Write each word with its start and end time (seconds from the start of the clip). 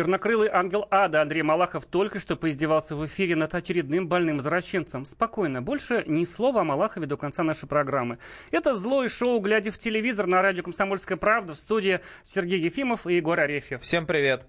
Чернокрылый 0.00 0.48
ангел 0.48 0.86
ада 0.90 1.20
Андрей 1.20 1.42
Малахов 1.42 1.84
только 1.84 2.20
что 2.20 2.34
поиздевался 2.34 2.96
в 2.96 3.04
эфире 3.04 3.36
над 3.36 3.54
очередным 3.54 4.08
больным 4.08 4.38
извращенцем. 4.38 5.04
Спокойно, 5.04 5.60
больше 5.60 6.04
ни 6.06 6.24
слова 6.24 6.62
о 6.62 6.64
Малахове 6.64 7.06
до 7.06 7.18
конца 7.18 7.42
нашей 7.42 7.68
программы. 7.68 8.16
Это 8.50 8.76
злое 8.76 9.10
шоу 9.10 9.40
«Глядя 9.40 9.70
в 9.70 9.76
телевизор» 9.76 10.26
на 10.26 10.40
радио 10.40 10.62
«Комсомольская 10.62 11.18
правда» 11.18 11.52
в 11.52 11.58
студии 11.58 12.00
Сергей 12.22 12.60
Ефимов 12.60 13.06
и 13.06 13.16
Егор 13.16 13.38
Арефьев. 13.38 13.82
Всем 13.82 14.06
привет. 14.06 14.46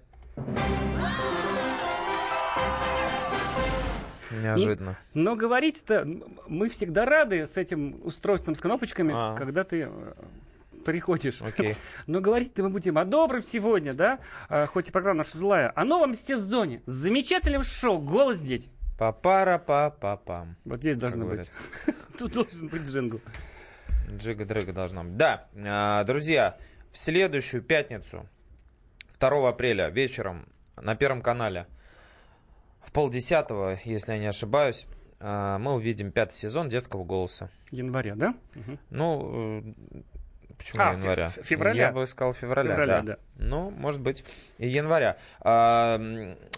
Неожиданно. 4.42 4.96
Но, 5.12 5.32
но 5.32 5.36
говорить-то 5.36 6.08
мы 6.48 6.70
всегда 6.70 7.04
рады 7.04 7.46
с 7.46 7.58
этим 7.58 8.00
устройством 8.04 8.54
с 8.54 8.60
кнопочками, 8.60 9.12
а. 9.14 9.36
когда 9.36 9.64
ты 9.64 9.82
э, 9.82 10.12
приходишь. 10.82 11.40
Okay. 11.40 11.76
Но 12.06 12.20
говорить-то 12.20 12.62
мы 12.62 12.70
будем 12.70 12.98
о 12.98 13.04
добром 13.04 13.42
сегодня, 13.42 13.92
да? 13.92 14.18
А, 14.48 14.66
хоть 14.66 14.88
и 14.88 14.92
программа 14.92 15.18
наша 15.18 15.38
злая. 15.38 15.72
О 15.74 15.84
новом 15.84 16.14
сезоне. 16.14 16.82
Замечательным 16.86 17.64
шоу 17.64 17.98
«Голос 17.98 18.40
дети». 18.40 18.70
Папара 18.98 19.58
па 19.58 19.90
па 19.90 20.16
пам 20.16 20.56
Вот 20.64 20.80
здесь 20.80 20.96
должно 20.96 21.26
быть. 21.26 21.48
Тут 22.18 22.32
должен 22.32 22.68
быть 22.68 22.82
джингл. 22.82 23.20
Джига-дрыга 24.10 24.72
должна 24.72 25.02
быть. 25.02 25.16
Да, 25.16 25.48
а, 25.56 26.04
друзья, 26.04 26.56
в 26.90 26.98
следующую 26.98 27.62
пятницу, 27.62 28.28
2 29.18 29.48
апреля 29.48 29.88
вечером 29.88 30.46
на 30.76 30.94
Первом 30.94 31.22
канале 31.22 31.66
в 32.80 32.92
полдесятого, 32.92 33.78
если 33.84 34.12
я 34.12 34.18
не 34.18 34.26
ошибаюсь, 34.26 34.86
а, 35.20 35.58
мы 35.58 35.74
увидим 35.74 36.12
пятый 36.12 36.34
сезон 36.34 36.68
детского 36.68 37.04
голоса. 37.04 37.50
Января, 37.70 38.14
да? 38.16 38.34
Ну, 38.90 39.62
э, 39.64 40.02
Почему 40.62 40.82
а, 40.82 40.92
января? 40.92 41.28
Февраля? 41.28 41.86
Я 41.86 41.92
бы 41.92 42.06
сказал 42.06 42.32
февраля, 42.32 42.70
февраля 42.72 43.02
да. 43.02 43.02
да. 43.02 43.18
Ну, 43.36 43.70
может 43.70 44.00
быть, 44.00 44.24
января. 44.58 45.16
А, 45.40 46.00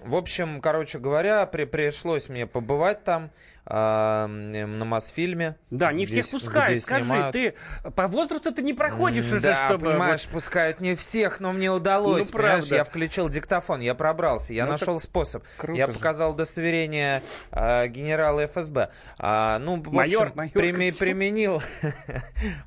в 0.02 0.14
общем, 0.14 0.60
короче 0.60 0.98
говоря, 0.98 1.46
при, 1.46 1.64
пришлось 1.64 2.28
мне 2.28 2.46
побывать 2.46 3.04
там 3.04 3.30
э, 3.66 4.26
на 4.26 4.84
Мосфильме. 4.84 5.56
Да, 5.70 5.92
не 5.92 6.04
всех 6.04 6.28
пускают. 6.28 6.82
Скажи, 6.82 7.04
снимают... 7.04 7.32
ты 7.32 7.54
по 7.94 8.06
возрасту 8.08 8.52
ты 8.52 8.62
не 8.62 8.74
проходишь 8.74 9.26
уже, 9.26 9.40
да, 9.40 9.66
чтобы... 9.66 9.92
понимаешь, 9.92 10.26
пускают 10.28 10.80
не 10.80 10.94
всех, 10.94 11.40
но 11.40 11.52
мне 11.52 11.70
удалось. 11.70 12.26
Ну, 12.26 12.38
правда. 12.38 12.74
Я 12.74 12.84
включил 12.84 13.28
диктофон, 13.28 13.80
я 13.80 13.94
пробрался, 13.94 14.52
я 14.52 14.64
ну, 14.66 14.72
нашел 14.72 14.98
способ. 14.98 15.44
Я 15.68 15.86
же. 15.86 15.92
показал 15.92 16.32
удостоверение 16.32 17.22
э, 17.50 17.86
генерала 17.88 18.46
ФСБ. 18.46 18.90
А, 19.18 19.58
ну, 19.58 19.80
в 19.80 19.92
майор, 19.92 20.24
общем, 20.24 20.36
майор, 20.36 20.52
прими, 20.52 20.92
применил... 20.92 21.62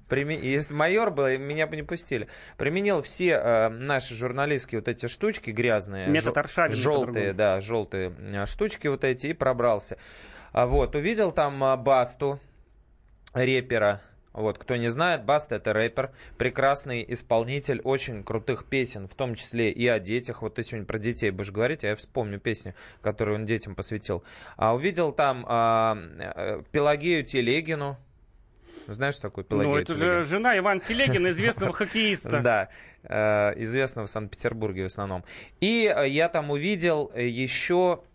Если 0.09 0.73
майор 0.73 1.11
был, 1.11 1.27
меня 1.37 1.67
бы 1.67 1.75
не 1.75 1.83
пустили. 1.83 2.27
Применил 2.57 3.01
все 3.01 3.33
э, 3.33 3.69
наши 3.69 3.96
журналистские 3.99 4.79
вот 4.79 4.87
эти 4.87 5.07
штучки 5.07 5.49
грязные. 5.51 6.07
Метод 6.07 6.37
Аршавина. 6.37 6.75
Желтые, 6.75 7.33
да, 7.33 7.61
желтые 7.61 8.13
э, 8.29 8.45
штучки 8.45 8.87
вот 8.87 9.03
эти, 9.03 9.27
и 9.27 9.33
пробрался. 9.33 9.97
А 10.53 10.65
вот, 10.65 10.95
увидел 10.95 11.31
там 11.31 11.63
а, 11.63 11.77
Басту, 11.77 12.39
репера. 13.33 14.01
Вот, 14.37 14.59
кто 14.59 14.75
не 14.75 14.89
знает, 14.89 15.25
Баста 15.25 15.55
это 15.55 15.73
рэпер, 15.73 16.11
прекрасный 16.37 17.03
исполнитель 17.07 17.81
очень 17.83 18.23
крутых 18.23 18.65
песен, 18.65 19.07
в 19.07 19.15
том 19.15 19.33
числе 19.33 19.71
и 19.71 19.87
о 19.87 19.97
детях. 19.97 20.43
Вот 20.43 20.55
ты 20.55 20.63
сегодня 20.63 20.85
про 20.85 20.99
детей 20.99 21.31
будешь 21.31 21.51
говорить, 21.51 21.83
а 21.83 21.87
я 21.87 21.95
вспомню 21.95 22.39
песню, 22.39 22.75
которую 23.01 23.37
он 23.39 23.45
детям 23.45 23.73
посвятил. 23.73 24.23
А 24.55 24.75
увидел 24.75 25.11
там 25.11 25.43
а, 25.47 25.97
а, 26.19 26.61
Пелагею 26.71 27.25
Телегину, 27.25 27.97
знаешь 28.85 29.17
такую 29.17 29.43
Пелагею 29.43 29.73
Ну, 29.73 29.81
это 29.81 29.95
Телегину? 29.95 30.23
же 30.23 30.23
жена 30.23 30.57
Ивана 30.57 30.81
Телегина, 30.81 31.29
известного 31.29 31.73
хоккеиста. 31.73 32.39
Да, 32.39 32.63
э, 32.63 32.96
известного 33.07 34.07
в 34.07 34.09
Санкт-Петербурге 34.09 34.83
в 34.83 34.85
основном. 34.87 35.23
И 35.61 35.93
я 36.07 36.29
там 36.29 36.51
увидел 36.51 37.11
еще 37.15 38.01
а, 38.01 38.06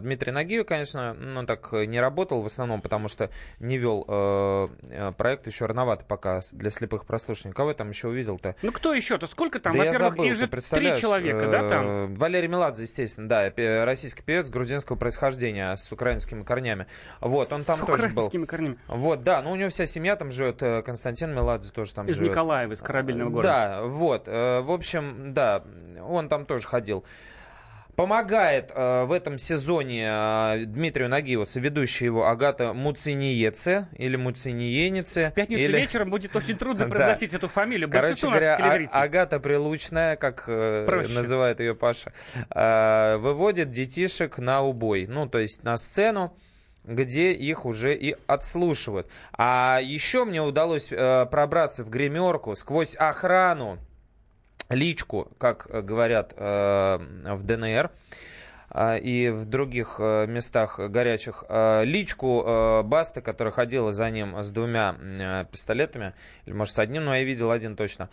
Дмитрий 0.00 0.32
Нагиев, 0.32 0.66
конечно, 0.66 1.14
ну, 1.14 1.44
так 1.46 1.72
не 1.72 2.00
работал 2.00 2.42
в 2.42 2.46
основном, 2.46 2.80
потому 2.80 3.08
что 3.08 3.30
не 3.58 3.78
вел 3.78 4.04
э, 4.08 4.68
э 4.88 5.12
проект 5.12 5.46
еще 5.46 5.66
рановато 5.66 6.04
пока 6.04 6.40
для 6.52 6.70
слепых 6.70 7.06
прослушиваний. 7.06 7.54
Кого 7.54 7.70
я 7.70 7.74
там 7.74 7.90
еще 7.90 8.08
увидел-то? 8.08 8.56
Ну, 8.62 8.72
кто 8.72 8.94
еще-то? 8.94 9.26
Сколько 9.26 9.60
там? 9.60 9.72
Да 9.72 9.84
Во-первых, 9.84 10.16
их 10.18 10.36
же 10.36 10.46
три 10.46 10.96
человека, 11.00 11.48
да, 11.50 11.68
там? 11.68 11.86
Э, 11.86 12.06
Валерий 12.16 12.48
Меладзе, 12.48 12.82
естественно, 12.84 13.28
да, 13.28 13.52
российский 13.84 14.22
певец 14.22 14.48
грузинского 14.48 14.96
происхождения 14.96 15.74
с 15.74 15.90
украинскими 15.92 16.42
корнями. 16.42 16.86
Вот, 17.20 17.52
он 17.52 17.62
там 17.62 17.76
с 17.76 17.80
тоже 17.80 18.08
был. 18.10 18.30
корнями. 18.46 18.78
Вот, 18.88 19.22
да, 19.22 19.42
ну 19.42 19.52
у 19.52 19.56
него 19.56 19.70
вся 19.70 19.86
семья 19.86 20.16
там 20.16 20.32
живет, 20.32 20.62
э, 20.62 20.82
Константин 20.82 21.34
Меладзе 21.34 21.72
тоже 21.72 21.94
там 21.94 22.08
из 22.08 22.16
живет. 22.16 22.28
Из 22.28 22.30
Николаева, 22.32 22.72
из 22.72 22.80
корабельного 22.80 23.30
города. 23.30 23.48
Да, 23.48 23.82
вот, 23.82 24.26
в 24.26 24.72
общем, 24.72 25.32
да, 25.32 25.62
он 26.00 26.28
там 26.28 26.46
тоже 26.46 26.66
ходил. 26.66 27.04
Помогает 27.96 28.72
э, 28.74 29.04
в 29.04 29.12
этом 29.12 29.36
сезоне 29.36 30.06
э, 30.08 30.64
Дмитрию 30.64 31.10
Нагиеву, 31.10 31.44
ведущая 31.56 32.06
его 32.06 32.26
Агата 32.26 32.72
Муциниеце 32.72 33.86
или 33.98 34.16
Муциниенице. 34.16 35.24
В 35.24 35.34
пятницу 35.34 35.60
или... 35.60 35.76
вечером 35.76 36.08
будет 36.08 36.34
очень 36.34 36.56
трудно 36.56 36.86
произносить 36.88 37.34
эту 37.34 37.48
фамилию. 37.48 37.90
Короче 37.90 38.26
говоря, 38.26 38.56
а- 38.56 39.02
Агата 39.02 39.38
Прилучная, 39.40 40.16
как 40.16 40.44
э, 40.46 40.86
называет 41.14 41.60
ее 41.60 41.74
Паша, 41.74 42.14
э, 42.48 43.18
выводит 43.18 43.70
детишек 43.70 44.38
на 44.38 44.62
убой. 44.62 45.06
Ну, 45.06 45.28
то 45.28 45.38
есть 45.38 45.62
на 45.62 45.76
сцену 45.76 46.34
где 46.84 47.32
их 47.32 47.64
уже 47.64 47.94
и 47.94 48.16
отслушивают. 48.26 49.06
А 49.32 49.80
еще 49.82 50.24
мне 50.24 50.42
удалось 50.42 50.90
э, 50.90 51.26
пробраться 51.26 51.84
в 51.84 51.90
гримерку 51.90 52.56
сквозь 52.56 52.96
охрану 52.96 53.78
личку, 54.72 55.28
как 55.38 55.66
э, 55.68 55.82
говорят 55.82 56.34
э, 56.36 56.98
в 56.98 57.42
ДНР 57.42 57.90
э, 58.70 58.98
и 58.98 59.30
в 59.30 59.44
других 59.46 59.98
местах 59.98 60.78
горячих, 60.78 61.44
личку 61.84 62.82
Басты, 62.84 63.20
которая 63.20 63.52
ходила 63.52 63.92
за 63.92 64.10
ним 64.10 64.42
с 64.42 64.50
двумя 64.50 64.96
пистолетами, 65.50 66.14
или 66.46 66.54
может 66.54 66.74
с 66.74 66.78
одним, 66.78 67.04
но 67.04 67.14
я 67.14 67.24
видел 67.24 67.50
один 67.50 67.76
точно, 67.76 68.08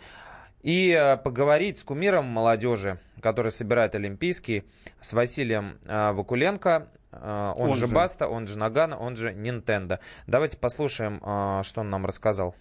и 0.62 1.16
поговорить 1.24 1.78
с 1.78 1.84
кумиром 1.84 2.26
молодежи, 2.26 3.00
который 3.22 3.50
собирает 3.50 3.94
Олимпийский, 3.94 4.64
с 5.00 5.14
Василием 5.14 5.78
Вакуленко, 5.84 6.88
он, 7.12 7.70
он 7.70 7.74
же 7.74 7.88
Баста, 7.88 8.28
он 8.28 8.46
же 8.46 8.58
Нагана, 8.58 8.98
он 8.98 9.16
же 9.16 9.32
Нинтендо. 9.32 9.98
Давайте 10.26 10.58
послушаем, 10.58 11.18
что 11.64 11.80
он 11.80 11.90
нам 11.90 12.04
рассказал. 12.04 12.54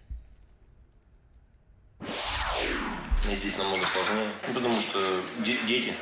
Здесь 3.40 3.58
намного 3.58 3.88
сложнее, 3.88 4.30
потому 4.54 4.82
что 4.82 5.00
дети, 5.44 5.94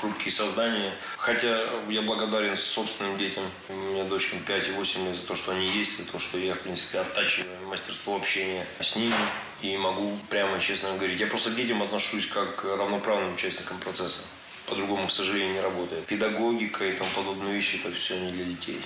хрупкие 0.00 0.32
создания. 0.32 0.92
Хотя 1.16 1.68
я 1.88 2.02
благодарен 2.02 2.56
собственным 2.56 3.18
детям. 3.18 3.42
У 3.68 3.72
меня 3.74 4.04
дочкам 4.04 4.38
5 4.40 4.68
и 4.68 4.70
8 4.72 5.04
лет 5.06 5.16
за 5.16 5.22
то, 5.26 5.34
что 5.34 5.52
они 5.52 5.66
есть, 5.66 5.98
за 5.98 6.04
то, 6.04 6.18
что 6.18 6.38
я, 6.38 6.54
в 6.54 6.60
принципе, 6.60 7.00
оттачиваю 7.00 7.66
мастерство 7.66 8.16
общения 8.16 8.64
с 8.80 8.94
ними. 8.96 9.14
И 9.60 9.76
могу 9.76 10.16
прямо 10.30 10.60
честно 10.60 10.92
говорить. 10.94 11.18
Я 11.18 11.26
просто 11.26 11.50
к 11.50 11.56
детям 11.56 11.82
отношусь 11.82 12.26
как 12.26 12.56
к 12.56 12.64
равноправным 12.64 13.34
участникам 13.34 13.78
процесса 13.78 14.20
по-другому, 14.68 15.06
к 15.06 15.10
сожалению, 15.10 15.54
не 15.54 15.60
работает. 15.60 16.04
Педагогика 16.06 16.84
и 16.84 16.92
тому 16.92 17.10
подобные 17.14 17.54
вещи– 17.54 17.80
это 17.84 17.94
все 17.94 18.18
не 18.18 18.30
для 18.32 18.44
детей. 18.44 18.80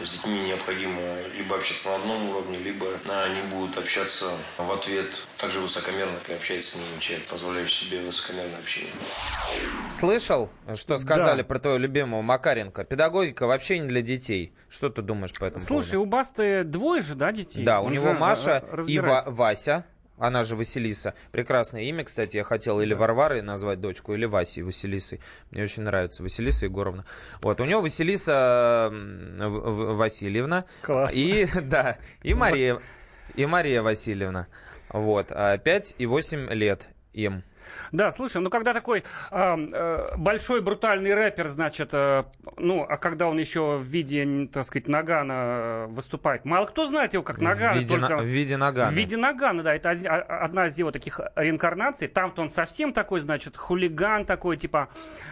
Э, 0.00 0.04
с 0.04 0.12
детьми 0.12 0.40
необходимо 0.40 1.00
либо 1.36 1.56
общаться 1.56 1.90
на 1.90 1.96
одном 1.96 2.28
уровне, 2.30 2.58
либо 2.58 2.86
они 3.24 3.40
будут 3.50 3.78
общаться 3.78 4.30
в 4.58 4.70
ответ 4.70 5.26
так 5.38 5.50
же 5.50 5.60
высокомерно, 5.60 6.18
как 6.26 6.36
общается 6.36 6.72
с 6.72 6.76
ними 6.76 7.00
человек, 7.00 7.26
позволяющий 7.26 7.86
себе 7.86 8.00
высокомерное 8.00 8.58
общение. 8.58 8.92
Слышал, 9.90 10.50
что 10.74 10.96
сказали 10.96 11.42
да. 11.42 11.44
про 11.44 11.58
твоего 11.58 11.78
любимого 11.78 12.22
Макаренко? 12.22 12.84
Педагогика 12.84 13.46
вообще 13.46 13.78
не 13.78 13.88
для 13.88 14.02
детей. 14.02 14.52
Что 14.68 14.88
ты 14.88 15.02
думаешь 15.02 15.32
по 15.32 15.44
этому 15.44 15.60
Слушай, 15.60 15.92
поводу? 15.92 16.02
у 16.02 16.06
Басты 16.06 16.64
двое 16.64 17.02
же, 17.02 17.14
да, 17.14 17.32
детей? 17.32 17.64
Да, 17.64 17.80
у 17.80 17.88
него 17.88 18.12
Маша 18.12 18.64
и 18.86 18.98
Ва- 18.98 19.24
Вася 19.26 19.84
она 20.18 20.44
же 20.44 20.56
Василиса. 20.56 21.14
Прекрасное 21.30 21.82
имя, 21.82 22.04
кстати, 22.04 22.36
я 22.36 22.44
хотел 22.44 22.80
или 22.80 22.94
Варварой 22.94 23.42
назвать 23.42 23.80
дочку, 23.80 24.14
или 24.14 24.24
Васей 24.24 24.62
Василисой. 24.62 25.20
Мне 25.50 25.64
очень 25.64 25.82
нравится 25.82 26.22
Василиса 26.22 26.66
Егоровна. 26.66 27.04
Вот, 27.40 27.60
у 27.60 27.64
него 27.64 27.80
Василиса 27.80 28.90
Васильевна. 28.92 30.64
Классно. 30.82 31.16
И, 31.16 31.48
да, 31.62 31.98
и 32.22 32.34
Мария, 32.34 32.78
и 33.34 33.46
Мария 33.46 33.82
Васильевна. 33.82 34.46
Вот, 34.88 35.28
5 35.28 35.94
и 35.98 36.06
8 36.06 36.50
лет 36.52 36.88
им. 37.12 37.42
Да, 37.92 38.10
слушай, 38.10 38.40
ну 38.40 38.50
когда 38.50 38.72
такой 38.72 39.04
э, 39.30 40.16
большой 40.16 40.60
брутальный 40.60 41.14
рэпер, 41.14 41.48
значит, 41.48 41.90
э, 41.92 42.24
ну, 42.56 42.86
а 42.88 42.96
когда 42.96 43.28
он 43.28 43.38
еще 43.38 43.78
в 43.78 43.84
виде, 43.84 44.48
так 44.52 44.64
сказать, 44.64 44.88
Нагана 44.88 45.32
э, 45.32 45.86
выступает, 45.88 46.44
мало 46.44 46.66
кто 46.66 46.86
знает 46.86 47.14
его 47.14 47.22
как 47.22 47.40
Нагана. 47.40 47.74
В 47.74 47.78
виде, 47.78 47.94
только... 47.94 48.16
на, 48.16 48.22
в 48.22 48.26
виде 48.26 48.56
Нагана. 48.56 48.90
В 48.90 48.94
виде 48.94 49.16
Нагана, 49.16 49.62
да, 49.62 49.74
это 49.74 49.90
а, 49.90 50.44
одна 50.44 50.66
из 50.66 50.78
его 50.78 50.90
таких 50.90 51.20
реинкарнаций. 51.36 52.08
Там-то 52.08 52.42
он 52.42 52.50
совсем 52.50 52.92
такой, 52.92 53.20
значит, 53.20 53.56
хулиган 53.56 54.24
такой, 54.24 54.56
типа, 54.56 54.88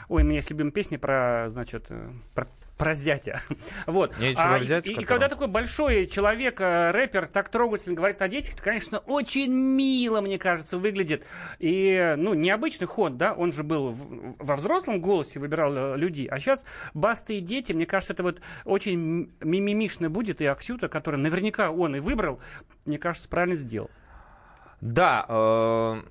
ой, 0.08 0.22
у 0.22 0.24
меня 0.24 0.36
есть 0.36 0.50
любимая 0.50 0.72
песня 0.72 0.98
про, 0.98 1.44
значит, 1.48 1.86
э, 1.90 2.10
про 2.34 2.46
про 2.80 2.94
зятя. 2.94 3.40
Вот. 3.86 4.18
Нечего 4.18 4.56
а, 4.56 4.58
взять. 4.58 4.88
И, 4.88 4.92
и 4.92 5.04
когда 5.04 5.28
такой 5.28 5.46
большой 5.46 6.06
человек, 6.06 6.60
э, 6.60 6.90
рэпер, 6.92 7.26
так 7.26 7.50
трогательно 7.50 7.94
говорит 7.94 8.22
о 8.22 8.28
детях, 8.28 8.54
это, 8.54 8.62
конечно, 8.62 8.98
очень 9.00 9.52
мило, 9.52 10.20
мне 10.20 10.38
кажется, 10.38 10.78
выглядит. 10.78 11.26
И, 11.58 12.14
ну, 12.16 12.32
необычный 12.34 12.86
ход, 12.86 13.16
да, 13.18 13.34
он 13.34 13.52
же 13.52 13.64
был 13.64 13.90
в, 13.90 14.36
во 14.38 14.56
взрослом 14.56 15.00
голосе, 15.00 15.38
выбирал 15.38 15.76
э, 15.76 15.96
людей. 15.98 16.26
А 16.26 16.38
сейчас 16.38 16.64
Баста 16.94 17.34
и 17.34 17.40
дети, 17.40 17.72
мне 17.72 17.84
кажется, 17.84 18.14
это 18.14 18.22
вот 18.22 18.40
очень 18.64 19.30
мимимишно 19.40 20.08
будет. 20.08 20.40
И 20.40 20.46
Аксюта, 20.46 20.88
который 20.88 21.16
наверняка 21.16 21.70
он 21.70 21.96
и 21.96 22.00
выбрал, 22.00 22.40
мне 22.86 22.98
кажется, 22.98 23.28
правильно 23.28 23.56
сделал. 23.56 23.90
Да, 24.80 25.26
э, 25.28 26.02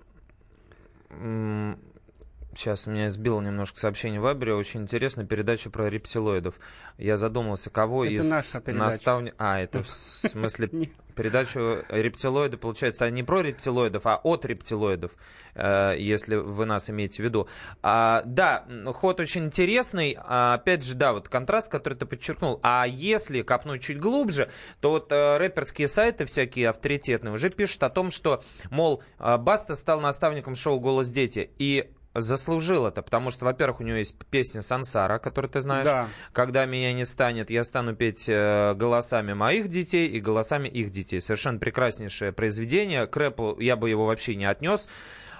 Сейчас 2.59 2.87
меня 2.87 3.09
сбило 3.09 3.39
немножко 3.39 3.79
сообщение 3.79 4.19
в 4.19 4.23
Вайбере. 4.23 4.53
Очень 4.53 4.81
интересная 4.81 5.25
передача 5.25 5.69
про 5.69 5.89
рептилоидов. 5.89 6.55
Я 6.97 7.15
задумался, 7.15 7.69
кого 7.69 8.03
это 8.03 8.15
из 8.15 8.29
наставников... 8.65 9.35
А, 9.39 9.61
это 9.61 9.81
в 9.81 9.87
смысле 9.87 10.69
передачу 11.15 11.85
рептилоиды, 11.87 12.57
получается, 12.57 13.09
не 13.11 13.23
про 13.23 13.43
рептилоидов, 13.43 14.05
а 14.05 14.19
от 14.21 14.43
рептилоидов, 14.43 15.13
э, 15.55 15.95
если 15.99 16.35
вы 16.35 16.65
нас 16.65 16.89
имеете 16.89 17.23
в 17.23 17.25
виду. 17.25 17.47
А, 17.81 18.23
да, 18.25 18.65
ход 18.93 19.21
очень 19.21 19.45
интересный. 19.45 20.17
А, 20.19 20.55
опять 20.55 20.83
же, 20.83 20.95
да, 20.95 21.13
вот 21.13 21.29
контраст, 21.29 21.71
который 21.71 21.93
ты 21.93 22.05
подчеркнул. 22.05 22.59
А 22.61 22.85
если 22.85 23.41
копнуть 23.41 23.83
чуть 23.83 24.01
глубже, 24.01 24.49
то 24.81 24.89
вот 24.89 25.13
э, 25.13 25.37
рэперские 25.37 25.87
сайты 25.87 26.25
всякие 26.25 26.67
авторитетные 26.67 27.33
уже 27.33 27.51
пишут 27.51 27.83
о 27.83 27.89
том, 27.89 28.11
что, 28.11 28.43
мол, 28.69 29.01
э, 29.17 29.37
Баста 29.37 29.75
стал 29.75 30.01
наставником 30.01 30.55
шоу 30.55 30.81
«Голос 30.81 31.09
дети». 31.09 31.51
И 31.57 31.89
заслужил 32.21 32.85
это, 32.85 33.01
потому 33.01 33.31
что, 33.31 33.45
во-первых, 33.45 33.79
у 33.79 33.83
него 33.83 33.97
есть 33.97 34.15
песня 34.29 34.61
Сансара, 34.61 35.19
которую 35.19 35.51
ты 35.51 35.61
знаешь. 35.61 35.85
Да. 35.85 36.07
Когда 36.33 36.65
меня 36.65 36.93
не 36.93 37.05
станет, 37.05 37.49
я 37.49 37.63
стану 37.63 37.95
петь 37.95 38.27
э, 38.27 38.73
голосами 38.75 39.33
моих 39.33 39.67
детей 39.67 40.07
и 40.07 40.19
голосами 40.19 40.67
их 40.67 40.91
детей. 40.91 41.21
Совершенно 41.21 41.59
прекраснейшее 41.59 42.31
произведение. 42.31 43.07
К 43.07 43.17
рэпу 43.17 43.57
я 43.59 43.75
бы 43.75 43.89
его 43.89 44.05
вообще 44.05 44.35
не 44.35 44.45
отнес 44.45 44.89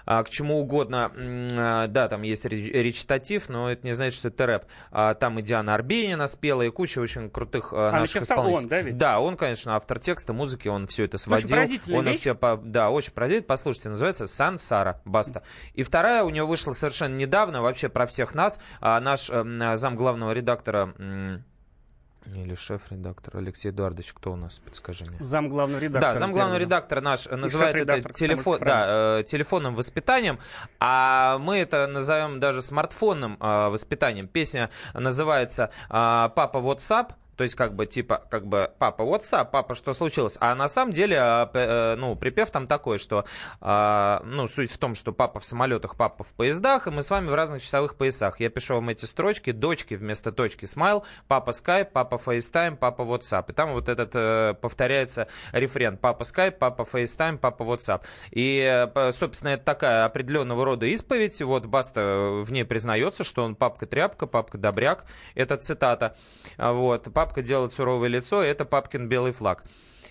к 0.06 0.30
чему 0.30 0.60
угодно. 0.60 1.12
А, 1.16 1.88
да, 1.88 2.08
там 2.08 2.22
есть 2.22 2.46
речитатив, 2.46 3.50
но 3.50 3.72
это 3.72 3.86
не 3.86 3.94
значит, 3.94 4.16
что 4.16 4.30
это 4.30 4.46
рэп. 4.46 4.66
А, 4.92 5.14
там 5.14 5.40
и 5.40 5.42
Диана 5.42 5.74
Арбенина 5.76 6.28
спела, 6.28 6.62
и 6.64 6.70
куча 6.70 7.00
очень 7.00 7.30
крутых 7.30 7.74
а, 7.74 7.92
наших 7.92 8.24
исполнителей. 8.24 8.64
он, 8.64 8.68
да, 8.68 8.82
ведь? 8.82 8.98
Да, 8.98 9.20
он, 9.20 9.38
конечно, 9.38 9.76
автор 9.76 10.00
текста, 10.00 10.34
музыки, 10.34 10.68
он 10.68 10.88
все 10.88 11.06
это 11.06 11.18
сводил. 11.18 11.58
Очень 11.58 11.96
он 11.96 12.16
все, 12.16 12.36
по, 12.36 12.58
да, 12.58 12.90
очень 12.90 13.14
поразительный. 13.14 13.48
Послушайте, 13.48 13.90
называется 13.90 14.28
«Сан 14.28 14.58
Сара», 14.58 15.02
баста. 15.06 15.44
И 15.74 15.84
вторая 15.84 16.24
у 16.24 16.30
него 16.30 16.48
вышла 16.48 16.72
совершенно 16.72 17.16
недавно, 17.16 17.62
вообще 17.62 17.90
про 17.90 18.06
всех 18.06 18.36
нас. 18.36 18.60
А, 18.82 19.00
наш 19.00 19.30
а, 19.32 19.76
зам 19.76 19.96
главного 19.96 20.32
редактора 20.32 20.94
или 22.26 22.54
шеф-редактор 22.54 23.38
Алексей 23.38 23.70
Эдуардович, 23.70 24.14
кто 24.14 24.34
у 24.34 24.36
нас, 24.36 24.60
подскажи 24.60 25.06
мне. 25.06 25.18
Зам 25.20 25.50
главного 25.50 25.80
редактора. 25.80 26.14
Да, 26.14 26.20
зам 26.20 26.34
главного 26.34 26.58
редактора 26.58 27.02
наш 27.02 27.28
И 27.28 27.36
называет 27.36 27.76
это 27.76 28.14
телефон, 28.14 28.60
да, 28.60 29.20
э, 29.20 29.24
телефонным 29.24 29.76
воспитанием, 29.76 30.40
а 30.80 31.38
мы 31.40 31.58
это 31.58 31.88
назовем 31.88 32.40
даже 32.40 32.62
смартфонным 32.62 33.38
э, 33.40 33.70
воспитанием. 33.70 34.28
Песня 34.28 34.70
называется 34.94 35.72
э, 35.90 35.90
«Папа 35.90 36.58
WhatsApp», 36.58 37.14
то 37.40 37.44
есть, 37.44 37.56
как 37.56 37.74
бы, 37.74 37.86
типа, 37.86 38.22
как 38.30 38.48
бы, 38.48 38.70
папа, 38.80 39.04
WhatsApp, 39.04 39.48
папа, 39.50 39.74
что 39.74 39.94
случилось? 39.94 40.38
А 40.42 40.54
на 40.56 40.68
самом 40.68 40.92
деле, 40.92 41.18
а, 41.22 41.50
э, 41.54 41.96
ну, 41.96 42.18
припев 42.18 42.52
там 42.52 42.68
такой, 42.68 42.98
что, 42.98 43.24
а, 43.62 44.22
ну, 44.26 44.46
суть 44.50 44.70
в 44.70 44.78
том, 44.78 44.94
что 44.94 45.14
папа 45.14 45.40
в 45.40 45.46
самолетах, 45.46 45.96
папа 45.96 46.26
в 46.26 46.34
поездах, 46.34 46.88
и 46.88 46.90
мы 46.90 47.02
с 47.02 47.10
вами 47.10 47.30
в 47.30 47.34
разных 47.34 47.64
часовых 47.64 47.96
поясах. 47.96 48.42
Я 48.42 48.50
пишу 48.50 48.76
вам 48.76 48.90
эти 48.90 49.06
строчки, 49.06 49.54
дочки 49.54 49.94
вместо 49.94 50.34
точки 50.34 50.66
смайл, 50.66 51.06
папа 51.30 51.52
Skype, 51.52 51.92
папа 51.94 52.16
FaceTime, 52.16 52.76
папа 52.76 53.04
WhatsApp. 53.04 53.46
И 53.48 53.54
там 53.54 53.72
вот 53.72 53.88
этот 53.88 54.12
э, 54.16 54.56
повторяется 54.60 55.30
рефрен. 55.54 55.96
Папа 55.96 56.24
Skype, 56.24 56.58
папа 56.60 56.82
FaceTime, 56.82 57.38
папа 57.38 57.64
WhatsApp. 57.64 58.02
И, 58.32 58.90
э, 58.94 59.12
собственно, 59.14 59.52
это 59.52 59.64
такая 59.64 60.04
определенного 60.04 60.66
рода 60.66 60.88
исповедь. 60.88 61.42
Вот 61.42 61.68
Баста 61.68 62.42
в 62.44 62.52
ней 62.52 62.66
признается, 62.66 63.24
что 63.24 63.46
он 63.46 63.56
папка-тряпка, 63.56 64.28
папка-добряк. 64.28 65.06
Это 65.36 65.56
цитата. 65.56 66.18
Вот. 66.58 67.08
Папа 67.14 67.29
папка 67.30 67.44
делает 67.44 67.72
суровое 67.72 68.10
лицо, 68.10 68.42
это 68.42 68.66
папкин 68.66 69.08
белый 69.08 69.34
флаг. 69.34 69.64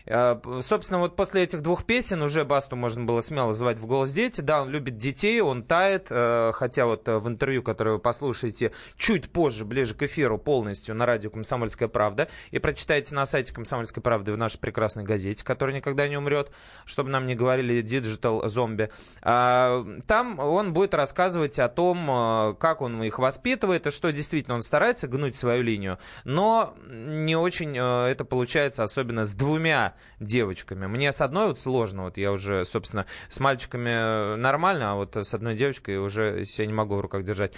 Э, 0.09 0.41
собственно, 0.63 1.01
вот 1.01 1.17
после 1.17 1.43
этих 1.43 1.63
двух 1.63 1.85
песен 1.85 2.23
уже 2.23 2.45
Басту 2.45 2.77
можно 2.77 3.05
было 3.05 3.21
смело 3.21 3.53
звать 3.53 3.79
в 3.79 3.87
«Голос 3.87 4.11
дети». 4.11 4.41
Да, 4.41 4.63
он 4.63 4.71
любит 4.71 4.97
детей, 4.97 5.41
он 5.41 5.63
тает, 5.63 6.07
э, 6.11 6.53
хотя 6.55 6.87
вот 6.87 7.07
э, 7.09 7.19
в 7.19 7.29
интервью, 7.29 7.63
которое 7.63 7.93
вы 7.93 7.99
послушаете 7.99 8.73
чуть 8.97 9.31
позже, 9.31 9.67
ближе 9.67 9.95
к 9.95 10.03
эфиру, 10.03 10.39
полностью 10.39 10.95
на 10.95 11.05
радио 11.05 11.31
«Комсомольская 11.31 11.89
правда», 11.89 12.29
и 12.51 12.59
прочитайте 12.59 13.15
на 13.15 13.27
сайте 13.27 13.53
«Комсомольской 13.53 14.03
правды» 14.03 14.33
в 14.33 14.39
нашей 14.39 14.59
прекрасной 14.59 15.05
газете, 15.05 15.45
которая 15.45 15.77
никогда 15.77 16.09
не 16.09 16.17
умрет, 16.17 16.51
чтобы 16.87 17.11
нам 17.11 17.27
не 17.27 17.35
говорили 17.35 17.83
«digital 17.83 18.49
зомби». 18.49 18.91
А, 19.21 19.85
там 20.07 20.39
он 20.39 20.73
будет 20.73 20.95
рассказывать 20.95 21.59
о 21.59 21.69
том, 21.69 22.57
как 22.59 22.81
он 22.81 23.03
их 23.03 23.19
воспитывает, 23.19 23.87
и 23.87 23.91
что 23.91 24.11
действительно 24.11 24.55
он 24.55 24.63
старается 24.63 25.07
гнуть 25.07 25.37
свою 25.37 25.63
линию, 25.63 25.99
но 26.25 26.75
не 26.89 27.37
очень 27.37 27.77
это 27.77 28.25
получается, 28.25 28.83
особенно 28.83 29.27
с 29.27 29.35
двумя 29.35 29.95
девочками. 30.21 30.87
Мне 30.87 31.13
с 31.13 31.21
одной 31.21 31.49
вот 31.49 31.59
сложно, 31.59 32.05
вот 32.05 32.17
я 32.17 32.33
уже, 32.33 32.65
собственно, 32.65 33.07
с 33.29 33.41
мальчиками 33.41 34.37
нормально, 34.37 34.93
а 34.93 34.95
вот 34.95 35.17
с 35.17 35.35
одной 35.35 35.55
девочкой 35.55 35.99
уже 35.99 36.45
себя 36.45 36.67
не 36.67 36.73
могу 36.73 36.97
в 36.97 37.01
руках 37.01 37.25
держать. 37.25 37.55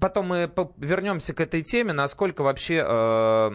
Потом 0.00 0.26
мы 0.26 0.50
вернемся 0.76 1.34
к 1.34 1.40
этой 1.40 1.62
теме, 1.62 1.92
насколько 1.92 2.42
вообще 2.42 2.84
э, 2.86 3.50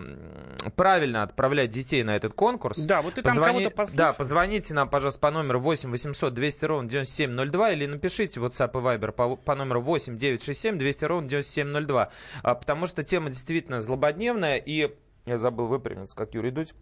правильно 0.76 1.24
отправлять 1.24 1.70
детей 1.70 2.04
на 2.04 2.16
этот 2.16 2.34
конкурс. 2.34 2.80
Да, 2.80 3.02
вот 3.02 3.16
ты 3.16 3.22
Позвони... 3.22 3.66
там 3.66 3.72
кого-то 3.72 3.96
Да, 3.96 4.14
позвоните 4.14 4.74
нам, 4.74 4.90
пожалуйста, 4.90 5.22
по 5.22 5.32
номеру 5.32 5.60
8 5.60 5.90
800 5.92 6.34
200 6.34 6.66
ровно 6.66 6.90
9702 6.90 7.72
или 7.72 7.86
напишите 7.86 8.40
в 8.40 8.46
WhatsApp 8.46 8.72
и 8.72 8.84
Viber 8.84 9.12
по, 9.12 9.36
по 9.36 9.56
номеру 9.56 9.82
8 9.82 10.18
967 10.18 10.78
200 10.78 11.06
ровно 11.06 11.30
9702, 11.30 12.12
а, 12.42 12.56
потому 12.56 12.88
что 12.88 13.04
тема 13.04 13.30
действительно 13.30 13.82
злободневная, 13.82 14.58
и 14.58 14.96
я 15.26 15.38
забыл 15.38 15.68
выпрямиться, 15.68 16.16
как 16.16 16.34
Юрий 16.34 16.52
Дудь 16.52 16.74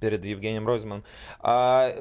перед 0.00 0.24
Евгением 0.24 0.66
Ройзманом. 0.66 1.04
А, 1.40 1.94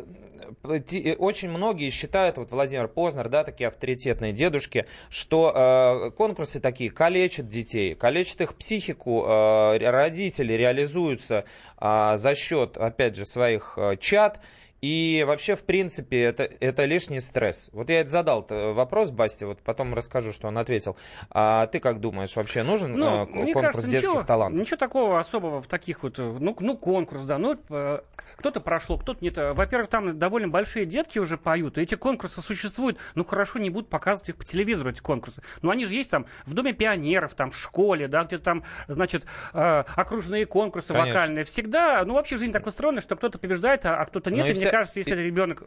очень 0.64 1.50
многие 1.50 1.90
считают, 1.90 2.38
вот 2.38 2.52
Владимир 2.52 2.88
Познер, 2.88 3.30
да, 3.30 3.44
такие 3.44 3.68
авторитетные 3.68 4.34
дедушки, 4.34 4.86
что 5.10 5.52
а, 5.54 6.12
конкурсы 6.12 6.60
такие 6.60 6.90
калечат 6.90 7.48
детей, 7.48 7.96
калечат 7.96 8.42
их 8.42 8.56
психику, 8.56 9.24
а, 9.26 9.78
родители 9.80 10.54
реализуются 10.54 11.46
а, 11.78 12.18
за 12.18 12.36
счет, 12.36 12.78
опять 12.78 13.16
же, 13.16 13.26
своих 13.26 13.78
а, 13.78 13.96
чат, 13.98 14.40
и 14.82 15.24
вообще, 15.26 15.56
в 15.56 15.64
принципе, 15.64 16.22
это, 16.22 16.44
это 16.44 16.86
лишний 16.86 17.20
стресс. 17.20 17.70
Вот 17.74 17.90
я 17.90 18.02
это 18.02 18.10
задал 18.10 18.46
вопрос 18.48 19.12
Басте, 19.12 19.48
вот 19.48 19.60
потом 19.60 19.96
расскажу, 19.96 20.32
что 20.32 20.48
он 20.48 20.58
ответил. 20.58 20.96
А 21.32 21.66
ты 21.68 21.80
как 21.80 22.00
думаешь, 22.00 22.36
вообще 22.36 22.62
нужен 22.62 22.96
ну, 22.96 23.24
э, 23.24 23.26
конкурс 23.26 23.66
кажется, 23.66 23.92
детских 23.92 24.10
ничего, 24.10 24.24
талантов? 24.24 24.60
Ничего 24.60 24.78
такого 24.78 25.20
особого 25.20 25.62
в 25.62 25.68
таких 25.68 26.04
вот, 26.04 26.20
э, 26.20 26.38
ну, 26.40 26.56
ну 26.60 26.78
конкурс, 26.78 27.24
да, 27.24 27.40
ну, 27.40 27.58
э, 27.70 28.02
кто-то 28.36 28.60
прошло, 28.62 28.98
кто-то 29.00 29.24
нет. 29.24 29.38
Во-первых, 29.38 29.90
там 29.90 30.20
довольно 30.20 30.48
большие 30.48 30.86
детки 30.86 31.18
уже 31.18 31.38
поют, 31.38 31.80
эти 31.80 31.96
конкурсы 31.96 32.42
существуют, 32.42 33.00
ну, 33.16 33.26
хорошо, 33.26 33.58
не 33.58 33.72
будут 33.72 33.90
показывать 33.90 34.30
их 34.30 34.36
по 34.36 34.46
телевизору, 34.46 34.92
эти 34.92 35.00
конкурсы. 35.00 35.42
Но 35.64 35.72
они 35.72 35.86
же 35.86 35.96
есть 35.96 36.12
там 36.12 36.28
в 36.46 36.54
Доме 36.54 36.74
пионеров, 36.74 37.34
там 37.34 37.50
в 37.50 37.58
школе, 37.58 38.08
да, 38.08 38.24
где-то 38.24 38.44
там, 38.44 38.64
значит, 38.88 39.26
окружные 39.54 40.46
конкурсы 40.46 40.94
Конечно. 40.94 41.14
вокальные. 41.14 41.46
Всегда, 41.46 42.04
ну, 42.06 42.14
вообще 42.14 42.38
жизнь 42.38 42.52
так 42.52 42.68
устроена, 42.68 43.02
что 43.02 43.16
кто-то 43.16 43.40
побеждает, 43.40 43.86
а, 43.86 43.98
а 43.98 44.06
кто-то 44.06 44.30
нет, 44.30 44.46
ну, 44.46 44.52
и, 44.52 44.67
и 44.67 44.67
вся... 44.68 44.78
кажется, 44.78 45.00
если 45.00 45.16
ребенок 45.16 45.64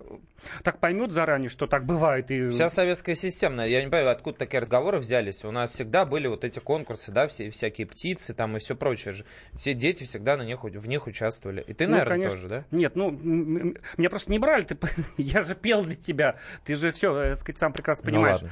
так 0.63 0.79
поймет 0.79 1.11
заранее, 1.13 1.49
что 1.49 1.67
так 1.67 1.85
бывает. 1.85 2.31
И... 2.31 2.49
Вся 2.49 2.69
советская 2.69 3.15
система, 3.15 3.67
я 3.67 3.83
не 3.83 3.91
понимаю, 3.91 4.11
откуда 4.11 4.39
такие 4.39 4.61
разговоры 4.61 4.99
взялись. 4.99 5.45
У 5.45 5.51
нас 5.51 5.73
всегда 5.73 6.05
были 6.05 6.27
вот 6.27 6.45
эти 6.45 6.59
конкурсы, 6.59 7.13
да, 7.13 7.29
все 7.29 7.51
всякие 7.51 7.87
птицы 7.87 8.35
там 8.35 8.57
и 8.57 8.61
все 8.61 8.75
прочее. 8.77 9.15
Все 9.55 9.75
дети 9.75 10.05
всегда 10.05 10.37
на 10.37 10.43
них, 10.43 10.65
в 10.65 10.89
них 10.89 11.07
участвовали. 11.07 11.63
И 11.67 11.73
ты, 11.73 11.87
ну, 11.87 11.93
наверное, 11.93 12.17
конечно. 12.17 12.37
тоже, 12.37 12.49
да? 12.49 12.65
Нет, 12.71 12.97
ну, 12.97 13.11
меня 13.11 14.11
просто 14.11 14.31
не 14.31 14.39
брали, 14.39 14.63
ты, 14.63 14.77
я 15.17 15.43
же 15.43 15.55
пел 15.55 15.83
за 15.83 15.97
тебя. 15.97 16.37
Ты 16.65 16.77
же 16.77 16.91
все, 16.93 17.15
так 17.15 17.39
сказать, 17.39 17.59
сам 17.59 17.73
прекрасно 17.73 18.07
ну 18.07 18.13
понимаешь. 18.13 18.43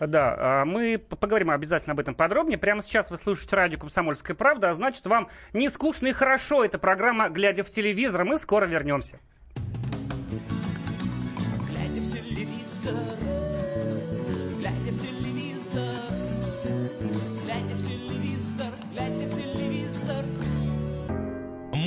Ну, 0.00 0.06
Да, 0.06 0.34
а 0.38 0.64
мы 0.64 0.98
поговорим 0.98 1.50
обязательно 1.50 1.92
об 1.92 2.00
этом 2.00 2.14
подробнее. 2.14 2.58
Прямо 2.58 2.82
сейчас 2.82 3.10
вы 3.10 3.16
слушаете 3.16 3.56
радио 3.56 3.78
«Комсомольская 3.78 4.36
правда», 4.36 4.70
а 4.70 4.74
значит, 4.74 5.06
вам 5.06 5.28
не 5.52 5.68
скучно 5.68 6.08
и 6.08 6.12
хорошо. 6.12 6.64
Это 6.64 6.78
программа 6.78 7.28
«Глядя 7.28 7.62
в 7.62 7.70
телевизор». 7.70 8.24
Мы 8.24 8.38
скоро 8.38 8.66
вернемся. 8.66 9.18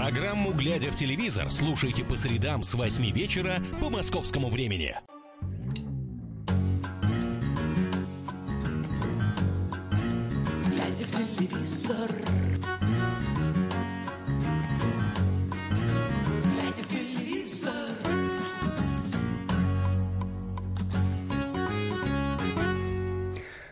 Программу 0.00 0.54
«Глядя 0.54 0.90
в 0.90 0.96
телевизор» 0.96 1.50
слушайте 1.50 2.04
по 2.04 2.16
средам 2.16 2.62
с 2.62 2.72
8 2.72 3.10
вечера 3.10 3.62
по 3.82 3.90
московскому 3.90 4.48
времени. 4.48 4.96
Глядя 10.64 11.04
в 11.04 11.36
телевизор 11.36 12.29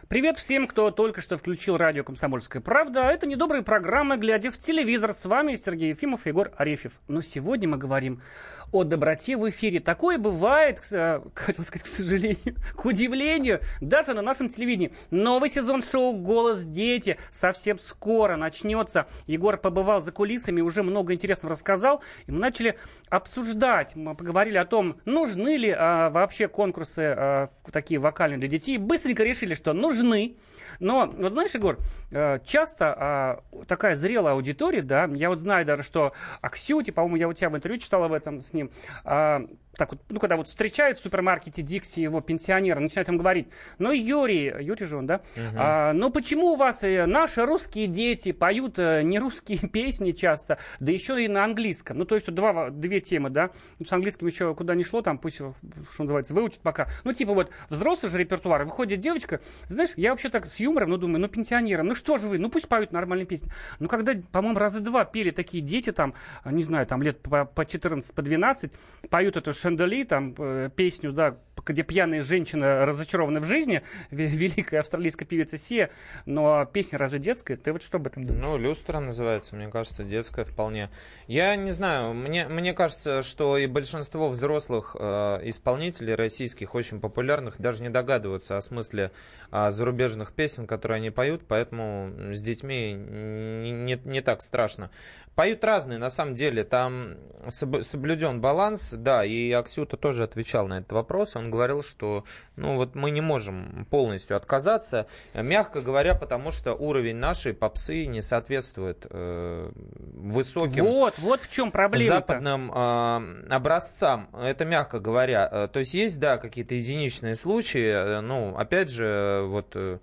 Привет 0.09 0.39
всем, 0.39 0.67
кто 0.67 0.91
только 0.91 1.21
что 1.21 1.37
включил 1.37 1.77
радио 1.77 2.03
«Комсомольская 2.03 2.63
правда». 2.63 3.11
Это 3.11 3.27
недобрая 3.27 3.61
программа 3.61 4.17
«Глядя 4.17 4.51
в 4.51 4.57
телевизор». 4.57 5.13
С 5.13 5.27
вами 5.27 5.55
Сергей 5.57 5.91
Ефимов 5.91 6.25
и 6.25 6.31
Егор 6.31 6.51
Арефьев. 6.57 6.99
Но 7.09 7.21
сегодня 7.21 7.69
мы 7.69 7.77
говорим 7.77 8.23
о 8.73 8.85
доброте 8.85 9.37
в 9.37 9.49
эфире. 9.51 9.81
Такое 9.81 10.19
бывает, 10.19 10.81
э, 10.93 11.21
хотел 11.35 11.65
сказать, 11.65 11.85
к 11.85 11.91
сожалению, 11.91 12.57
к 12.75 12.85
удивлению, 12.85 13.61
даже 13.81 14.15
на 14.15 14.23
нашем 14.23 14.49
телевидении. 14.49 14.93
Новый 15.11 15.49
сезон 15.49 15.83
шоу 15.83 16.15
«Голос 16.15 16.65
дети» 16.65 17.19
совсем 17.31 17.79
скоро 17.79 18.37
начнется. 18.37 19.07
Егор 19.27 19.57
побывал 19.57 20.01
за 20.01 20.13
кулисами, 20.13 20.61
уже 20.61 20.83
много 20.83 21.15
интересного 21.15 21.53
рассказал. 21.53 22.03
И 22.27 22.33
мы 22.33 22.39
начали 22.39 22.77
обсуждать, 23.09 23.97
мы 23.97 24.15
поговорили 24.15 24.59
о 24.59 24.65
том, 24.65 25.01
нужны 25.05 25.57
ли 25.57 25.75
а, 25.77 26.11
вообще 26.11 26.49
конкурсы 26.49 27.01
а, 27.01 27.51
такие 27.73 28.01
вокальные 28.01 28.39
для 28.39 28.49
детей. 28.49 28.79
Быстренько 28.79 29.23
решили, 29.23 29.55
что 29.55 29.73
нужны. 29.73 30.37
Но, 30.81 31.07
вот 31.07 31.33
знаешь, 31.33 31.55
Егор, 31.55 31.79
э, 32.11 32.39
часто 32.45 32.95
а, 32.97 33.45
такая 33.67 33.97
зрелая 33.97 34.35
аудитория, 34.35 34.83
да, 34.83 35.07
я 35.07 35.29
вот 35.29 35.39
знаю 35.39 35.67
даже, 35.67 35.83
что 35.83 36.13
Аксюти, 36.41 36.91
по-моему, 36.91 37.17
я 37.17 37.29
у 37.29 37.33
тебя 37.33 37.51
в 37.51 37.57
интервью 37.57 37.81
читал 37.81 38.05
об 38.05 38.13
этом 38.13 38.41
с 38.41 38.53
ним, 38.59 38.71
а, 39.05 39.41
так 39.79 39.93
вот, 39.93 40.01
ну, 40.11 40.19
когда 40.19 40.37
вот 40.37 40.49
встречают 40.49 40.99
в 40.99 41.03
супермаркете 41.03 41.63
Дикси 41.63 42.01
его 42.01 42.21
пенсионера, 42.21 42.81
начинают 42.81 43.09
им 43.09 43.17
говорить, 43.17 43.49
ну, 43.79 43.93
Юрий, 43.93 44.53
Юрий 44.61 44.85
же 44.85 44.97
он, 44.97 45.07
да, 45.07 45.23
угу. 45.37 45.45
а, 45.57 45.93
ну, 45.93 46.11
почему 46.11 46.49
у 46.49 46.57
вас 46.57 46.83
э, 46.83 47.07
наши 47.07 47.47
русские 47.47 47.87
дети 47.87 48.33
поют 48.33 48.79
э, 48.79 49.03
не 49.03 49.21
русские 49.21 49.59
песни 49.73 50.11
часто, 50.11 50.59
да 50.81 50.91
еще 50.91 51.25
и 51.25 51.29
на 51.29 51.45
английском, 51.45 51.97
ну, 51.97 52.05
то 52.05 52.17
есть 52.17 52.31
два, 52.31 52.71
две 52.71 53.01
темы, 53.01 53.31
да, 53.31 53.51
ну, 53.79 53.87
с 53.87 53.93
английским 53.93 54.27
еще 54.27 54.53
куда 54.55 54.75
ни 54.75 54.83
шло, 54.83 55.01
там 55.01 55.17
пусть, 55.17 55.37
что 55.37 55.55
называется, 55.99 56.35
выучат 56.35 56.61
пока, 56.61 56.89
ну, 57.05 57.13
типа 57.13 57.33
вот 57.33 57.51
взрослый 57.71 58.11
же 58.11 58.19
репертуар, 58.19 58.65
выходит 58.65 58.99
девочка, 58.99 59.41
знаешь, 59.69 59.91
я 59.97 60.11
вообще 60.11 60.29
так 60.29 60.47
с 60.47 60.59
юмором, 60.59 60.91
ну, 60.91 60.97
думаю, 60.97 61.21
ну, 61.21 61.29
пенсионеры, 61.29 61.85
ну, 61.85 61.95
что 61.95 62.17
же 62.17 62.27
вы, 62.27 62.39
ну, 62.39 62.51
пусть 62.51 62.69
поют 62.69 62.93
нормальные 62.93 63.27
песни, 63.27 63.53
ну, 63.79 63.87
когда, 63.87 64.15
по-моему, 64.33 64.59
раза 64.59 64.81
два 64.81 65.05
пели 65.05 65.31
такие 65.31 65.63
дети, 65.63 65.93
там, 65.93 66.15
не 66.45 66.65
знаю, 66.65 66.85
там, 66.85 67.01
лет 67.01 67.23
по, 67.23 67.45
по 67.45 67.65
14, 67.65 68.13
по 68.13 68.23
12, 68.23 68.73
поют 69.09 69.37
эту 69.37 69.53
Шандали, 69.69 70.05
там, 70.05 70.35
э, 70.39 70.71
песню, 70.75 71.13
да, 71.13 71.37
где 71.67 71.83
пьяная 71.83 72.23
женщина 72.23 72.87
разочарована 72.87 73.41
в 73.41 73.45
жизни, 73.45 73.83
великая 74.11 74.81
австралийская 74.81 75.27
певица 75.27 75.59
Сия, 75.59 75.91
но 76.25 76.65
песня 76.65 76.99
разве 76.99 77.19
детская? 77.19 77.57
Ты 77.57 77.73
вот 77.73 77.83
что 77.83 77.99
об 77.99 78.07
этом 78.07 78.25
думаешь? 78.25 78.43
Ну, 78.43 78.57
люстра 78.57 78.99
называется, 79.01 79.57
мне 79.57 79.69
кажется, 79.69 80.05
детская 80.05 80.45
вполне. 80.45 80.91
Я 81.27 81.55
не 81.57 81.71
знаю, 81.73 82.15
мне, 82.15 82.49
мне 82.49 82.73
кажется, 82.73 83.23
что 83.23 83.59
и 83.59 83.67
большинство 83.67 84.31
взрослых 84.31 84.97
э, 84.99 85.41
исполнителей 85.43 86.15
российских, 86.15 86.75
очень 86.75 87.01
популярных, 87.01 87.61
даже 87.61 87.83
не 87.83 87.91
догадываются 87.91 88.57
о 88.57 88.61
смысле 88.61 89.13
э, 89.51 89.71
зарубежных 89.71 90.33
песен, 90.33 90.67
которые 90.67 90.97
они 90.97 91.11
поют, 91.11 91.43
поэтому 91.47 92.11
с 92.33 92.41
детьми 92.41 92.95
не, 92.95 93.73
не, 93.73 94.01
не 94.03 94.21
так 94.23 94.41
страшно. 94.41 94.91
Поют 95.35 95.63
разные, 95.63 95.99
на 95.99 96.11
самом 96.11 96.35
деле, 96.35 96.65
там 96.65 97.17
соблюден 97.51 98.41
баланс, 98.41 98.93
да, 98.97 99.25
и 99.25 99.53
Аксюта 99.59 99.97
тоже 99.97 100.23
отвечал 100.23 100.67
на 100.69 100.79
этот 100.79 100.93
вопрос, 100.93 101.37
он 101.37 101.51
говорил, 101.51 101.83
что 101.83 102.25
ну 102.57 102.77
вот 102.77 102.95
мы 102.95 103.11
не 103.11 103.21
можем 103.21 103.87
полностью 103.91 104.37
отказаться, 104.37 105.07
мягко 105.35 105.81
говоря, 105.81 106.15
потому 106.15 106.51
что 106.51 106.75
уровень 106.75 107.17
нашей 107.17 107.55
попсы 107.55 108.07
не 108.07 108.23
соответствует 108.23 109.07
э, 109.11 109.71
высоким 110.15 110.85
вот, 110.85 111.19
вот 111.19 111.41
в 111.41 111.51
чем 111.51 111.71
проблема 111.71 112.17
западным 112.17 112.73
э, 112.73 113.47
образцам, 113.51 114.29
это 114.33 114.65
мягко 114.65 115.01
говоря. 115.01 115.49
Э, 115.51 115.69
то 115.73 115.79
есть 115.79 115.95
есть, 115.95 116.19
да, 116.21 116.39
какие-то 116.39 116.75
единичные 116.75 117.35
случаи, 117.35 118.19
э, 118.19 118.21
ну, 118.21 118.57
опять 118.57 118.91
же, 118.91 119.45
вот... 119.47 119.73
Э, 119.75 119.99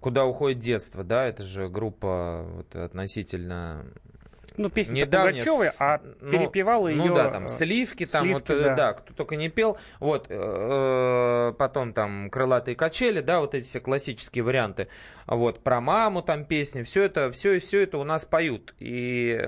Куда 0.00 0.24
уходит 0.24 0.60
детство, 0.60 1.04
да, 1.04 1.26
это 1.26 1.42
же 1.42 1.68
группа 1.68 2.46
вот, 2.54 2.74
относительно 2.74 3.84
ну, 4.60 4.68
песня 4.70 5.00
Недавняя, 5.00 5.44
Пугачевой, 5.44 5.68
а 5.80 6.00
ну, 6.20 6.30
перепевал 6.30 6.86
ее... 6.86 6.96
Ну 6.96 7.14
да, 7.14 7.30
там 7.30 7.48
«Сливки», 7.48 8.06
там 8.06 8.24
сливки, 8.24 8.52
вот, 8.52 8.62
да. 8.62 8.74
да, 8.74 8.92
кто 8.92 9.14
только 9.14 9.36
не 9.36 9.48
пел. 9.48 9.78
Вот, 10.00 10.26
э, 10.28 11.54
потом 11.58 11.92
там 11.92 12.28
«Крылатые 12.30 12.76
качели», 12.76 13.20
да, 13.20 13.40
вот 13.40 13.54
эти 13.54 13.64
все 13.64 13.80
классические 13.80 14.44
варианты. 14.44 14.88
Вот, 15.26 15.60
про 15.64 15.80
маму 15.80 16.22
там 16.22 16.44
песни, 16.44 16.82
все 16.82 17.04
это, 17.04 17.30
все, 17.30 17.58
все 17.58 17.82
это 17.82 17.98
у 17.98 18.04
нас 18.04 18.26
поют. 18.26 18.74
И 18.78 19.42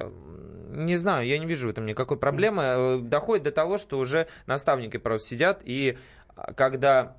не 0.70 0.96
знаю, 0.96 1.26
я 1.26 1.38
не 1.38 1.46
вижу 1.46 1.68
в 1.68 1.70
этом 1.70 1.84
никакой 1.84 2.16
проблемы. 2.16 2.62
Э, 2.64 2.98
доходит 3.00 3.44
до 3.44 3.52
того, 3.52 3.76
что 3.76 3.98
уже 3.98 4.26
наставники 4.46 4.96
просто 4.96 5.28
сидят, 5.28 5.60
и 5.64 5.98
а, 6.34 6.54
когда 6.54 7.16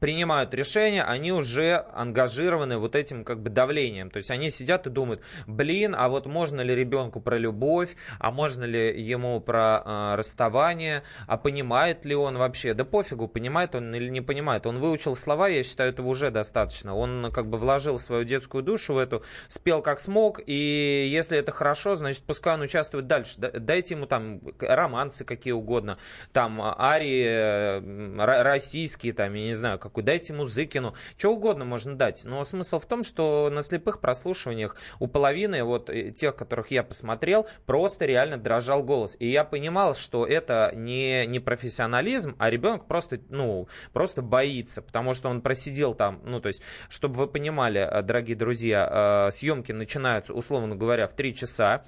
принимают 0.00 0.54
решения, 0.54 1.02
они 1.02 1.32
уже 1.32 1.84
ангажированы 1.92 2.78
вот 2.78 2.94
этим 2.96 3.24
как 3.24 3.40
бы 3.40 3.50
давлением. 3.50 4.10
То 4.10 4.18
есть 4.18 4.30
они 4.30 4.50
сидят 4.50 4.86
и 4.86 4.90
думают, 4.90 5.22
блин, 5.46 5.94
а 5.96 6.08
вот 6.08 6.26
можно 6.26 6.60
ли 6.60 6.74
ребенку 6.74 7.20
про 7.20 7.38
любовь, 7.38 7.96
а 8.18 8.30
можно 8.30 8.64
ли 8.64 9.00
ему 9.00 9.40
про 9.40 9.82
э, 9.84 10.14
расставание, 10.16 11.02
а 11.26 11.36
понимает 11.36 12.04
ли 12.04 12.14
он 12.14 12.36
вообще? 12.36 12.74
Да 12.74 12.84
пофигу, 12.84 13.28
понимает 13.28 13.74
он 13.74 13.94
или 13.94 14.10
не 14.10 14.20
понимает. 14.20 14.66
Он 14.66 14.78
выучил 14.78 15.16
слова, 15.16 15.48
я 15.48 15.62
считаю, 15.64 15.90
этого 15.90 16.08
уже 16.08 16.30
достаточно. 16.30 16.94
Он 16.94 17.30
как 17.32 17.48
бы 17.48 17.58
вложил 17.58 17.98
свою 17.98 18.24
детскую 18.24 18.62
душу 18.62 18.94
в 18.94 18.98
эту, 18.98 19.22
спел 19.48 19.82
как 19.82 20.00
смог, 20.00 20.40
и 20.46 21.08
если 21.10 21.38
это 21.38 21.52
хорошо, 21.52 21.94
значит, 21.94 22.24
пускай 22.24 22.54
он 22.54 22.62
участвует 22.62 23.06
дальше. 23.06 23.36
Дайте 23.38 23.94
ему 23.94 24.06
там 24.06 24.40
романсы 24.60 25.24
какие 25.24 25.52
угодно, 25.52 25.98
там 26.32 26.60
арии 26.60 27.24
э, 27.26 28.42
российские, 28.42 29.12
там, 29.12 29.34
я 29.34 29.44
не 29.44 29.54
знаю, 29.54 29.78
какой, 29.84 30.02
дайте 30.02 30.32
Музыкину, 30.32 30.94
что 31.16 31.34
угодно 31.34 31.64
можно 31.64 31.94
дать. 31.94 32.24
Но 32.24 32.42
смысл 32.44 32.80
в 32.80 32.86
том, 32.86 33.04
что 33.04 33.50
на 33.52 33.62
слепых 33.62 34.00
прослушиваниях 34.00 34.76
у 34.98 35.06
половины 35.06 35.62
вот 35.62 35.90
э, 35.90 36.10
тех, 36.10 36.34
которых 36.34 36.70
я 36.70 36.82
посмотрел, 36.82 37.46
просто 37.66 38.06
реально 38.06 38.38
дрожал 38.38 38.82
голос. 38.82 39.16
И 39.18 39.28
я 39.30 39.44
понимал, 39.44 39.94
что 39.94 40.26
это 40.26 40.72
не, 40.74 41.26
не 41.26 41.38
профессионализм, 41.38 42.34
а 42.38 42.48
ребенок 42.48 42.86
просто, 42.86 43.20
ну, 43.28 43.68
просто 43.92 44.22
боится, 44.22 44.80
потому 44.80 45.12
что 45.12 45.28
он 45.28 45.42
просидел 45.42 45.94
там, 45.94 46.20
ну, 46.24 46.40
то 46.40 46.48
есть, 46.48 46.62
чтобы 46.88 47.16
вы 47.16 47.26
понимали, 47.26 47.80
э, 47.80 48.02
дорогие 48.02 48.36
друзья, 48.36 49.26
э, 49.28 49.32
съемки 49.32 49.72
начинаются, 49.72 50.32
условно 50.32 50.76
говоря, 50.76 51.06
в 51.06 51.12
3 51.12 51.34
часа, 51.34 51.84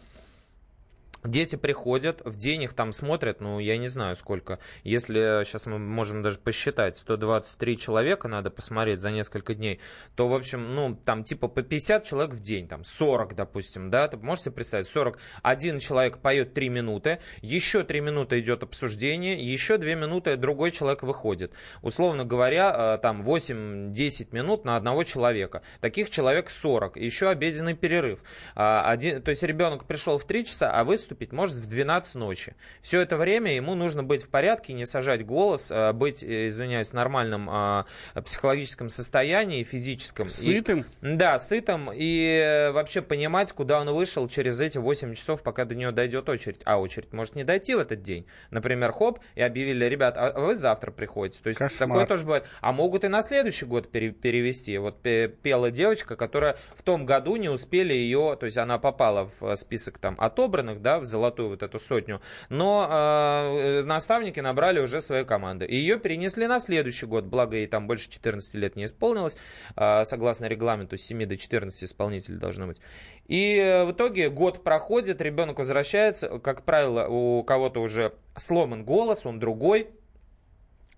Дети 1.27 1.57
приходят, 1.57 2.23
в 2.25 2.37
день 2.37 2.63
их 2.63 2.73
там 2.73 2.93
смотрят, 2.93 3.41
ну, 3.41 3.59
я 3.59 3.77
не 3.79 3.89
знаю 3.89 4.17
сколько. 4.17 4.59
Если 4.85 5.45
сейчас 5.45 5.67
мы 5.67 5.79
можем 5.79 6.23
даже 6.23 6.39
посчитать, 6.39 6.97
123 6.97 7.79
человека 7.79 8.29
надо 8.29 8.51
посмотреть 8.51 9.01
за 9.01 9.11
несколько 9.11 9.55
дней, 9.55 9.81
то, 10.15 10.29
в 10.29 10.35
общем, 10.35 10.75
ну, 10.75 10.97
там 11.05 11.25
типа 11.25 11.49
по 11.49 11.63
50 11.63 12.05
человек 12.05 12.35
в 12.35 12.41
день, 12.41 12.69
там 12.69 12.85
40, 12.85 13.35
допустим, 13.35 13.91
да, 13.91 14.07
ты 14.09 14.17
можете 14.17 14.51
представить, 14.51 14.87
40. 14.87 15.19
Один 15.43 15.81
человек 15.81 16.19
поет 16.19 16.55
3 16.55 16.69
минуты, 16.69 17.19
еще 17.43 17.83
3 17.83 18.01
минуты 18.01 18.39
идет 18.39 18.63
обсуждение, 18.63 19.35
еще 19.35 19.79
2 19.79 19.95
минуты 19.95 20.37
другой 20.37 20.71
человек 20.71 21.03
выходит. 21.03 21.53
Условно 21.83 22.25
говоря, 22.25 22.95
э, 22.97 22.99
там 23.03 23.23
8-10 23.23 24.29
минут 24.33 24.65
на 24.65 24.77
одного 24.77 25.05
человека. 25.05 25.63
Таких 25.81 26.11
человек 26.11 26.51
40. 26.51 26.97
Еще 26.97 27.29
обеденный 27.29 27.75
перерыв. 27.75 28.21
А, 28.55 28.89
один, 28.89 29.23
то 29.23 29.31
есть 29.31 29.43
ребенок 29.43 29.87
пришел 29.87 30.19
в 30.19 30.25
3 30.25 30.45
часа, 30.45 30.71
а 30.71 30.85
выступил 30.85 31.16
выступить 31.17 31.33
может 31.33 31.57
в 31.57 31.67
12 31.67 32.15
ночи. 32.17 32.55
Все 32.83 33.01
это 33.01 33.17
время 33.17 33.55
ему 33.55 33.75
нужно 33.75 34.03
быть 34.03 34.23
в 34.23 34.29
порядке, 34.29 34.73
не 34.73 34.87
сажать 34.87 35.25
голос, 35.25 35.71
а 35.73 35.93
быть, 35.93 36.23
э, 36.23 36.49
извиняюсь, 36.49 36.91
в 36.91 36.95
нормальном 36.95 37.49
а, 37.51 37.87
психологическом 38.15 38.89
состоянии, 38.89 39.63
физическом. 39.65 40.29
Сытым? 40.29 40.85
И, 41.03 41.15
да, 41.15 41.39
сытым. 41.39 41.91
И 41.95 42.43
э, 42.45 42.73
вообще 42.73 43.03
понимать, 43.03 43.53
куда 43.53 43.81
он 43.81 43.91
вышел 43.91 44.29
через 44.29 44.61
эти 44.61 44.79
8 44.79 45.15
часов, 45.15 45.43
пока 45.43 45.65
до 45.65 45.75
него 45.75 45.93
дойдет 45.93 46.29
очередь. 46.29 46.61
А 46.65 46.79
очередь 46.79 47.13
может 47.13 47.35
не 47.35 47.45
дойти 47.45 47.75
в 47.75 47.79
этот 47.79 48.03
день. 48.03 48.27
Например, 48.51 48.93
хоп, 48.93 49.21
и 49.35 49.43
объявили, 49.43 49.85
ребят, 49.87 50.17
а 50.17 50.39
вы 50.39 50.57
завтра 50.57 50.91
приходите. 50.91 51.43
То 51.43 51.49
есть 51.49 51.59
Кошмар. 51.59 51.89
такое 51.89 52.07
тоже 52.07 52.25
бывает. 52.25 52.45
А 52.61 52.73
могут 52.73 53.05
и 53.05 53.09
на 53.09 53.23
следующий 53.23 53.67
год 53.67 53.91
пере- 53.91 54.13
перевести. 54.13 54.77
Вот 54.79 55.03
пела 55.03 55.71
девочка, 55.71 56.17
которая 56.17 56.57
в 56.75 56.83
том 56.83 57.07
году 57.07 57.37
не 57.37 57.49
успели 57.49 57.93
ее, 57.93 58.37
то 58.39 58.47
есть 58.47 58.59
она 58.59 58.79
попала 58.79 59.31
в 59.41 59.57
список 59.57 59.99
там 59.99 60.17
отобранных, 60.19 60.83
да, 60.83 60.96
в 60.99 61.05
золотую 61.05 61.51
вот 61.51 61.63
эту 61.63 61.79
сотню. 61.79 62.21
Но 62.49 62.89
э, 62.91 63.83
наставники 63.83 64.41
набрали 64.41 64.81
уже 64.81 65.01
свою 65.01 65.25
команду. 65.27 65.67
И 65.67 65.75
ее 65.77 65.99
перенесли 65.99 66.47
на 66.47 66.59
следующий 66.59 67.07
год, 67.07 67.25
благо 67.25 67.57
ей 67.57 67.67
там 67.67 67.87
больше 67.87 68.09
14 68.11 68.55
лет 68.55 68.77
не 68.77 68.85
исполнилось, 68.85 69.37
э, 69.77 70.05
согласно 70.05 70.47
регламенту, 70.47 70.97
с 70.99 71.03
7 71.03 71.27
до 71.27 71.37
14 71.37 71.85
исполнителей 71.85 72.39
должно 72.39 72.67
быть. 72.67 72.81
И 73.27 73.57
э, 73.57 73.85
в 73.85 73.93
итоге 73.93 74.31
год 74.31 74.63
проходит, 74.63 75.21
ребенок 75.21 75.59
возвращается, 75.59 76.39
как 76.39 76.65
правило, 76.65 77.07
у 77.09 77.43
кого-то 77.45 77.81
уже 77.81 78.13
сломан 78.37 78.85
голос, 78.85 79.27
он 79.27 79.39
другой, 79.39 79.89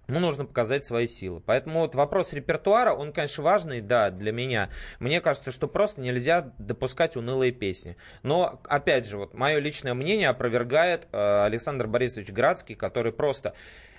ему 0.08 0.20
нужно 0.20 0.46
показать 0.46 0.84
свои 0.84 1.06
силы. 1.06 1.40
Поэтому 1.44 1.80
вот 1.80 1.94
вопрос 1.94 2.32
репертуара, 2.32 2.92
он, 2.92 3.12
конечно, 3.12 3.44
важный, 3.44 3.80
да, 3.80 4.10
для 4.10 4.32
меня. 4.32 4.70
Мне 5.00 5.20
кажется, 5.20 5.52
что 5.52 5.68
просто 5.68 6.00
нельзя 6.00 6.52
допускать 6.58 7.16
унылые 7.16 7.52
песни. 7.52 7.96
Но, 8.22 8.60
опять 8.64 9.06
же, 9.06 9.18
вот 9.18 9.34
мое 9.34 9.58
личное 9.58 9.94
мнение 9.94 10.30
опровергает 10.30 11.06
э, 11.12 11.44
Александр 11.44 11.86
Борисович 11.86 12.30
Градский, 12.30 12.74
который 12.74 13.12
просто 13.12 13.54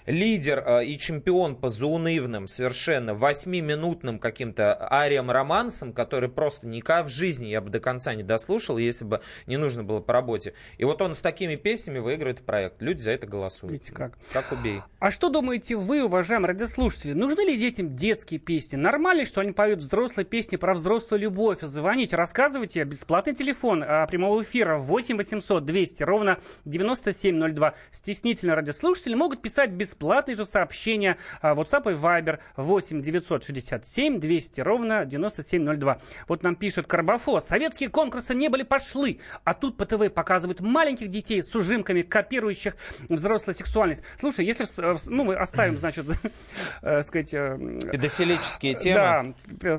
лидер 0.09 0.63
э, 0.65 0.85
и 0.85 0.97
чемпион 0.97 1.55
по 1.55 1.69
заунывным, 1.69 2.47
совершенно 2.47 3.13
восьмиминутным 3.13 4.19
каким-то 4.19 4.75
ариям-романсом, 4.91 5.93
который 5.93 6.29
просто 6.29 6.67
никак 6.67 7.05
в 7.05 7.09
жизни 7.09 7.47
я 7.47 7.61
бы 7.61 7.69
до 7.69 7.79
конца 7.79 8.15
не 8.15 8.23
дослушал, 8.23 8.77
если 8.77 9.05
бы 9.05 9.21
не 9.45 9.57
нужно 9.57 9.83
было 9.83 10.01
по 10.01 10.13
работе. 10.13 10.53
И 10.77 10.83
вот 10.83 11.01
он 11.01 11.13
с 11.13 11.21
такими 11.21 11.55
песнями 11.55 11.99
выигрывает 11.99 12.41
проект. 12.41 12.81
Люди 12.81 12.99
за 13.01 13.11
это 13.11 13.27
голосуют. 13.27 13.73
Видите 13.73 13.91
как. 13.91 14.17
Как 14.33 14.51
убей. 14.51 14.81
А 14.99 15.11
что 15.11 15.29
думаете 15.29 15.75
вы, 15.75 16.03
уважаемые 16.03 16.49
радиослушатели? 16.49 17.13
Нужны 17.13 17.41
ли 17.41 17.57
детям 17.57 17.95
детские 17.95 18.39
песни? 18.39 18.77
Нормально, 18.77 19.25
что 19.25 19.41
они 19.41 19.51
поют 19.51 19.79
взрослые 19.79 20.25
песни 20.25 20.55
про 20.55 20.73
взрослую 20.73 21.21
любовь? 21.21 21.59
Звоните, 21.61 22.15
рассказывайте. 22.15 22.83
Бесплатный 22.83 23.35
телефон 23.35 23.83
а, 23.85 24.07
прямого 24.07 24.41
эфира 24.41 24.77
8 24.77 25.17
800 25.17 25.65
200 25.65 26.03
ровно 26.03 26.39
9702. 26.65 27.75
Стеснительно 27.91 28.55
радиослушатели 28.55 29.13
могут 29.13 29.41
писать 29.41 29.71
без 29.71 29.98
бесплатные 29.99 30.35
же 30.35 30.45
сообщения 30.45 31.17
а, 31.41 31.53
WhatsApp 31.53 31.91
и 31.91 31.95
Viber 31.95 32.39
8 32.55 33.01
967 33.01 34.19
200 34.19 34.61
ровно 34.61 35.05
9702. 35.05 35.99
Вот 36.27 36.43
нам 36.43 36.55
пишет 36.55 36.87
Карбофо. 36.87 37.39
Советские 37.39 37.89
конкурсы 37.89 38.33
не 38.33 38.47
были 38.47 38.63
пошлы, 38.63 39.19
а 39.43 39.53
тут 39.53 39.75
по 39.75 39.85
ТВ 39.85 40.13
показывают 40.13 40.61
маленьких 40.61 41.09
детей 41.09 41.43
с 41.43 41.53
ужимками, 41.53 42.01
копирующих 42.01 42.75
взрослую 43.09 43.55
сексуальность. 43.55 44.03
Слушай, 44.17 44.45
если 44.45 44.65
ну, 45.09 45.25
мы 45.25 45.35
оставим, 45.35 45.77
значит, 45.77 46.05
э, 46.81 47.01
сказать... 47.01 47.33
Э, 47.33 47.57
Педофилические 47.91 48.75
темы. 48.75 49.35
Да. 49.59 49.77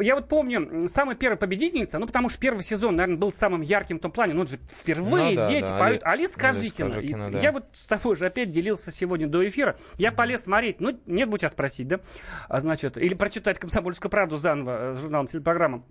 Я 0.00 0.16
вот 0.16 0.28
помню, 0.28 0.88
самая 0.88 1.14
первая 1.14 1.36
победительница, 1.36 1.98
ну, 1.98 2.06
потому 2.06 2.28
что 2.28 2.40
первый 2.40 2.64
сезон, 2.64 2.96
наверное, 2.96 3.18
был 3.18 3.32
самым 3.32 3.60
ярким 3.60 3.98
в 3.98 4.00
том 4.00 4.10
плане, 4.10 4.34
ну, 4.34 4.42
это 4.42 4.52
же 4.52 4.58
впервые 4.72 5.30
ну, 5.30 5.36
да, 5.36 5.46
дети 5.46 5.68
да. 5.68 5.78
поют. 5.78 6.02
Алис 6.04 6.34
Кожикина. 6.34 6.86
Алис 6.86 6.96
Кожикина 6.96 7.30
да. 7.30 7.38
Я 7.38 7.52
вот 7.52 7.66
с 7.74 7.86
тобой 7.86 8.16
же 8.16 8.26
опять 8.26 8.50
делился 8.50 8.90
сегодня 8.90 9.28
до 9.28 9.46
эфира. 9.50 9.76
Я 9.98 10.12
полез 10.12 10.44
смотреть, 10.44 10.80
ну, 10.80 10.98
нет 11.06 11.28
бы 11.28 11.38
тебя 11.38 11.50
спросить, 11.50 11.88
да? 11.88 12.00
А, 12.48 12.60
значит, 12.60 12.96
или 12.96 13.14
прочитать 13.14 13.58
«Комсомольскую 13.58 14.10
правду» 14.10 14.38
заново, 14.38 14.94
с 14.94 15.00
журналом 15.00 15.26
телепрограммам 15.26 15.84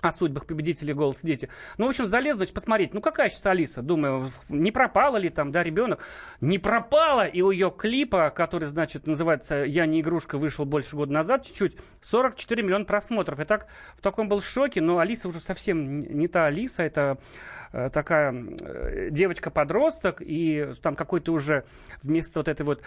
о 0.00 0.12
судьбах 0.12 0.46
победителей 0.46 0.94
«Голос 0.94 1.22
дети». 1.22 1.48
Ну, 1.76 1.86
в 1.86 1.88
общем, 1.88 2.06
залез, 2.06 2.36
значит, 2.36 2.54
посмотреть, 2.54 2.94
ну, 2.94 3.00
какая 3.00 3.28
сейчас 3.28 3.46
Алиса? 3.46 3.82
Думаю, 3.82 4.30
не 4.48 4.70
пропала 4.70 5.16
ли 5.16 5.28
там, 5.28 5.50
да, 5.50 5.62
ребенок? 5.62 6.00
Не 6.40 6.58
пропала, 6.58 7.26
и 7.26 7.40
у 7.42 7.50
ее 7.50 7.72
клипа, 7.76 8.30
который, 8.30 8.64
значит, 8.64 9.06
называется 9.06 9.64
«Я 9.64 9.86
не 9.86 10.00
игрушка», 10.00 10.38
вышел 10.38 10.64
больше 10.64 10.96
года 10.96 11.12
назад, 11.12 11.44
чуть-чуть, 11.44 11.76
44 12.00 12.62
миллиона 12.62 12.84
просмотров. 12.84 13.40
И 13.40 13.44
так 13.44 13.66
в 13.96 14.00
таком 14.00 14.28
был 14.28 14.40
шоке, 14.40 14.80
но 14.80 14.98
Алиса 14.98 15.28
уже 15.28 15.40
совсем 15.40 16.00
не 16.00 16.28
та 16.28 16.46
Алиса, 16.46 16.82
это 16.82 17.18
Э, 17.18 17.57
такая 17.72 18.32
э, 18.32 19.08
девочка-подросток, 19.10 20.20
и 20.20 20.70
там 20.82 20.96
какой-то 20.96 21.32
уже 21.32 21.64
вместо 22.02 22.40
вот 22.40 22.48
этой 22.48 22.62
вот 22.62 22.82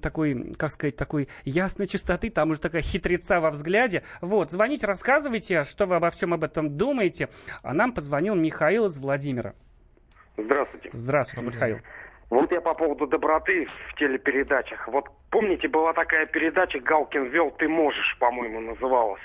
такой, 0.00 0.52
как 0.54 0.70
сказать, 0.70 0.96
такой 0.96 1.28
ясной 1.44 1.86
чистоты, 1.86 2.30
там 2.30 2.50
уже 2.50 2.60
такая 2.60 2.82
хитреца 2.82 3.40
во 3.40 3.50
взгляде. 3.50 4.02
Вот, 4.20 4.50
звоните, 4.50 4.86
рассказывайте, 4.86 5.64
что 5.64 5.86
вы 5.86 5.96
обо 5.96 6.10
всем 6.10 6.34
об 6.34 6.44
этом 6.44 6.76
думаете. 6.76 7.28
А 7.62 7.74
нам 7.74 7.92
позвонил 7.92 8.34
Михаил 8.34 8.86
из 8.86 8.98
Владимира. 8.98 9.54
Здравствуйте. 10.36 10.90
Здравствуйте, 10.92 11.46
Михаил. 11.46 11.78
Вот 12.28 12.50
я 12.50 12.60
по 12.60 12.74
поводу 12.74 13.06
доброты 13.06 13.66
в 13.88 13.94
телепередачах. 13.98 14.88
Вот 14.88 15.04
помните, 15.30 15.68
была 15.68 15.92
такая 15.92 16.26
передача 16.26 16.80
«Галкин 16.80 17.26
вел, 17.26 17.52
ты 17.52 17.68
можешь», 17.68 18.16
по-моему, 18.18 18.60
называлась. 18.60 19.22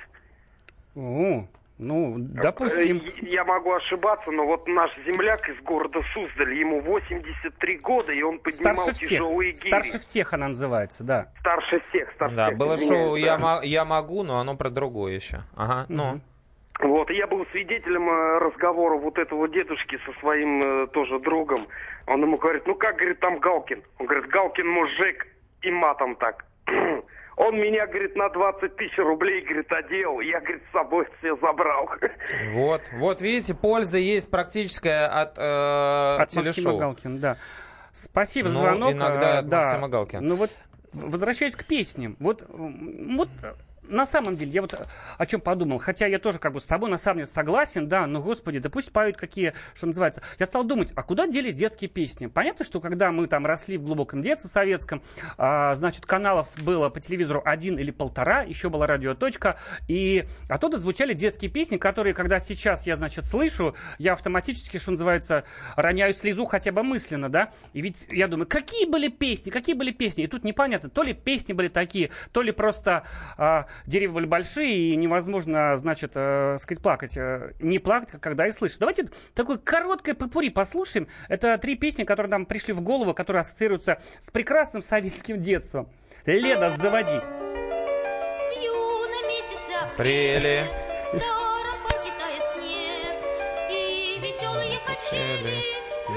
О, 0.96 1.48
ну, 1.82 2.16
допустим. 2.18 2.98
Э, 2.98 3.26
я 3.26 3.44
могу 3.44 3.74
ошибаться, 3.74 4.30
но 4.32 4.46
вот 4.46 4.68
наш 4.68 4.92
земляк 5.06 5.50
из 5.50 5.60
города 5.64 6.00
Суздаль, 6.14 6.54
ему 6.54 6.80
83 6.82 7.78
года, 7.80 8.12
и 8.12 8.22
он 8.22 8.40
поднимал 8.40 8.76
старше 8.76 8.94
всех. 8.94 9.10
тяжелые 9.10 9.52
гири. 9.52 9.68
Старше 9.68 9.98
всех 9.98 10.34
она 10.34 10.50
называется, 10.50 11.04
да. 11.04 11.32
Старше 11.40 11.82
всех, 11.90 12.12
старше 12.14 12.36
да, 12.36 12.46
всех. 12.48 12.58
было 12.58 12.78
шоу 12.78 13.16
я, 13.16 13.60
«Я 13.64 13.86
могу», 13.86 14.24
но 14.24 14.40
оно 14.40 14.56
про 14.56 14.70
другое 14.70 15.14
еще. 15.14 15.40
Ага, 15.58 15.86
ну. 15.90 16.22
Вот, 16.80 17.10
и 17.10 17.16
я 17.16 17.28
был 17.28 17.46
свидетелем 17.52 18.10
э, 18.10 18.40
разговора 18.40 18.98
вот 18.98 19.18
этого 19.18 19.48
дедушки 19.48 20.00
со 20.06 20.20
своим 20.20 20.64
э, 20.64 20.88
тоже 20.88 21.20
другом. 21.20 21.68
Он 22.08 22.22
ему 22.22 22.38
говорит, 22.38 22.66
ну 22.66 22.76
как, 22.76 22.96
говорит, 22.96 23.20
там 23.20 23.40
Галкин? 23.40 23.84
Он 24.00 24.06
говорит, 24.06 24.28
Галкин 24.30 24.68
мужик, 24.68 25.28
и 25.62 25.72
матом 25.72 26.16
так. 26.16 26.46
Он 27.44 27.56
меня, 27.56 27.88
говорит, 27.88 28.16
на 28.16 28.30
20 28.30 28.76
тысяч 28.76 28.96
рублей, 29.00 29.42
говорит, 29.42 29.66
одел. 29.72 30.20
Я, 30.20 30.40
говорит, 30.42 30.62
с 30.70 30.72
собой 30.74 31.08
все 31.18 31.36
забрал. 31.38 31.90
Вот, 32.54 32.84
вот 32.94 33.20
видите, 33.22 33.56
польза 33.56 33.98
есть 33.98 34.30
практическая 34.30 35.08
от, 35.08 35.40
э, 35.40 36.22
от 36.22 36.30
телешоу. 36.30 36.46
Максима 36.46 36.78
Галкин, 36.78 37.20
да. 37.20 37.38
Спасибо 37.92 38.50
за 38.50 38.54
ну, 38.54 38.62
звонок. 38.62 38.92
иногда 38.94 39.40
от 39.40 39.48
да. 39.48 39.58
Максима 39.58 39.90
Галкина. 39.90 40.22
Ну 40.22 40.36
вот, 40.36 40.52
возвращаясь 40.94 41.56
к 41.56 41.66
песням. 41.66 42.16
Вот, 42.20 42.46
вот 42.48 43.30
на 43.84 44.06
самом 44.06 44.36
деле, 44.36 44.52
я 44.52 44.62
вот 44.62 44.74
о 45.18 45.26
чем 45.26 45.42
подумал, 45.42 45.78
хотя 45.80 46.08
я 46.08 46.20
тоже 46.20 46.40
как 46.40 46.54
бы 46.54 46.62
с 46.62 46.66
тобой 46.66 46.90
на 46.90 46.98
самом 46.98 47.20
деле 47.20 47.28
согласен, 47.28 47.88
да, 47.88 48.08
но, 48.08 48.22
господи, 48.22 48.60
да 48.60 48.70
пусть 48.70 48.92
поют 48.92 49.18
какие, 49.18 49.54
что 49.74 49.88
называется. 49.88 50.22
Я 50.40 50.46
стал 50.46 50.64
думать, 50.64 50.92
а 50.96 51.02
куда 51.04 51.28
делись 51.28 51.56
детские 51.56 51.90
песни? 51.90 52.28
Понятно, 52.28 52.64
что 52.64 52.80
когда 52.80 53.12
мы 53.12 53.28
там 53.28 53.46
росли 53.46 53.78
в 53.78 53.84
глубоком 53.84 54.22
детстве 54.22 54.50
советском, 54.50 55.02
а, 55.38 55.76
значит, 55.76 56.06
каналов 56.06 56.48
было 56.62 56.90
по 56.90 57.00
телевизору 57.00 57.42
один 57.44 57.78
или 57.80 57.92
полтора, 57.92 58.44
еще 58.44 58.70
была 58.70 58.88
радиоточка, 58.88 59.58
и 59.88 60.26
оттуда 60.48 60.78
звучали 60.78 61.14
детские 61.14 61.52
песни, 61.52 61.78
которые, 61.78 62.14
когда 62.14 62.40
сейчас 62.40 62.88
я, 62.88 62.96
значит, 62.96 63.26
слышу, 63.26 63.76
я 63.98 64.14
автоматически, 64.14 64.78
что 64.78 64.92
называется, 64.92 65.44
роняю 65.76 66.14
слезу 66.14 66.46
хотя 66.46 66.72
бы 66.72 66.84
мысленно, 66.84 67.30
да, 67.30 67.52
и 67.74 67.82
ведь 67.82 68.08
я 68.10 68.28
думаю, 68.28 68.48
какие 68.48 68.86
были 68.86 69.08
песни, 69.08 69.50
какие 69.50 69.76
были 69.76 69.92
песни, 69.92 70.24
и 70.24 70.28
тут 70.28 70.44
непонятно, 70.44 70.90
то 70.90 71.04
ли 71.04 71.14
песни 71.14 71.54
были 71.54 71.68
такие, 71.68 72.12
то 72.32 72.42
ли 72.42 72.52
просто 72.52 73.04
а, 73.38 73.68
деревья 73.86 74.14
были 74.14 74.26
большие, 74.26 74.94
и 74.94 74.96
невозможно, 74.96 75.76
значит, 75.78 76.12
э, 76.16 76.58
сказать, 76.60 76.82
плакать. 76.82 77.18
Э, 77.18 77.54
не 77.60 77.80
плакать, 77.80 78.20
когда 78.22 78.48
и 78.48 78.52
слышишь. 78.52 78.78
Давайте 78.78 79.10
такое 79.34 79.58
короткое 79.58 80.16
попури 80.16 80.50
послушаем. 80.50 81.08
Это 81.30 81.58
три 81.58 81.76
песни, 81.76 82.04
которые 82.04 82.32
нам 82.32 82.46
пришли 82.46 82.74
в 82.74 82.82
голову, 82.82 83.14
которые 83.14 83.42
ассоциируются 83.42 84.02
с 84.20 84.30
прекрасным 84.32 84.82
советским 84.82 85.42
детством. 85.42 85.90
Леда, 86.26 86.72
заводи. 86.78 87.20
Прели. 89.98 90.62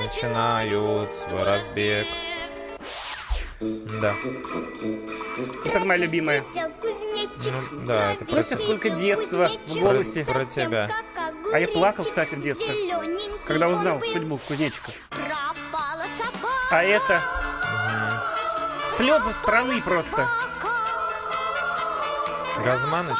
начинают 0.04 1.14
свой 1.14 1.44
разбег. 1.44 2.06
Да. 3.60 4.14
Это 5.64 5.80
моя 5.80 6.00
любимая. 6.00 6.44
Ну, 6.52 7.84
да, 7.84 8.12
это 8.12 8.24
про 8.24 8.42
тебя. 8.42 8.56
сколько 8.56 8.90
детства 8.90 9.50
в 9.66 9.78
голосе. 9.78 10.24
Про, 10.24 10.32
про 10.34 10.44
тебя. 10.44 10.90
А 11.52 11.58
я 11.58 11.68
плакал, 11.68 12.04
кстати, 12.04 12.34
в 12.34 12.40
детстве, 12.40 12.74
когда 13.46 13.68
узнал 13.68 14.00
судьбу 14.02 14.38
кузнечика. 14.38 14.92
А 16.70 16.82
это... 16.82 17.22
Угу. 17.62 18.86
Слезы 18.96 19.32
страны 19.32 19.80
просто. 19.82 20.26
Газманыч? 22.64 23.16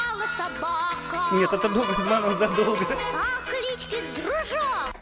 Нет, 1.33 1.53
это 1.53 1.69
до 1.69 1.83
Газманов 1.83 2.35
задолго. 2.35 2.87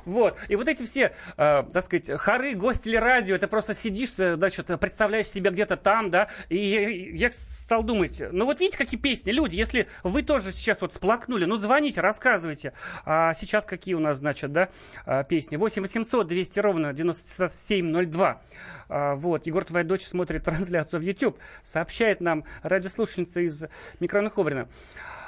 Вот. 0.05 0.37
И 0.49 0.57
вот 0.57 0.69
эти 0.69 0.83
все, 0.83 1.13
э, 1.37 1.65
так 1.73 1.85
сказать, 1.85 2.11
хоры, 2.21 2.55
гости 2.55 2.89
или 2.89 2.97
радио, 2.97 3.35
это 3.35 3.49
просто 3.49 3.75
сидишь, 3.75 4.15
э, 4.19 4.37
значит, 4.37 4.67
представляешь 4.81 5.27
себя 5.27 5.51
где-то 5.51 5.77
там, 5.77 6.11
да, 6.11 6.29
и 6.49 6.57
я, 6.57 6.89
я 7.29 7.33
стал 7.33 7.83
думать, 7.83 8.23
ну 8.33 8.45
вот 8.45 8.61
видите, 8.61 8.79
какие 8.79 8.99
песни, 8.99 9.31
люди, 9.31 9.57
если 9.57 9.89
вы 10.03 10.23
тоже 10.23 10.53
сейчас 10.53 10.81
вот 10.81 10.93
сплакнули, 10.93 11.45
ну 11.45 11.57
звоните, 11.57 12.01
рассказывайте. 12.01 12.73
А 13.05 13.33
сейчас 13.35 13.65
какие 13.65 13.95
у 13.95 14.01
нас, 14.01 14.19
значит, 14.19 14.53
да, 14.53 14.69
э, 15.07 15.25
песни? 15.29 15.57
8 15.57 15.83
800 15.83 16.27
200 16.27 16.61
ровно 16.61 16.93
9702. 16.93 18.41
А, 18.89 19.15
вот, 19.15 19.47
Егор, 19.47 19.65
твоя 19.65 19.85
дочь 19.85 20.05
смотрит 20.05 20.45
трансляцию 20.45 21.01
в 21.01 21.03
YouTube, 21.03 21.39
сообщает 21.63 22.21
нам 22.21 22.45
радиослушательница 22.63 23.41
из 23.41 23.65
микрорайона 24.01 24.31
Ховрина. 24.31 24.69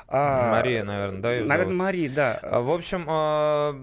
А, 0.09 0.51
Мария, 0.51 0.85
наверное, 0.85 1.21
да? 1.21 1.45
Наверное, 1.45 1.75
Мария, 1.75 2.11
да. 2.11 2.38
А, 2.43 2.61
в 2.61 2.71
общем, 2.71 3.07
а, 3.09 3.75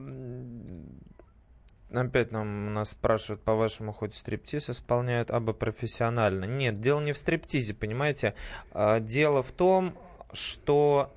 опять 1.91 2.31
нам 2.31 2.73
нас 2.73 2.91
спрашивают, 2.91 3.43
по-вашему, 3.43 3.91
хоть 3.91 4.15
стриптиз 4.15 4.69
исполняют, 4.69 5.31
абы 5.31 5.53
профессионально. 5.53 6.45
Нет, 6.45 6.79
дело 6.79 7.01
не 7.01 7.13
в 7.13 7.17
стриптизе, 7.17 7.73
понимаете. 7.73 8.35
А, 8.71 8.99
дело 8.99 9.43
в 9.43 9.51
том, 9.51 9.97
что 10.33 11.13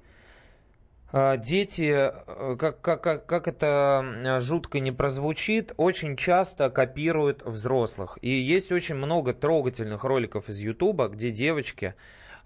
дети, 1.13 1.93
э, 1.93 2.57
как, 2.57 2.81
как, 2.81 3.01
как, 3.01 3.27
как 3.27 3.47
это 3.47 4.41
жутко 4.41 4.81
не 4.81 4.91
прозвучит, 4.91 5.73
очень 5.77 6.17
часто 6.17 6.71
копируют 6.71 7.45
взрослых. 7.45 8.19
И 8.21 8.31
есть 8.31 8.73
очень 8.73 8.97
много 8.97 9.33
трогательных 9.33 10.03
роликов 10.03 10.49
из 10.49 10.59
Ютуба, 10.59 11.07
где 11.07 11.31
девочки 11.31 11.95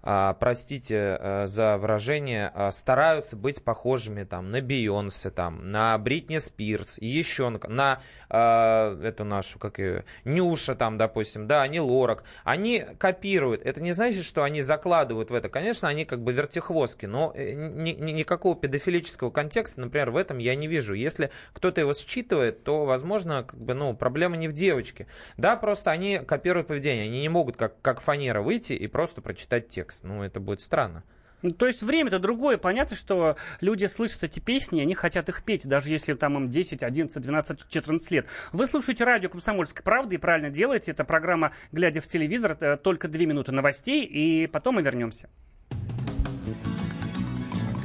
простите 0.01 1.17
а, 1.19 1.45
за 1.45 1.77
выражение, 1.77 2.51
а, 2.53 2.71
стараются 2.71 3.35
быть 3.35 3.63
похожими 3.63 4.23
там 4.23 4.49
на 4.49 4.61
Бейонсе, 4.61 5.29
там, 5.29 5.67
на 5.67 5.97
Бритни 5.97 6.37
Спирс 6.37 6.99
и 6.99 7.07
еще 7.07 7.49
на, 7.49 7.59
на 7.67 8.01
а, 8.29 8.97
эту 9.03 9.25
нашу, 9.25 9.59
как 9.59 9.77
ее, 9.77 10.05
Нюша 10.23 10.75
там, 10.75 10.97
допустим, 10.97 11.47
да, 11.47 11.63
они 11.63 11.79
Лорак. 11.81 12.23
Они 12.43 12.85
копируют. 12.97 13.61
Это 13.65 13.81
не 13.81 13.91
значит, 13.91 14.23
что 14.23 14.43
они 14.43 14.61
закладывают 14.61 15.31
в 15.31 15.33
это. 15.33 15.49
Конечно, 15.49 15.89
они 15.89 16.05
как 16.05 16.23
бы 16.23 16.31
вертихвостки, 16.31 17.05
но 17.05 17.33
э, 17.35 17.53
ни, 17.53 17.91
ни, 17.91 18.11
никакого 18.11 18.55
педофилического 18.55 19.31
контекста, 19.31 19.81
например, 19.81 20.11
в 20.11 20.17
этом 20.17 20.37
я 20.37 20.55
не 20.55 20.67
вижу. 20.67 20.93
Если 20.93 21.29
кто-то 21.53 21.81
его 21.81 21.93
считывает, 21.93 22.63
то, 22.63 22.85
возможно, 22.85 23.43
как 23.43 23.59
бы, 23.59 23.73
ну, 23.73 23.93
проблема 23.95 24.37
не 24.37 24.47
в 24.47 24.53
девочке. 24.53 25.07
Да, 25.37 25.57
просто 25.57 25.91
они 25.91 26.19
копируют 26.19 26.67
поведение. 26.67 27.05
Они 27.05 27.21
не 27.21 27.29
могут 27.29 27.57
как, 27.57 27.81
как 27.81 27.99
фанера 27.99 28.41
выйти 28.41 28.73
и 28.73 28.87
просто 28.87 29.21
прочитать 29.21 29.67
текст 29.67 29.88
текст. 29.89 30.03
Ну, 30.03 30.23
это 30.23 30.39
будет 30.39 30.61
странно. 30.61 31.03
Ну, 31.41 31.51
то 31.51 31.67
есть 31.67 31.81
время-то 31.83 32.19
другое. 32.19 32.57
Понятно, 32.57 32.97
что 32.97 33.37
люди 33.61 33.85
слышат 33.85 34.23
эти 34.25 34.39
песни, 34.39 34.81
они 34.81 34.93
хотят 34.93 35.29
их 35.29 35.43
петь, 35.43 35.67
даже 35.67 35.89
если 35.89 36.13
там 36.13 36.35
им 36.37 36.49
10, 36.49 36.83
11, 36.83 37.23
12, 37.23 37.59
14 37.69 38.11
лет. 38.11 38.27
Вы 38.51 38.67
слушаете 38.67 39.05
радио 39.05 39.29
«Комсомольская 39.29 39.83
правда» 39.83 40.15
и 40.15 40.17
правильно 40.17 40.49
делаете. 40.49 40.91
Это 40.91 41.05
программа 41.05 41.53
«Глядя 41.71 42.01
в 42.01 42.07
телевизор». 42.07 42.51
Это 42.51 42.75
только 42.75 43.07
две 43.07 43.25
минуты 43.25 43.53
новостей, 43.53 44.03
и 44.03 44.47
потом 44.47 44.75
мы 44.75 44.81
вернемся. 44.81 45.29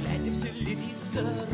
Глядя 0.01 0.31
в 0.31 0.43
телевизор, 0.43 1.54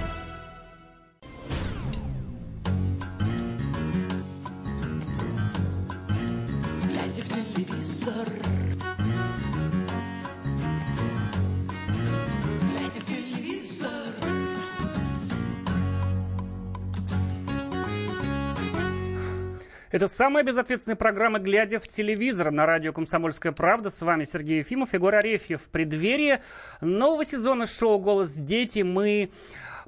Это 19.91 20.07
самая 20.07 20.45
безответственная 20.45 20.95
программа 20.95 21.39
«Глядя 21.39 21.77
в 21.77 21.85
телевизор» 21.85 22.49
на 22.49 22.65
радио 22.65 22.93
«Комсомольская 22.93 23.51
правда». 23.51 23.89
С 23.89 24.01
вами 24.01 24.23
Сергей 24.23 24.59
Ефимов, 24.59 24.93
Егор 24.93 25.13
Арефьев. 25.13 25.61
В 25.61 25.69
преддверии 25.69 26.39
нового 26.79 27.25
сезона 27.25 27.67
шоу 27.67 27.99
«Голос 27.99 28.35
дети» 28.35 28.83
мы 28.83 29.31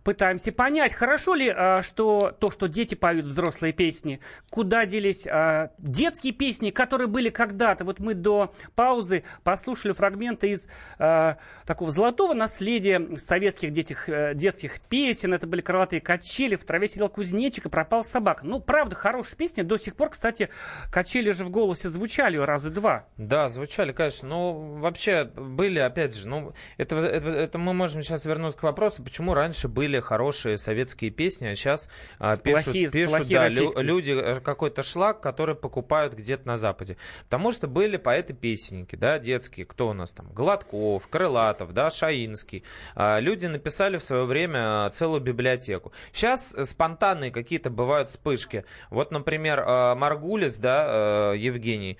пытаемся 0.03 0.51
понять, 0.51 0.93
хорошо 0.93 1.33
ли, 1.35 1.51
а, 1.55 1.81
что 1.81 2.35
то, 2.39 2.51
что 2.51 2.67
дети 2.67 2.95
поют 2.95 3.25
взрослые 3.25 3.73
песни, 3.73 4.19
куда 4.49 4.85
делись 4.85 5.27
а, 5.27 5.71
детские 5.77 6.33
песни, 6.33 6.71
которые 6.71 7.07
были 7.07 7.29
когда-то. 7.29 7.85
Вот 7.85 7.99
мы 7.99 8.13
до 8.13 8.53
паузы 8.75 9.23
послушали 9.43 9.93
фрагменты 9.93 10.51
из 10.51 10.67
а, 10.99 11.37
такого 11.65 11.91
золотого 11.91 12.33
наследия 12.33 13.17
советских 13.17 13.71
детих, 13.71 14.09
э, 14.09 14.33
детских 14.35 14.81
песен. 14.81 15.33
Это 15.33 15.47
были 15.47 15.61
крылатые 15.61 16.01
качели, 16.01 16.55
в 16.55 16.63
траве 16.65 16.87
сидел 16.87 17.09
кузнечик 17.09 17.65
и 17.65 17.69
пропал 17.69 18.03
собак. 18.03 18.43
Ну, 18.43 18.59
правда, 18.59 18.95
хорошая 18.95 19.37
песня. 19.37 19.63
До 19.63 19.77
сих 19.77 19.95
пор, 19.95 20.09
кстати, 20.09 20.49
качели 20.91 21.31
же 21.31 21.45
в 21.45 21.49
голосе 21.49 21.89
звучали 21.89 22.37
раза 22.37 22.69
два. 22.69 23.05
Да, 23.17 23.49
звучали, 23.49 23.91
конечно. 23.91 24.27
Ну, 24.27 24.77
вообще 24.79 25.25
были, 25.25 25.79
опять 25.79 26.15
же, 26.15 26.27
ну, 26.27 26.53
это, 26.77 26.95
это, 26.97 27.29
это 27.29 27.57
мы 27.57 27.73
можем 27.73 28.03
сейчас 28.03 28.25
вернуться 28.25 28.59
к 28.59 28.63
вопросу, 28.63 29.03
почему 29.03 29.33
раньше 29.33 29.67
были 29.67 29.92
были 29.93 30.01
хорошие 30.01 30.57
советские 30.57 31.11
песни, 31.11 31.45
а 31.45 31.55
сейчас 31.55 31.89
а, 32.17 32.35
пишут, 32.35 32.65
плохие, 32.65 32.89
пишут 32.89 33.17
плохие 33.17 33.39
да, 33.39 33.49
лю, 33.49 33.71
люди 33.77 34.11
э, 34.11 34.39
какой-то 34.39 34.81
шлак, 34.81 35.21
который 35.21 35.55
покупают 35.55 36.13
где-то 36.13 36.47
на 36.47 36.57
Западе. 36.57 36.97
Потому 37.25 37.51
что 37.51 37.67
были 37.67 37.97
поэты-песенники, 37.97 38.95
да, 38.95 39.19
детские, 39.19 39.65
кто 39.67 39.89
у 39.89 39.93
нас 39.93 40.11
там, 40.13 40.31
Гладков, 40.33 41.07
Крылатов, 41.07 41.73
да, 41.73 41.91
Шаинский. 41.91 42.63
А, 42.95 43.19
люди 43.19 43.45
написали 43.45 43.97
в 43.97 44.03
свое 44.03 44.25
время 44.25 44.89
целую 44.89 45.21
библиотеку. 45.21 45.91
Сейчас 46.11 46.55
спонтанные 46.63 47.31
какие-то 47.31 47.69
бывают 47.69 48.09
вспышки. 48.09 48.65
Вот, 48.89 49.11
например, 49.11 49.63
а, 49.65 49.95
Маргулис, 49.95 50.57
да, 50.57 51.33
э, 51.33 51.37
Евгений, 51.37 51.97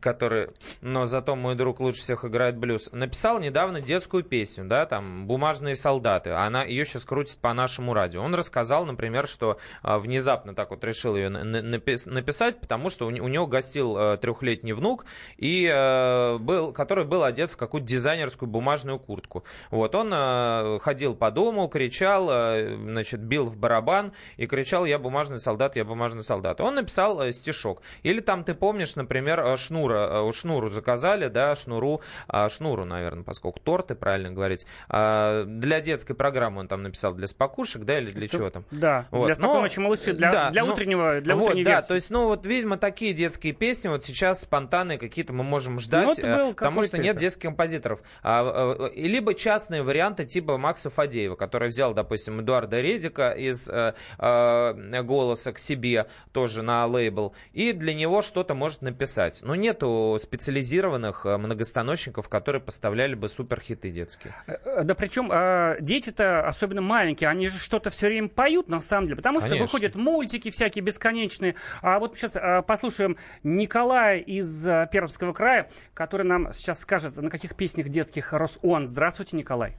который, 0.00 0.48
но 0.80 1.04
зато 1.04 1.36
мой 1.36 1.54
друг 1.54 1.80
лучше 1.80 2.00
всех 2.00 2.24
играет 2.24 2.56
блюз, 2.56 2.90
написал 2.92 3.38
недавно 3.38 3.80
детскую 3.80 4.24
песню, 4.24 4.64
да, 4.64 4.86
там, 4.86 5.26
«Бумажные 5.26 5.76
солдаты». 5.76 6.30
Она, 6.30 6.64
ее 6.64 6.87
сейчас 6.88 7.04
крутит 7.04 7.38
по 7.38 7.52
нашему 7.52 7.94
радио. 7.94 8.22
Он 8.22 8.34
рассказал, 8.34 8.86
например, 8.86 9.26
что 9.26 9.58
а, 9.82 9.98
внезапно 9.98 10.54
так 10.54 10.70
вот 10.70 10.82
решил 10.84 11.16
ее 11.16 11.28
написать, 11.28 12.60
потому 12.60 12.88
что 12.88 13.06
у 13.06 13.10
него 13.10 13.46
гостил 13.46 13.94
а, 13.96 14.16
трехлетний 14.16 14.72
внук, 14.72 15.04
и, 15.36 15.70
а, 15.72 16.38
был, 16.38 16.72
который 16.72 17.04
был 17.04 17.24
одет 17.24 17.50
в 17.50 17.56
какую-то 17.56 17.86
дизайнерскую 17.86 18.48
бумажную 18.48 18.98
куртку. 18.98 19.44
Вот, 19.70 19.94
он 19.94 20.78
ходил 20.80 21.14
по 21.14 21.30
дому, 21.30 21.68
кричал, 21.68 22.26
значит, 22.28 23.20
бил 23.20 23.46
в 23.46 23.56
барабан 23.56 24.12
и 24.36 24.46
кричал 24.46 24.84
«Я 24.84 24.98
бумажный 24.98 25.38
солдат, 25.38 25.76
я 25.76 25.84
бумажный 25.84 26.22
солдат». 26.22 26.60
Он 26.60 26.74
написал 26.74 27.30
стишок. 27.32 27.82
Или 28.02 28.20
там, 28.20 28.44
ты 28.44 28.54
помнишь, 28.54 28.96
например, 28.96 29.56
Шнура, 29.58 30.22
у 30.22 30.32
Шнуру 30.32 30.70
заказали, 30.70 31.28
да, 31.28 31.54
Шнуру, 31.54 32.00
Шнуру, 32.48 32.84
наверное, 32.84 33.24
поскольку 33.24 33.60
торты, 33.60 33.94
правильно 33.94 34.30
говорить, 34.30 34.66
для 34.88 35.80
детской 35.80 36.14
программы 36.14 36.60
он 36.60 36.68
там 36.68 36.77
там 36.78 36.84
написал 36.84 37.14
для 37.14 37.26
спокушек, 37.26 37.82
да, 37.82 37.98
или 37.98 38.10
для 38.10 38.28
чего 38.28 38.50
там? 38.50 38.64
Да, 38.70 39.06
вот. 39.10 39.26
для 39.26 39.34
спокойной 39.34 39.62
ночи 39.62 39.80
малыши, 39.80 40.12
для, 40.12 40.32
да, 40.32 40.50
для 40.50 40.64
ну, 40.64 40.72
утреннего, 40.72 41.20
для 41.20 41.34
вот, 41.34 41.62
да, 41.64 41.82
то 41.82 41.94
есть, 41.94 42.10
ну, 42.10 42.26
вот, 42.26 42.46
видимо, 42.46 42.76
такие 42.76 43.12
детские 43.12 43.52
песни, 43.52 43.88
вот 43.88 44.04
сейчас 44.04 44.42
спонтанные 44.42 44.98
какие-то 44.98 45.32
мы 45.32 45.44
можем 45.44 45.80
ждать, 45.80 46.18
ну, 46.22 46.54
потому 46.54 46.82
что 46.82 46.98
нет 46.98 47.16
это. 47.16 47.20
детских 47.20 47.42
композиторов. 47.42 48.00
А, 48.22 48.76
а, 48.78 48.92
либо 48.94 49.34
частные 49.34 49.82
варианты 49.82 50.24
типа 50.24 50.58
Макса 50.58 50.90
Фадеева, 50.90 51.34
который 51.34 51.68
взял, 51.68 51.94
допустим, 51.94 52.40
Эдуарда 52.40 52.80
Редика 52.80 53.30
из 53.30 53.68
а, 53.68 53.94
а, 54.18 55.02
«Голоса 55.02 55.52
к 55.52 55.58
себе», 55.58 56.06
тоже 56.32 56.62
на 56.62 56.86
лейбл, 56.86 57.34
и 57.52 57.72
для 57.72 57.94
него 57.94 58.22
что-то 58.22 58.54
может 58.54 58.82
написать. 58.82 59.40
Но 59.42 59.54
нету 59.54 60.16
специализированных 60.20 61.24
многостаночников, 61.24 62.28
которые 62.28 62.62
поставляли 62.62 63.14
бы 63.14 63.28
суперхиты 63.28 63.90
детские. 63.90 64.34
Да 64.82 64.94
причем 64.94 65.30
а, 65.32 65.76
дети-то, 65.80 66.46
особенно 66.46 66.67
особенно 66.68 66.82
маленькие, 66.82 67.30
они 67.30 67.48
же 67.48 67.58
что-то 67.58 67.90
все 67.90 68.08
время 68.08 68.28
поют, 68.28 68.68
на 68.68 68.80
самом 68.80 69.06
деле, 69.06 69.16
потому 69.16 69.40
что 69.40 69.48
Конечно. 69.48 69.66
выходят 69.66 69.94
мультики 69.94 70.50
всякие 70.50 70.84
бесконечные. 70.84 71.54
А 71.80 71.98
вот 71.98 72.16
сейчас 72.16 72.36
а, 72.36 72.62
послушаем 72.62 73.16
Николая 73.42 74.18
из 74.18 74.66
а, 74.68 74.86
Пермского 74.86 75.32
края, 75.32 75.70
который 75.94 76.26
нам 76.26 76.52
сейчас 76.52 76.80
скажет, 76.80 77.16
на 77.16 77.30
каких 77.30 77.56
песнях 77.56 77.88
детских 77.88 78.32
рос 78.32 78.58
он. 78.62 78.86
Здравствуйте, 78.86 79.36
Николай. 79.36 79.76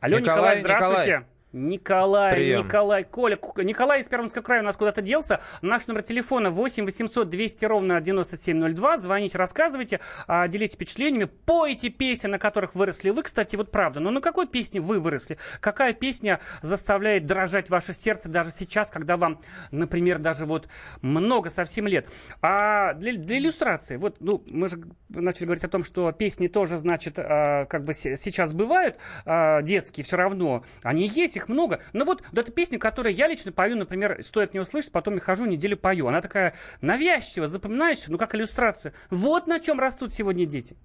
Алло, 0.00 0.18
Николай, 0.18 0.58
Николай 0.58 0.60
здравствуйте. 0.60 1.10
Николай. 1.10 1.33
Николай, 1.54 2.34
Прием. 2.34 2.64
Николай, 2.64 3.04
Коля. 3.04 3.38
Николай 3.58 4.00
из 4.00 4.08
Пермского 4.08 4.42
края 4.42 4.62
у 4.62 4.64
нас 4.64 4.76
куда-то 4.76 5.02
делся. 5.02 5.40
Наш 5.62 5.86
номер 5.86 6.02
телефона 6.02 6.50
8 6.50 6.84
800 6.84 7.30
200 7.30 7.64
ровно 7.66 8.00
9702. 8.00 8.98
Звоните, 8.98 9.38
рассказывайте, 9.38 10.00
а, 10.26 10.48
делитесь 10.48 10.74
впечатлениями. 10.74 11.30
Пойте 11.46 11.90
песни, 11.90 12.26
на 12.26 12.40
которых 12.40 12.74
выросли 12.74 13.10
вы. 13.10 13.22
Кстати, 13.22 13.54
вот 13.54 13.70
правда, 13.70 14.00
но 14.00 14.10
на 14.10 14.20
какой 14.20 14.48
песне 14.48 14.80
вы 14.80 14.98
выросли? 14.98 15.38
Какая 15.60 15.92
песня 15.92 16.40
заставляет 16.60 17.26
дрожать 17.26 17.70
ваше 17.70 17.92
сердце 17.92 18.28
даже 18.28 18.50
сейчас, 18.50 18.90
когда 18.90 19.16
вам, 19.16 19.40
например, 19.70 20.18
даже 20.18 20.46
вот 20.46 20.68
много 21.02 21.50
совсем 21.50 21.86
лет? 21.86 22.08
А 22.42 22.94
для, 22.94 23.12
для 23.12 23.38
иллюстрации, 23.38 23.96
вот, 23.96 24.16
ну, 24.18 24.42
мы 24.50 24.66
же 24.66 24.82
начали 25.08 25.44
говорить 25.44 25.64
о 25.64 25.68
том, 25.68 25.84
что 25.84 26.10
песни 26.10 26.48
тоже, 26.48 26.78
значит, 26.78 27.16
а, 27.16 27.66
как 27.66 27.84
бы 27.84 27.94
сейчас 27.94 28.52
бывают 28.52 28.96
а, 29.24 29.62
детские, 29.62 30.02
все 30.02 30.16
равно. 30.16 30.64
Они 30.82 31.06
есть, 31.06 31.36
их 31.36 31.43
их 31.44 31.48
много. 31.48 31.80
Но 31.92 32.04
вот, 32.04 32.22
вот 32.30 32.38
эта 32.38 32.50
песня, 32.50 32.78
которую 32.78 33.14
я 33.14 33.28
лично 33.28 33.52
пою, 33.52 33.76
например, 33.76 34.22
стоит 34.24 34.54
не 34.54 34.60
услышать, 34.60 34.92
потом 34.92 35.14
я 35.14 35.20
хожу, 35.20 35.44
неделю 35.44 35.76
пою. 35.76 36.08
Она 36.08 36.20
такая 36.20 36.54
навязчивая, 36.80 37.46
запоминающая, 37.46 38.10
ну 38.10 38.18
как 38.18 38.34
иллюстрация. 38.34 38.92
Вот 39.10 39.46
на 39.46 39.60
чем 39.60 39.78
растут 39.78 40.12
сегодня 40.12 40.46
дети. 40.46 40.76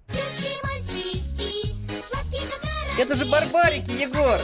Это 2.98 3.14
же 3.14 3.24
барбарики, 3.24 3.90
Егор! 3.92 4.38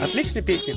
Отличная 0.00 0.42
песня. 0.42 0.74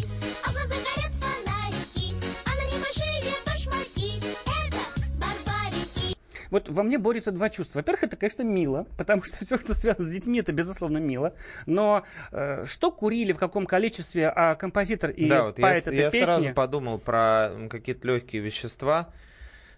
Вот 6.54 6.70
во 6.70 6.84
мне 6.84 7.00
борются 7.00 7.32
два 7.32 7.50
чувства. 7.50 7.80
Во-первых, 7.80 8.04
это, 8.04 8.16
конечно, 8.16 8.44
мило, 8.44 8.86
потому 8.96 9.24
что 9.24 9.44
все, 9.44 9.58
что 9.58 9.74
связано 9.74 10.08
с 10.08 10.12
детьми, 10.12 10.38
это, 10.40 10.52
безусловно, 10.52 11.00
мило. 11.00 11.34
Но 11.66 12.04
э, 12.32 12.64
что 12.68 12.92
курили, 12.92 13.34
в 13.34 13.40
каком 13.40 13.66
количестве, 13.66 14.30
а 14.30 14.54
композитор 14.54 15.10
и 15.10 15.28
да, 15.28 15.46
вот 15.46 15.56
поэт 15.56 15.88
я, 15.88 15.92
этой 15.92 15.96
я 15.96 16.10
песни... 16.12 16.26
сразу 16.26 16.54
подумал 16.54 17.00
про 17.00 17.50
какие-то 17.72 18.08
легкие 18.08 18.44
вещества, 18.44 19.10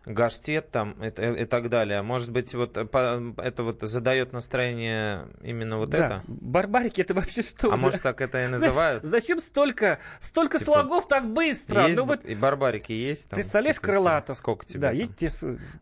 гаштет 0.06 0.72
там 0.72 0.92
и, 1.04 1.08
и, 1.08 1.42
и 1.42 1.46
так 1.46 1.70
далее. 1.70 2.02
Может 2.02 2.32
быть, 2.32 2.54
вот 2.54 2.78
э, 2.78 2.86
по, 2.86 3.34
это 3.38 3.64
вот 3.64 3.82
задает 3.82 4.34
настроение 4.34 5.28
именно 5.42 5.78
вот 5.78 5.90
да. 5.90 6.06
это? 6.06 6.22
Барбарики 6.28 7.02
это 7.02 7.14
вообще 7.14 7.42
что? 7.42 7.72
А 7.72 7.78
может 7.78 8.02
так 8.02 8.22
это 8.22 8.46
и 8.46 8.48
называют? 8.50 9.04
Знаешь, 9.04 9.24
зачем 9.24 9.40
столько, 9.40 10.00
столько 10.20 10.60
типа, 10.60 10.72
слогов 10.72 11.08
так 11.08 11.26
быстро? 11.26 11.84
Есть, 11.88 11.98
ну, 11.98 12.06
вот, 12.06 12.24
и 12.24 12.36
барбарики 12.36 12.92
есть 12.92 13.30
там? 13.30 13.38
Представляешь, 13.38 13.76
типа, 13.78 13.88
крылатов? 13.88 14.38
Сколько 14.38 14.66
тебе? 14.66 14.82
Да, 14.82 14.88
там? 14.90 14.98
есть 14.98 15.16
те... 15.16 15.30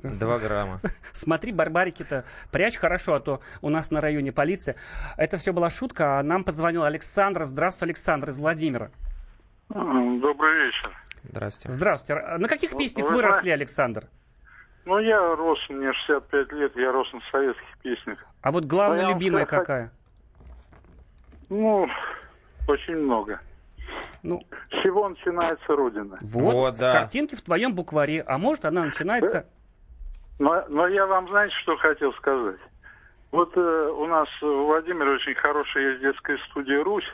Два 0.01 0.39
грамма. 0.39 0.79
Смотри, 1.11 1.51
барбарики-то 1.51 2.25
прячь 2.51 2.77
хорошо, 2.77 3.15
а 3.15 3.19
то 3.19 3.41
у 3.61 3.69
нас 3.69 3.91
на 3.91 4.01
районе 4.01 4.31
полиция. 4.31 4.75
Это 5.17 5.37
все 5.37 5.53
была 5.53 5.69
шутка, 5.69 6.19
а 6.19 6.23
нам 6.23 6.43
позвонил 6.43 6.83
Александр. 6.83 7.43
Здравствуй, 7.43 7.87
Александр 7.87 8.29
из 8.29 8.39
Владимира. 8.39 8.91
Добрый 9.69 10.65
вечер. 10.65 11.02
Здравствуйте. 11.23 11.75
Здравствуйте. 11.75 12.21
А 12.21 12.37
на 12.37 12.47
каких 12.47 12.77
песнях 12.77 13.09
вы 13.09 13.15
выросли, 13.15 13.49
Александр? 13.49 14.07
Ну, 14.85 14.99
я 14.99 15.35
рос, 15.35 15.59
мне 15.69 15.93
65 15.93 16.51
лет, 16.51 16.75
я 16.75 16.91
рос 16.91 17.11
на 17.13 17.21
советских 17.31 17.77
песнях. 17.81 18.19
А 18.41 18.51
вот 18.51 18.65
главная 18.65 19.09
любимая 19.13 19.45
сказать, 19.45 19.65
какая? 19.65 19.91
Ну, 21.49 21.87
очень 22.67 22.97
много. 22.97 23.39
Ну, 24.23 24.41
С 24.71 24.81
чего 24.81 25.09
начинается 25.09 25.75
Родина? 25.75 26.17
Вот, 26.21 26.53
вот 26.53 26.77
да. 26.77 26.91
с 26.91 26.93
картинки 26.93 27.35
в 27.35 27.41
твоем 27.41 27.75
букваре. 27.75 28.21
А 28.21 28.37
может, 28.37 28.65
она 28.65 28.85
начинается... 28.85 29.45
Но, 30.39 30.65
но 30.67 30.87
я 30.87 31.05
вам, 31.05 31.27
знаете, 31.29 31.53
что 31.57 31.77
хотел 31.77 32.13
сказать? 32.13 32.59
Вот 33.31 33.55
э, 33.55 33.59
у 33.59 34.05
нас 34.07 34.27
в 34.41 34.45
Владимире 34.45 35.11
очень 35.11 35.35
хорошая 35.35 35.91
есть 35.91 36.01
детская 36.01 36.37
студия 36.49 36.83
«Русь». 36.83 37.07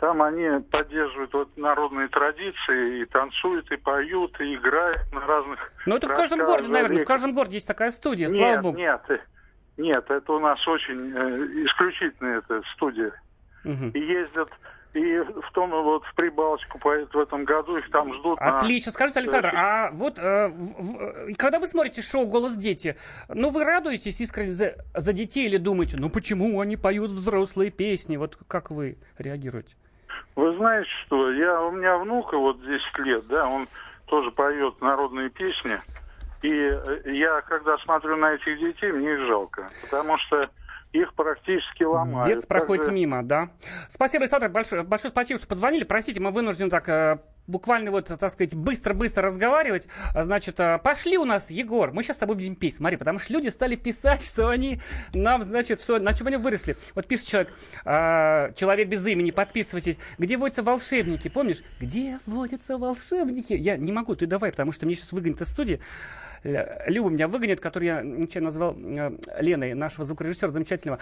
Там 0.00 0.22
они 0.22 0.60
поддерживают 0.60 1.32
вот 1.32 1.56
народные 1.56 2.06
традиции 2.08 3.02
и 3.02 3.04
танцуют, 3.06 3.70
и 3.72 3.76
поют, 3.76 4.40
и 4.40 4.54
играют 4.54 5.12
на 5.12 5.20
разных... 5.26 5.72
Ну 5.86 5.96
это 5.96 6.06
в 6.06 6.14
каждом 6.14 6.44
городе, 6.44 6.68
наверное, 6.68 7.02
в 7.02 7.06
каждом 7.06 7.34
городе 7.34 7.56
есть 7.56 7.66
такая 7.66 7.90
студия, 7.90 8.28
нет, 8.28 8.36
слава 8.36 8.62
богу. 8.62 8.78
Нет, 8.78 9.00
э, 9.08 9.18
нет, 9.76 10.08
это 10.08 10.32
у 10.32 10.38
нас 10.38 10.66
очень 10.68 11.00
э, 11.00 11.64
исключительная 11.66 12.38
эта 12.38 12.62
студия. 12.74 13.12
Угу. 13.64 13.90
И 13.94 13.98
ездят 13.98 14.50
и 14.94 15.18
в 15.18 15.52
том 15.52 15.70
вот 15.70 16.04
в 16.04 16.14
Прибалтику 16.14 16.78
поедут 16.78 17.12
в 17.14 17.18
этом 17.18 17.44
году, 17.44 17.76
их 17.76 17.90
там 17.90 18.12
ждут. 18.14 18.38
Отлично. 18.40 18.90
На... 18.90 18.92
Скажите, 18.92 19.20
Александр, 19.20 19.52
а 19.54 19.90
вот 19.92 20.18
э, 20.18 20.48
в, 20.48 21.34
когда 21.34 21.58
вы 21.58 21.66
смотрите 21.66 22.02
шоу 22.02 22.26
«Голос 22.26 22.56
дети», 22.56 22.96
ну 23.28 23.50
вы 23.50 23.64
радуетесь 23.64 24.20
искренне 24.20 24.50
за, 24.50 24.76
за 24.94 25.12
детей 25.12 25.46
или 25.46 25.56
думаете, 25.56 25.96
ну 25.98 26.08
почему 26.08 26.60
они 26.60 26.76
поют 26.76 27.10
взрослые 27.10 27.70
песни? 27.70 28.16
Вот 28.16 28.38
как 28.46 28.70
вы 28.70 28.96
реагируете? 29.18 29.76
Вы 30.38 30.56
знаете 30.56 30.88
что, 31.04 31.32
я, 31.32 31.60
у 31.62 31.72
меня 31.72 31.98
внука 31.98 32.38
вот 32.38 32.60
10 32.60 32.70
лет, 32.98 33.26
да, 33.26 33.48
он 33.48 33.66
тоже 34.06 34.30
поет 34.30 34.80
народные 34.80 35.30
песни. 35.30 35.80
И 36.42 36.48
э, 36.48 37.12
я, 37.12 37.40
когда 37.40 37.76
смотрю 37.78 38.16
на 38.16 38.34
этих 38.34 38.56
детей, 38.60 38.92
мне 38.92 39.14
их 39.14 39.26
жалко. 39.26 39.66
Потому 39.82 40.16
что 40.18 40.48
их 40.92 41.12
практически 41.14 41.82
ломают. 41.82 42.28
Дец 42.28 42.46
проходит 42.46 42.84
же... 42.84 42.92
мимо, 42.92 43.24
да. 43.24 43.48
Спасибо, 43.88 44.22
Александр, 44.22 44.48
большое, 44.48 44.84
большое 44.84 45.10
спасибо, 45.10 45.38
что 45.38 45.48
позвонили. 45.48 45.82
Простите, 45.82 46.20
мы 46.20 46.30
вынуждены 46.30 46.70
так 46.70 46.88
э, 46.88 47.18
буквально 47.48 47.90
вот, 47.90 48.06
так 48.06 48.30
сказать, 48.30 48.54
быстро-быстро 48.54 49.24
разговаривать. 49.24 49.88
А, 50.14 50.22
значит, 50.22 50.60
э, 50.60 50.78
пошли 50.78 51.18
у 51.18 51.24
нас, 51.24 51.50
Егор, 51.50 51.90
мы 51.92 52.04
сейчас 52.04 52.16
с 52.16 52.18
тобой 52.20 52.36
будем 52.36 52.54
петь. 52.54 52.76
Смотри, 52.76 52.96
потому 52.96 53.18
что 53.18 53.32
люди 53.32 53.48
стали 53.48 53.74
писать, 53.74 54.22
что 54.22 54.48
они 54.48 54.80
нам, 55.14 55.42
значит, 55.42 55.80
что, 55.80 55.98
на 55.98 56.12
чем 56.14 56.28
они 56.28 56.36
выросли. 56.36 56.76
Вот 56.94 57.06
пишет 57.06 57.26
человек, 57.26 57.52
э, 57.84 58.52
человек 58.54 58.88
без 58.88 59.04
имени, 59.06 59.32
подписывайтесь. 59.32 59.98
Где 60.18 60.36
водятся 60.36 60.62
волшебники, 60.62 61.28
помнишь? 61.28 61.62
Где 61.80 62.20
водятся 62.26 62.78
волшебники? 62.78 63.54
Я 63.54 63.76
не 63.76 63.90
могу, 63.90 64.14
ты 64.14 64.26
давай, 64.26 64.50
потому 64.50 64.72
что 64.72 64.86
мне 64.86 64.94
сейчас 64.94 65.12
выгонят 65.12 65.40
из 65.40 65.48
студии. 65.48 65.80
Люба 66.42 67.10
меня 67.10 67.28
выгонит, 67.28 67.60
который 67.60 67.86
я 67.86 68.02
ничего 68.02 68.44
назвал 68.44 68.76
э, 68.78 69.10
Леной, 69.40 69.74
нашего 69.74 70.04
звукорежиссера 70.04 70.50
замечательного. 70.50 70.98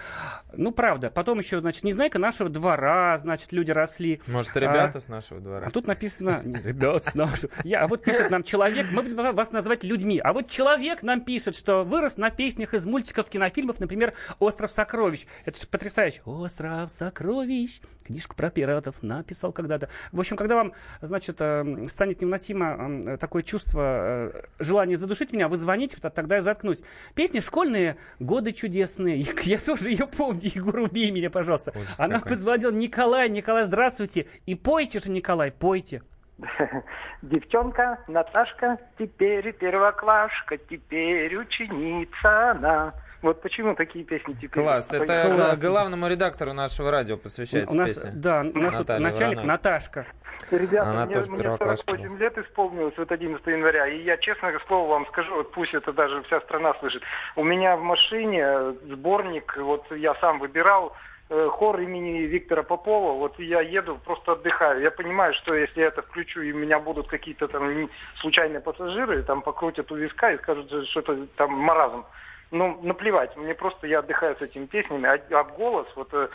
Ну, 0.53 0.71
правда. 0.71 1.09
Потом 1.09 1.39
еще, 1.39 1.59
значит, 1.61 1.83
Незнайка 1.83 2.19
нашего 2.19 2.49
двора, 2.49 3.17
значит, 3.17 3.51
люди 3.51 3.71
росли. 3.71 4.21
Может, 4.27 4.55
ребята 4.55 4.93
а, 4.95 4.99
с 4.99 5.07
нашего 5.07 5.39
двора. 5.39 5.67
А 5.67 5.71
тут 5.71 5.87
написано, 5.87 6.41
ребята 6.63 7.11
с 7.11 7.15
нашего. 7.15 7.51
Я, 7.63 7.81
а 7.83 7.87
вот 7.87 8.03
пишет 8.03 8.29
нам 8.29 8.43
человек, 8.43 8.87
мы 8.91 9.03
будем 9.03 9.35
вас 9.35 9.51
называть 9.51 9.83
людьми. 9.83 10.19
А 10.19 10.33
вот 10.33 10.49
человек 10.49 11.03
нам 11.03 11.21
пишет, 11.21 11.55
что 11.55 11.83
вырос 11.83 12.17
на 12.17 12.29
песнях 12.29 12.73
из 12.73 12.85
мультиков, 12.85 13.29
кинофильмов, 13.29 13.79
например, 13.79 14.13
«Остров 14.39 14.71
сокровищ». 14.71 15.25
Это 15.45 15.59
же 15.59 15.67
потрясающе. 15.67 16.21
«Остров 16.25 16.91
сокровищ». 16.91 17.81
Книжку 18.05 18.35
про 18.35 18.49
пиратов 18.49 19.03
написал 19.03 19.51
когда-то. 19.51 19.89
В 20.13 20.19
общем, 20.19 20.37
когда 20.37 20.55
вам, 20.55 20.73
значит, 21.01 21.37
э, 21.41 21.83
станет 21.89 22.21
невыносимо 22.21 23.17
такое 23.17 23.43
чувство, 23.43 24.31
э, 24.31 24.41
желание 24.59 24.95
задушить 24.95 25.26
напишите 25.27 25.35
меня, 25.35 25.47
вы 25.47 25.57
звоните, 25.57 25.97
тогда 26.01 26.35
я 26.35 26.41
заткнусь. 26.41 26.83
Песни 27.15 27.39
школьные, 27.39 27.97
годы 28.19 28.53
чудесные. 28.53 29.17
Я 29.43 29.57
тоже 29.57 29.91
ее 29.91 30.07
помню, 30.07 30.41
Егор, 30.43 30.79
убей 30.79 31.11
меня, 31.11 31.29
пожалуйста. 31.29 31.71
Ужас 31.75 31.99
Она 31.99 32.15
какой. 32.15 32.31
позвонила, 32.31 32.71
Николай, 32.71 33.29
Николай, 33.29 33.63
здравствуйте. 33.65 34.27
И 34.45 34.55
пойте 34.55 34.99
же, 34.99 35.11
Николай, 35.11 35.51
пойте. 35.51 36.01
Девчонка 37.21 37.99
Наташка, 38.07 38.77
теперь 38.99 39.51
первоклашка, 39.53 40.57
теперь 40.57 41.35
ученица 41.35 42.51
она. 42.51 42.93
Вот 43.27 43.41
почему 43.41 43.75
такие 43.75 44.05
песни 44.05 44.35
теперь. 44.35 44.63
Класс. 44.63 44.93
Это 44.93 45.33
Класс. 45.35 45.61
главному 45.61 46.07
редактору 46.07 46.53
нашего 46.53 46.91
радио 46.91 47.17
посвящается 47.17 47.75
у 47.75 47.77
нас, 47.77 47.89
песня. 47.89 48.11
Да, 48.15 48.39
у 48.39 48.57
нас 48.57 48.75
тут 48.77 48.87
начальник 48.87 49.39
Вороной. 49.39 49.45
Наташка. 49.45 50.05
Ребята, 50.49 50.89
Она 50.91 51.05
мне, 51.05 51.13
тоже 51.13 51.31
мне 51.31 51.57
48 51.57 52.17
лет 52.19 52.37
исполнилось 52.37 52.93
вот 52.95 53.11
11 53.11 53.45
января, 53.47 53.85
и 53.87 54.01
я 54.01 54.15
честно 54.15 54.57
слово 54.67 54.91
вам 54.91 55.07
скажу, 55.07 55.35
вот 55.35 55.51
пусть 55.51 55.73
это 55.73 55.91
даже 55.91 56.23
вся 56.23 56.39
страна 56.39 56.73
слышит. 56.75 57.01
У 57.35 57.43
меня 57.43 57.75
в 57.75 57.81
машине 57.81 58.73
сборник, 58.89 59.57
вот 59.57 59.91
я 59.91 60.15
сам 60.21 60.39
выбирал, 60.39 60.95
э, 61.29 61.49
хор 61.51 61.81
имени 61.81 62.19
Виктора 62.19 62.63
Попова, 62.63 63.11
вот 63.11 63.37
я 63.39 63.59
еду, 63.59 63.99
просто 64.05 64.33
отдыхаю. 64.33 64.81
Я 64.81 64.91
понимаю, 64.91 65.33
что 65.33 65.53
если 65.53 65.81
я 65.81 65.87
это 65.87 66.01
включу, 66.01 66.41
и 66.41 66.53
у 66.53 66.57
меня 66.57 66.79
будут 66.79 67.09
какие-то 67.09 67.49
там 67.49 67.89
случайные 68.21 68.61
пассажиры, 68.61 69.23
там 69.23 69.41
покрутят 69.41 69.91
у 69.91 69.95
виска 69.95 70.31
и 70.31 70.37
скажут, 70.37 70.71
что 70.87 71.01
это 71.01 71.27
там 71.35 71.51
маразм 71.51 72.05
ну, 72.51 72.79
наплевать, 72.81 73.35
мне 73.35 73.53
просто, 73.53 73.87
я 73.87 73.99
отдыхаю 73.99 74.35
с 74.35 74.41
этими 74.41 74.65
песнями, 74.65 75.07
а, 75.07 75.21
а 75.37 75.43
голос, 75.43 75.87
вот, 75.95 76.13
э, 76.13 76.29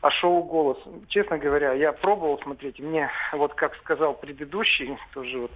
а 0.00 0.10
шоу 0.10 0.42
«Голос», 0.42 0.78
честно 1.08 1.38
говоря, 1.38 1.72
я 1.72 1.92
пробовал 1.92 2.40
смотреть, 2.42 2.80
мне, 2.80 3.10
вот 3.32 3.54
как 3.54 3.76
сказал 3.76 4.14
предыдущий, 4.14 4.98
тоже 5.12 5.38
вот, 5.38 5.50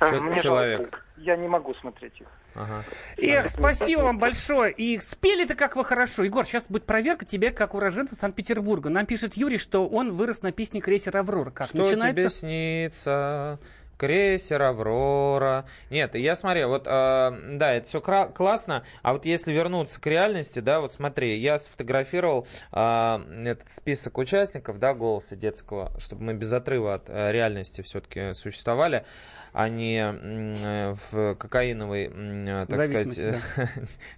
э, 0.00 0.20
мне 0.20 0.40
человек. 0.40 1.04
Я 1.16 1.36
не 1.36 1.48
могу 1.48 1.74
смотреть 1.74 2.20
их. 2.20 2.28
Ага. 2.54 2.82
Эх, 3.18 3.48
спасибо 3.48 4.00
вам 4.00 4.18
большое. 4.18 4.72
И 4.72 4.98
спели-то 4.98 5.54
как 5.54 5.76
вы 5.76 5.84
хорошо. 5.84 6.24
Егор, 6.24 6.44
сейчас 6.44 6.66
будет 6.66 6.86
проверка 6.86 7.24
тебе, 7.24 7.50
как 7.50 7.74
уроженца 7.74 8.16
Санкт-Петербурга. 8.16 8.88
Нам 8.88 9.06
пишет 9.06 9.34
Юрий, 9.34 9.58
что 9.58 9.86
он 9.86 10.14
вырос 10.14 10.42
на 10.42 10.50
песне 10.50 10.80
крейсер 10.80 11.16
«Аврора». 11.16 11.50
Как 11.50 11.66
что 11.66 11.78
начинается? 11.78 12.14
тебе 12.14 12.28
снится? 12.30 13.60
Крейсер 14.00 14.62
Аврора. 14.62 15.66
Нет, 15.90 16.14
я 16.14 16.34
смотрел, 16.34 16.70
вот, 16.70 16.86
э, 16.86 17.56
да, 17.58 17.74
это 17.74 17.86
все 17.86 18.00
классно, 18.00 18.82
а 19.02 19.12
вот 19.12 19.26
если 19.26 19.52
вернуться 19.52 20.00
к 20.00 20.06
реальности, 20.06 20.60
да, 20.60 20.80
вот 20.80 20.94
смотри, 20.94 21.36
я 21.36 21.58
сфотографировал 21.58 22.46
э, 22.72 23.18
этот 23.44 23.70
список 23.70 24.16
участников, 24.16 24.78
да, 24.78 24.94
голоса 24.94 25.36
детского, 25.36 25.92
чтобы 26.00 26.22
мы 26.22 26.32
без 26.32 26.50
отрыва 26.50 26.94
от 26.94 27.10
э, 27.10 27.30
реальности 27.30 27.82
все-таки 27.82 28.32
существовали, 28.32 29.04
а 29.52 29.68
не 29.68 29.98
э, 30.00 30.94
в 31.10 31.34
кокаиновой, 31.34 32.10
э, 32.10 32.66
так 32.68 32.82
сказать... 32.82 33.20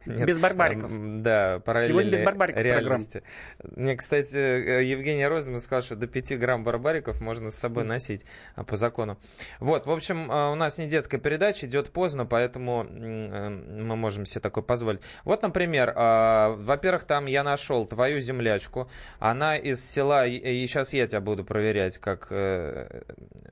Да. 0.07 0.25
без 0.27 0.39
барбариков. 0.39 0.93
Да, 1.23 1.61
параллельной 1.65 2.19
без 2.19 2.23
барбариков 2.23 2.63
реальности. 2.63 3.25
Мне, 3.65 3.97
кстати, 3.97 4.37
э, 4.37 4.85
Евгения 4.85 5.27
Розина 5.27 5.59
сказала, 5.59 5.83
что 5.83 5.97
до 5.97 6.07
5 6.07 6.39
грамм 6.39 6.63
барбариков 6.63 7.21
можно 7.21 7.51
с 7.51 7.57
собой 7.57 7.83
носить 7.83 8.25
по 8.55 8.77
закону. 8.77 9.19
Вот. 9.59 9.72
Вот, 9.73 9.87
в 9.87 9.91
общем, 9.91 10.29
у 10.29 10.55
нас 10.55 10.77
не 10.77 10.87
детская 10.87 11.17
передача, 11.17 11.65
идет 11.65 11.89
поздно, 11.91 12.27
поэтому 12.27 12.85
мы 12.85 13.97
можем 13.97 14.27
себе 14.27 14.43
такое 14.43 14.63
позволить. 14.63 15.01
Вот, 15.25 15.41
например, 15.41 15.95
во-первых, 15.97 17.05
там 17.05 17.25
я 17.25 17.43
нашел 17.43 17.87
твою 17.87 18.21
землячку. 18.21 18.91
Она 19.19 19.57
из 19.57 19.83
села, 19.83 20.27
и 20.27 20.67
сейчас 20.67 20.93
я 20.93 21.07
тебя 21.07 21.23
буду 21.23 21.43
проверять, 21.43 21.97
как 21.97 22.31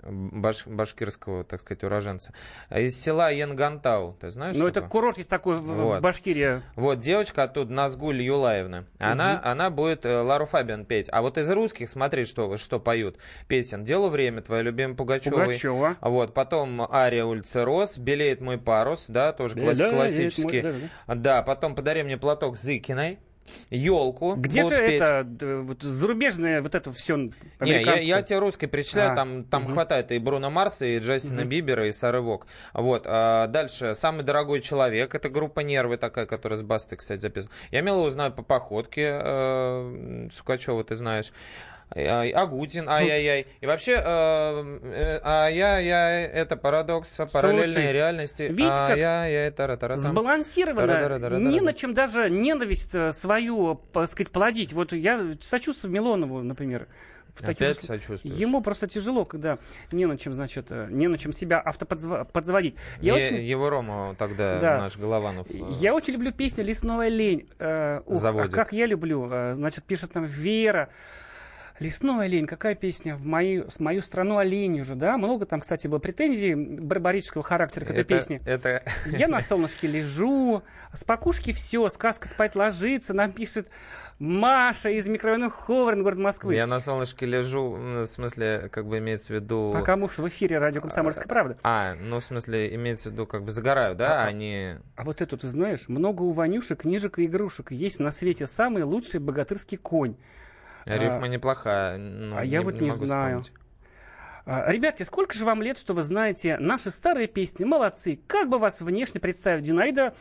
баш, 0.03 0.67
башкирского, 0.67 1.45
так 1.45 1.61
сказать, 1.61 1.85
уроженца. 1.85 2.35
Из 2.71 3.01
села 3.01 3.33
Янгантау, 3.33 4.15
ты 4.21 4.31
знаешь? 4.31 4.57
Ну, 4.57 4.67
это 4.67 4.83
курорт 4.83 5.17
есть 5.17 5.31
такой 5.31 5.57
вот. 5.57 6.01
в 6.01 6.03
Башкирии. 6.03 6.61
Вот, 6.77 7.01
девочка 7.01 7.45
оттуда, 7.45 7.73
Назгуль 7.73 8.21
Юлаевна. 8.21 8.85
Она, 8.99 9.37
угу. 9.37 9.49
она 9.49 9.71
будет 9.71 10.05
э, 10.05 10.21
Лару 10.21 10.45
Фабиан 10.45 10.85
петь. 10.85 11.09
А 11.11 11.23
вот 11.23 11.39
из 11.39 11.49
русских, 11.51 11.89
смотри, 11.89 12.27
что, 12.27 12.59
что 12.59 12.79
поют 12.79 13.17
песен. 13.49 13.85
«Дело 13.85 14.09
время», 14.09 14.43
твоя 14.43 14.63
любимая 14.63 14.97
Пугачева. 14.97 15.45
Пугачева. 15.45 15.97
Вот, 16.11 16.35
потом 16.35 16.83
Ария 16.91 17.25
улица 17.25 17.65
Рос, 17.65 17.99
«Белеет 17.99 18.41
мой 18.41 18.59
парус», 18.59 19.07
да, 19.09 19.33
тоже 19.33 19.55
Белеет 19.55 19.93
классический. 19.93 20.63
Мой, 20.63 20.73
да, 20.73 20.73
да. 21.07 21.15
да, 21.15 21.43
потом 21.43 21.75
«Подари 21.75 22.03
мне 22.03 22.17
платок 22.17 22.57
Зыкиной» 22.57 23.19
елку. 23.71 24.35
Где 24.37 24.63
же 24.63 24.71
петь. 24.71 25.01
это 25.01 25.27
вот, 25.63 25.83
зарубежное 25.83 26.63
вот 26.63 26.75
это 26.75 26.93
все 26.93 27.17
Не, 27.17 27.83
я, 27.83 27.97
я 27.97 28.23
тебе 28.23 28.39
русский 28.39 28.67
перечисляю, 28.67 29.13
а, 29.13 29.17
там, 29.17 29.45
там 29.45 29.65
угу. 29.65 29.73
хватает 29.73 30.13
и 30.13 30.19
Бруно 30.19 30.51
Марса, 30.51 30.87
и 30.87 30.99
Джастина 30.99 31.43
угу. 31.43 31.49
Бибера, 31.49 31.87
и 31.87 31.93
Сары 31.93 32.21
Вок. 32.21 32.47
Вот. 32.73 33.05
А 33.07 33.47
дальше 33.49 33.95
«Самый 33.95 34.25
дорогой 34.25 34.61
человек», 34.61 35.15
это 35.15 35.29
группа 35.29 35.61
«Нервы» 35.61 35.97
такая, 35.97 36.27
которая 36.27 36.59
с 36.59 36.63
Бастой, 36.63 36.99
кстати, 36.99 37.21
записана. 37.21 37.53
Я 37.71 37.81
мило 37.81 38.07
узнаю 38.07 38.33
по 38.33 38.43
походке 38.43 39.19
э, 39.23 40.29
Сукачева, 40.33 40.85
ты 40.85 40.97
знаешь. 40.97 41.33
Агутин, 41.91 42.89
ай-яй-яй. 42.89 43.47
И 43.61 43.67
вообще, 43.67 43.93
э, 43.93 45.21
ай-яй-яй, 45.25 46.25
это 46.25 46.57
парадокс 46.57 47.21
параллельной 47.33 47.93
реальности. 47.93 48.43
Видите, 48.43 48.71
как 48.71 49.99
сбалансированно, 49.99 51.37
не 51.37 51.61
на 51.61 51.73
чем 51.73 51.95
даже 51.95 52.31
ненависть 52.31 52.95
э, 52.95 53.13
свою, 53.13 53.81
так 53.93 54.09
сказать, 54.09 54.31
плодить. 54.31 54.73
Вот 54.73 54.93
я 54.93 55.33
сочувствую 55.41 55.93
Милонову, 55.93 56.43
например. 56.43 56.87
В 57.35 57.43
Опять 57.43 57.59
таких... 57.59 57.81
сочувствуешь. 57.81 58.37
Ему 58.37 58.61
просто 58.61 58.89
тяжело, 58.89 59.25
когда 59.25 59.59
не 59.93 60.05
на 60.07 60.19
чем, 60.19 60.35
значит, 60.35 60.67
э, 60.71 60.89
не 60.91 61.09
на 61.09 61.17
чем 61.17 61.33
себя 61.33 61.63
автоподзаводить. 61.65 62.75
Я 63.01 63.17
е- 63.17 63.27
очень... 63.27 63.45
Его 63.45 63.71
Рома 63.71 64.15
тогда, 64.19 64.59
да. 64.59 64.79
наш 64.79 64.97
Голованов. 64.97 65.47
Я 65.51 65.95
очень 65.95 66.15
люблю 66.15 66.33
песню 66.33 66.65
«Лесная 66.65 67.09
лень». 67.09 67.49
Э, 67.59 68.01
ух, 68.05 68.21
Заводит. 68.21 68.53
как 68.53 68.73
я 68.73 68.87
люблю. 68.87 69.31
Значит, 69.53 69.85
пишет 69.85 70.15
нам 70.15 70.25
Вера. 70.25 70.91
Лесной 71.81 72.27
олень, 72.27 72.47
какая 72.47 72.75
песня? 72.75 73.17
В 73.17 73.25
мою, 73.25 73.67
в 73.71 73.81
мою 73.81 74.03
страну 74.03 74.37
олень 74.37 74.81
уже, 74.81 74.95
да? 74.95 75.17
Много 75.17 75.47
там, 75.47 75.63
кстати, 75.63 75.87
было 75.87 75.99
претензий 75.99 76.55
барбарического 76.55 77.43
характера 77.43 77.87
к 77.87 77.91
этой 77.91 78.01
это, 78.01 78.19
песне. 78.19 78.43
Это... 78.45 78.83
Я 79.07 79.29
на 79.29 79.41
солнышке 79.41 79.87
лежу, 79.87 80.63
с 80.93 81.05
покушки 81.05 81.53
все, 81.53 81.89
сказка 81.89 82.29
спать 82.29 82.55
ложится, 82.55 83.15
нам 83.15 83.33
пишет 83.33 83.71
Маша 84.19 84.91
из 84.91 85.09
микрорайона 85.09 85.49
Ховрен, 85.49 86.03
город 86.03 86.19
Москвы. 86.19 86.55
Я 86.55 86.67
на 86.67 86.81
солнышке 86.81 87.25
лежу, 87.25 87.71
в 87.71 88.05
смысле, 88.05 88.69
как 88.71 88.87
бы 88.87 88.99
имеется 88.99 89.33
в 89.33 89.37
виду... 89.37 89.71
Пока 89.73 89.97
муж 89.97 90.19
в 90.19 90.29
эфире 90.29 90.59
радио 90.59 90.83
«Комсомольская 90.83 91.27
правда». 91.27 91.57
А, 91.63 91.95
ну, 91.99 92.21
в 92.21 92.25
смысле, 92.25 92.75
имеется 92.75 93.09
в 93.09 93.13
виду, 93.15 93.27
как 93.27 93.43
бы 93.43 93.51
загораю, 93.53 93.97
да, 93.97 94.25
а, 94.25 94.27
а 94.27 94.33
не... 94.33 94.77
А 94.97 95.05
вот 95.05 95.23
эту 95.23 95.39
ты 95.39 95.49
знаешь, 95.49 95.89
много 95.89 96.21
у 96.21 96.33
Ванюшек 96.33 96.83
книжек 96.83 97.19
и 97.19 97.25
игрушек. 97.25 97.71
Есть 97.71 98.01
на 98.01 98.11
свете 98.11 98.47
самый 98.47 98.83
лучший 98.83 99.21
богатырский 99.21 99.79
конь. 99.79 100.17
А, 100.87 100.97
Рифма 100.97 101.27
неплохая. 101.29 101.99
Ну, 101.99 102.37
а 102.37 102.45
не, 102.45 102.51
я 102.51 102.63
вот 102.63 102.75
не, 102.75 102.87
не 102.87 102.91
знаю. 102.91 103.43
Вспомнить. 103.43 103.61
А, 104.47 104.71
ребятки, 104.73 105.03
сколько 105.03 105.35
же 105.35 105.45
вам 105.45 105.63
лет, 105.63 105.79
что 105.79 105.95
вы 105.95 106.03
знаете 106.03 106.57
наши 106.59 106.91
старые 106.91 107.29
песни? 107.29 107.65
Молодцы. 107.65 108.19
Как 108.27 108.49
бы 108.49 108.59
вас 108.59 108.81
внешне 108.81 109.21
представить, 109.21 109.65
Динаида? 109.65 110.15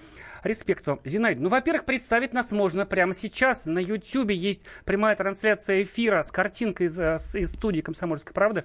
Респект 0.44 0.88
вам. 0.88 1.00
Зинаид, 1.04 1.40
ну, 1.40 1.50
во-первых, 1.50 1.86
представить 1.86 2.34
нас 2.34 2.52
можно 2.52 2.86
прямо 2.86 3.14
сейчас. 3.14 3.66
На 3.66 3.80
Ютьюбе 3.80 4.36
есть 4.36 4.66
прямая 4.86 5.16
трансляция 5.16 5.84
эфира 5.84 6.22
с 6.22 6.32
картинкой 6.32 6.88
из, 6.88 7.00
э, 7.00 7.18
из 7.34 7.52
студии 7.52 7.82
«Комсомольской 7.82 8.34
правды». 8.34 8.64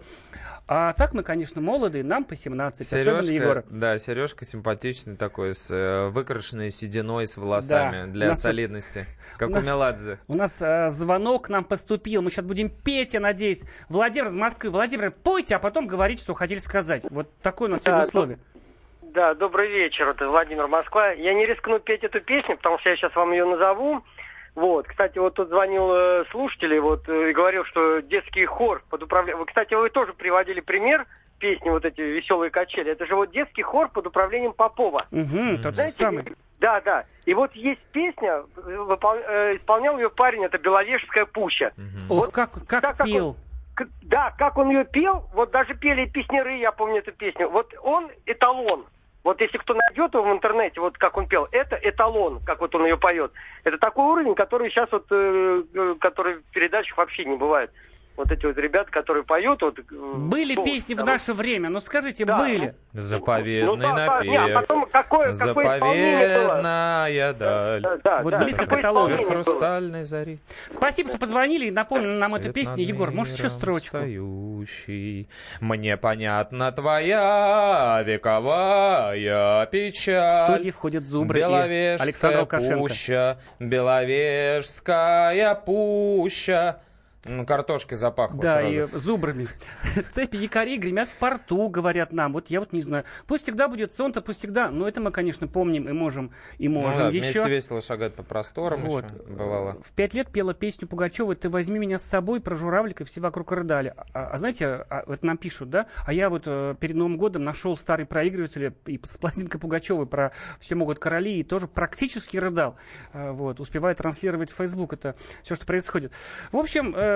А 0.66 0.92
так 0.94 1.12
мы, 1.12 1.22
конечно, 1.22 1.60
молодые, 1.60 2.04
нам 2.04 2.24
по 2.24 2.36
17, 2.36 2.86
Сережка, 2.86 3.18
особенно 3.18 3.34
Егора. 3.34 3.64
Да, 3.68 3.98
Сережка 3.98 4.44
симпатичный 4.44 5.16
такой, 5.16 5.54
с 5.54 5.70
э, 5.70 6.08
выкрашенной 6.08 6.70
сединой, 6.70 7.26
с 7.26 7.36
волосами 7.36 8.06
да, 8.06 8.12
для 8.12 8.28
нас, 8.28 8.40
солидности, 8.40 9.04
как 9.36 9.50
у, 9.50 9.54
у 9.54 9.60
Меладзе. 9.60 10.18
У 10.26 10.34
нас 10.34 10.60
э, 10.60 10.88
звонок 10.90 11.48
нам 11.48 11.64
поступил, 11.64 12.22
мы 12.22 12.30
сейчас 12.30 12.44
будем 12.44 12.70
петь, 12.70 13.14
я 13.14 13.20
надеюсь. 13.20 13.64
Владимир 13.88 14.28
из 14.28 14.34
Москвы. 14.34 14.70
Владимир, 14.70 15.10
пойте, 15.10 15.56
а 15.56 15.58
потом 15.58 15.86
говорить, 15.86 16.20
что 16.20 16.34
хотели 16.34 16.58
сказать. 16.58 17.04
Вот 17.10 17.36
такое 17.38 17.68
у 17.68 17.72
нас 17.72 17.82
да, 17.82 18.00
условие. 18.00 18.38
Да, 19.14 19.32
добрый 19.34 19.70
вечер, 19.70 20.08
это 20.08 20.28
Владимир 20.28 20.66
Москва. 20.66 21.12
Я 21.12 21.34
не 21.34 21.46
рискну 21.46 21.78
петь 21.78 22.02
эту 22.02 22.20
песню, 22.20 22.56
потому 22.56 22.80
что 22.80 22.90
я 22.90 22.96
сейчас 22.96 23.14
вам 23.14 23.30
ее 23.30 23.44
назову. 23.44 24.02
Вот, 24.56 24.88
кстати, 24.88 25.18
вот 25.18 25.34
тут 25.34 25.50
звонил 25.50 25.88
э, 25.92 26.24
слушатель 26.30 26.76
вот, 26.80 27.08
э, 27.08 27.30
и 27.30 27.32
говорил, 27.32 27.64
что 27.64 28.00
детский 28.00 28.44
хор 28.44 28.82
под 28.90 29.04
управлением... 29.04 29.44
Кстати, 29.46 29.74
вы 29.74 29.90
тоже 29.90 30.14
приводили 30.14 30.60
пример 30.60 31.06
песни 31.38 31.68
вот 31.70 31.84
эти 31.84 32.00
«Веселые 32.00 32.50
качели». 32.50 32.90
Это 32.90 33.06
же 33.06 33.14
вот 33.14 33.30
детский 33.30 33.62
хор 33.62 33.88
под 33.88 34.08
управлением 34.08 34.52
Попова. 34.52 35.06
Угу, 35.12 35.58
тот 35.62 35.76
Знаете, 35.76 35.92
самый. 35.92 36.24
Да, 36.58 36.80
да. 36.80 37.04
И 37.24 37.34
вот 37.34 37.54
есть 37.54 37.82
песня, 37.92 38.42
выпол... 38.56 39.14
э, 39.14 39.56
исполнял 39.58 39.96
ее 39.96 40.10
парень, 40.10 40.44
это 40.44 40.58
«Беловежская 40.58 41.24
пуща». 41.24 41.72
Угу. 41.76 42.14
Вот, 42.16 42.28
Ох, 42.28 42.34
как, 42.34 42.66
как 42.66 42.80
так, 42.82 43.04
пел. 43.04 43.36
Как 43.76 43.86
он, 43.86 43.92
да, 44.02 44.34
как 44.36 44.58
он 44.58 44.70
ее 44.70 44.84
пел, 44.84 45.28
вот 45.34 45.52
даже 45.52 45.74
пели 45.74 46.06
песнеры, 46.06 46.56
я 46.56 46.72
помню 46.72 46.98
эту 46.98 47.12
песню. 47.12 47.48
Вот 47.48 47.72
он 47.80 48.10
эталон. 48.26 48.86
Вот 49.24 49.40
если 49.40 49.56
кто 49.56 49.72
найдет 49.72 50.12
его 50.12 50.22
в 50.22 50.32
интернете, 50.32 50.80
вот 50.80 50.98
как 50.98 51.16
он 51.16 51.26
пел, 51.26 51.48
это 51.50 51.76
эталон, 51.82 52.40
как 52.44 52.60
вот 52.60 52.74
он 52.74 52.84
ее 52.84 52.98
поет. 52.98 53.32
Это 53.64 53.78
такой 53.78 54.04
уровень, 54.04 54.34
который 54.34 54.70
сейчас 54.70 54.92
вот, 54.92 55.06
э, 55.10 55.62
э 55.74 55.94
который 55.98 56.34
в 56.34 56.44
передачах 56.52 56.98
вообще 56.98 57.24
не 57.24 57.36
бывает 57.36 57.70
вот 58.16 58.30
эти 58.30 58.46
вот 58.46 58.56
ребята, 58.56 58.90
которые 58.90 59.24
поют. 59.24 59.62
Вот, 59.62 59.78
э, 59.78 59.82
были 60.16 60.54
ну, 60.54 60.64
песни 60.64 60.94
там, 60.94 61.04
в 61.04 61.08
наше 61.08 61.34
время, 61.34 61.68
ну 61.68 61.80
скажите, 61.80 62.24
да, 62.24 62.38
были. 62.38 62.74
Заповедный 62.92 63.66
ну, 63.66 63.76
да, 63.76 63.94
напев. 63.94 64.30
Нет, 64.30 64.50
а 64.50 64.60
потом 64.60 64.86
какое, 64.90 65.32
Заповедная 65.32 67.32
даль. 67.32 67.82
Да, 67.82 67.96
да, 68.04 68.22
вот 68.22 68.30
да, 68.30 68.38
близко 68.38 68.66
к 68.66 68.70
каталогу. 68.70 69.24
хрустальной 69.24 70.04
зари. 70.04 70.38
Спасибо, 70.70 71.08
что 71.08 71.18
позвонили 71.18 71.66
и 71.66 71.70
напомнили 71.70 72.16
нам 72.16 72.34
эту 72.34 72.52
песню. 72.52 72.84
Егор, 72.84 73.10
может, 73.10 73.36
еще 73.36 73.50
строчку? 73.50 73.96
Стоящий. 73.96 75.28
Мне 75.60 75.96
понятна 75.96 76.70
твоя 76.72 78.02
вековая 78.06 79.66
печаль. 79.66 80.28
В 80.28 80.52
студии 80.52 80.70
входят 80.70 81.04
Зубры 81.04 81.40
и 81.40 81.42
Александр 81.42 82.40
Лукашенко. 82.40 82.78
пуща, 82.78 83.38
Беловежская 83.58 85.54
пуща. 85.54 86.80
Ну, 87.26 87.46
картошкой 87.46 87.96
запахло 87.96 88.40
Да, 88.40 88.60
сразу. 88.60 88.96
и 88.96 88.98
зубрами. 88.98 89.48
Цепи 90.12 90.36
якорей 90.36 90.78
гремят 90.78 91.08
в 91.08 91.16
порту, 91.16 91.68
говорят 91.68 92.12
нам. 92.12 92.32
Вот 92.32 92.50
я 92.50 92.60
вот 92.60 92.72
не 92.72 92.82
знаю. 92.82 93.04
Пусть 93.26 93.44
всегда 93.44 93.68
будет 93.68 93.94
солнце, 93.94 94.20
пусть 94.20 94.40
всегда. 94.40 94.70
Но 94.70 94.86
это 94.86 95.00
мы, 95.00 95.10
конечно, 95.10 95.48
помним 95.48 95.88
и 95.88 95.92
можем, 95.92 96.32
и 96.58 96.68
можем 96.68 97.06
ну, 97.06 97.10
да, 97.10 97.16
еще. 97.16 97.20
вместе 97.20 97.48
весело 97.48 97.80
шагать 97.80 98.14
по 98.14 98.22
просторам 98.22 98.80
вот. 98.80 99.04
еще 99.04 99.14
бывало. 99.24 99.80
В 99.82 99.92
пять 99.92 100.14
лет 100.14 100.30
пела 100.30 100.54
песню 100.54 100.86
Пугачева 100.86 101.34
«Ты 101.34 101.48
возьми 101.48 101.78
меня 101.78 101.98
с 101.98 102.04
собой» 102.04 102.40
про 102.40 102.54
журавлика, 102.54 103.04
все 103.04 103.20
вокруг 103.20 103.52
рыдали. 103.52 103.94
А, 104.12 104.30
а 104.32 104.36
знаете, 104.36 104.66
а, 104.66 105.04
это 105.06 105.26
нам 105.26 105.38
пишут, 105.38 105.70
да? 105.70 105.86
А 106.06 106.12
я 106.12 106.28
вот 106.28 106.44
а, 106.46 106.74
перед 106.74 106.96
Новым 106.96 107.16
годом 107.16 107.44
нашел 107.44 107.76
старый 107.76 108.06
проигрыватель 108.06 108.74
и 108.86 109.00
с 109.02 109.16
пластинкой 109.16 109.60
Пугачевой 109.60 110.06
про 110.06 110.32
«Все 110.60 110.74
могут 110.74 110.98
короли» 110.98 111.38
и 111.38 111.42
тоже 111.42 111.68
практически 111.68 112.36
рыдал. 112.36 112.76
А, 113.12 113.32
вот, 113.32 113.60
успевая 113.60 113.94
транслировать 113.94 114.50
в 114.50 114.56
Facebook 114.56 114.92
это 114.92 115.16
все, 115.42 115.54
что 115.54 115.64
происходит. 115.66 116.12
В 116.52 116.56
общем, 116.56 116.94
э, 116.94 117.13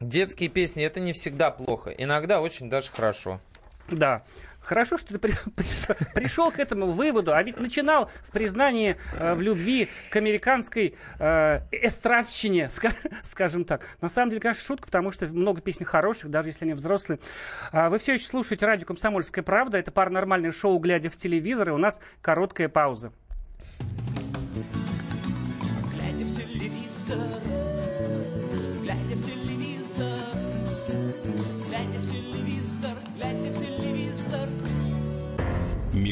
Детские 0.00 0.48
песни 0.48 0.84
это 0.84 0.98
не 0.98 1.12
всегда 1.12 1.50
плохо, 1.50 1.90
иногда 1.90 2.40
очень 2.40 2.68
даже 2.68 2.90
хорошо. 2.90 3.40
Да. 3.88 4.22
Хорошо, 4.62 4.96
что 4.96 5.14
ты 5.14 5.18
при, 5.18 5.32
пришел, 5.56 5.96
пришел 6.14 6.52
к 6.52 6.58
этому 6.58 6.86
выводу, 6.86 7.34
а 7.34 7.42
ведь 7.42 7.58
начинал 7.58 8.08
в 8.24 8.30
признании 8.30 8.96
э, 9.12 9.34
в 9.34 9.40
любви 9.40 9.88
к 10.10 10.16
американской 10.16 10.94
э, 11.18 11.60
эстрадщине, 11.72 12.68
ска, 12.70 12.92
скажем 13.22 13.64
так. 13.64 13.82
На 14.00 14.08
самом 14.08 14.30
деле, 14.30 14.40
конечно, 14.40 14.62
шутка, 14.62 14.86
потому 14.86 15.10
что 15.10 15.26
много 15.26 15.60
песен 15.60 15.84
хороших, 15.84 16.30
даже 16.30 16.50
если 16.50 16.64
они 16.64 16.74
взрослые. 16.74 17.18
А 17.72 17.90
вы 17.90 17.98
все 17.98 18.14
еще 18.14 18.26
слушаете 18.26 18.66
радио 18.66 18.86
«Комсомольская 18.86 19.42
правда». 19.42 19.78
Это 19.78 19.90
паранормальное 19.90 20.52
шоу 20.52 20.78
«Глядя 20.78 21.10
в 21.10 21.16
телевизор», 21.16 21.70
и 21.70 21.72
у 21.72 21.78
нас 21.78 22.00
короткая 22.20 22.68
пауза. 22.68 23.12
Глядя 25.90 26.24
в 26.24 26.36
телевизор, 26.36 27.18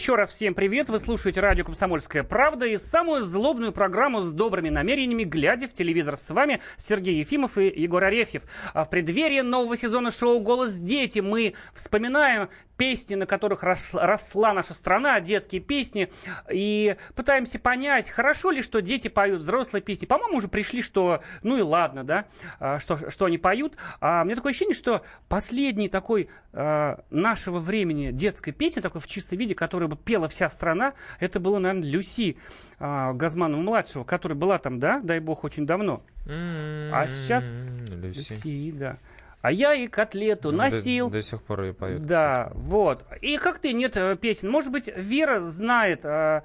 Еще 0.00 0.14
раз 0.14 0.30
всем 0.30 0.54
привет. 0.54 0.88
Вы 0.88 0.98
слушаете 0.98 1.40
радио 1.42 1.62
«Комсомольская 1.62 2.22
правда» 2.22 2.64
и 2.64 2.78
самую 2.78 3.20
злобную 3.20 3.70
программу 3.70 4.22
с 4.22 4.32
добрыми 4.32 4.70
намерениями, 4.70 5.24
глядя 5.24 5.68
в 5.68 5.74
телевизор. 5.74 6.16
С 6.16 6.30
вами 6.30 6.62
Сергей 6.78 7.18
Ефимов 7.18 7.58
и 7.58 7.66
Егор 7.66 8.02
Арефьев. 8.02 8.44
А 8.72 8.84
в 8.84 8.88
преддверии 8.88 9.42
нового 9.42 9.76
сезона 9.76 10.10
шоу 10.10 10.40
«Голос 10.40 10.76
дети» 10.76 11.18
мы 11.18 11.52
вспоминаем 11.74 12.48
песни, 12.78 13.14
на 13.14 13.26
которых 13.26 13.62
росла 13.62 14.54
наша 14.54 14.72
страна, 14.72 15.20
детские 15.20 15.60
песни, 15.60 16.10
и 16.50 16.96
пытаемся 17.14 17.58
понять, 17.58 18.08
хорошо 18.08 18.50
ли, 18.50 18.62
что 18.62 18.80
дети 18.80 19.08
поют 19.08 19.42
взрослые 19.42 19.82
песни. 19.82 20.06
По-моему, 20.06 20.38
уже 20.38 20.48
пришли, 20.48 20.80
что 20.80 21.22
ну 21.42 21.58
и 21.58 21.60
ладно, 21.60 22.04
да, 22.04 22.24
а, 22.58 22.78
что, 22.78 23.10
что 23.10 23.26
они 23.26 23.36
поют. 23.36 23.76
А 24.00 24.24
мне 24.24 24.34
такое 24.34 24.52
ощущение, 24.52 24.74
что 24.74 25.02
последний 25.28 25.90
такой 25.90 26.30
а, 26.54 27.04
нашего 27.10 27.58
времени 27.58 28.12
детской 28.12 28.52
песни, 28.52 28.80
такой 28.80 29.02
в 29.02 29.06
чистом 29.06 29.36
виде, 29.36 29.54
которую 29.54 29.89
пела 29.96 30.28
вся 30.28 30.48
страна, 30.48 30.94
это 31.18 31.40
было, 31.40 31.58
наверное, 31.58 31.88
Люси 31.88 32.36
а, 32.78 33.12
Газманова-младшего, 33.12 34.04
которая 34.04 34.38
была 34.38 34.58
там, 34.58 34.78
да, 34.78 35.00
дай 35.00 35.20
бог, 35.20 35.44
очень 35.44 35.66
давно. 35.66 36.02
А 36.26 37.06
сейчас... 37.08 37.50
Люси. 37.50 38.32
Люси, 38.32 38.70
да. 38.72 38.96
А 39.42 39.52
я 39.52 39.74
и 39.74 39.86
котлету 39.86 40.54
носил. 40.54 41.08
До, 41.08 41.14
до 41.14 41.22
сих 41.22 41.42
пор 41.42 41.64
и 41.64 41.72
поют. 41.72 42.02
Да, 42.02 42.48
кстати. 42.48 42.62
вот. 42.62 43.04
И 43.22 43.38
как 43.38 43.58
ты, 43.58 43.72
нет 43.72 43.96
э, 43.96 44.16
песен. 44.16 44.50
Может 44.50 44.70
быть, 44.70 44.90
Вера 44.94 45.40
знает. 45.40 46.04
А... 46.04 46.42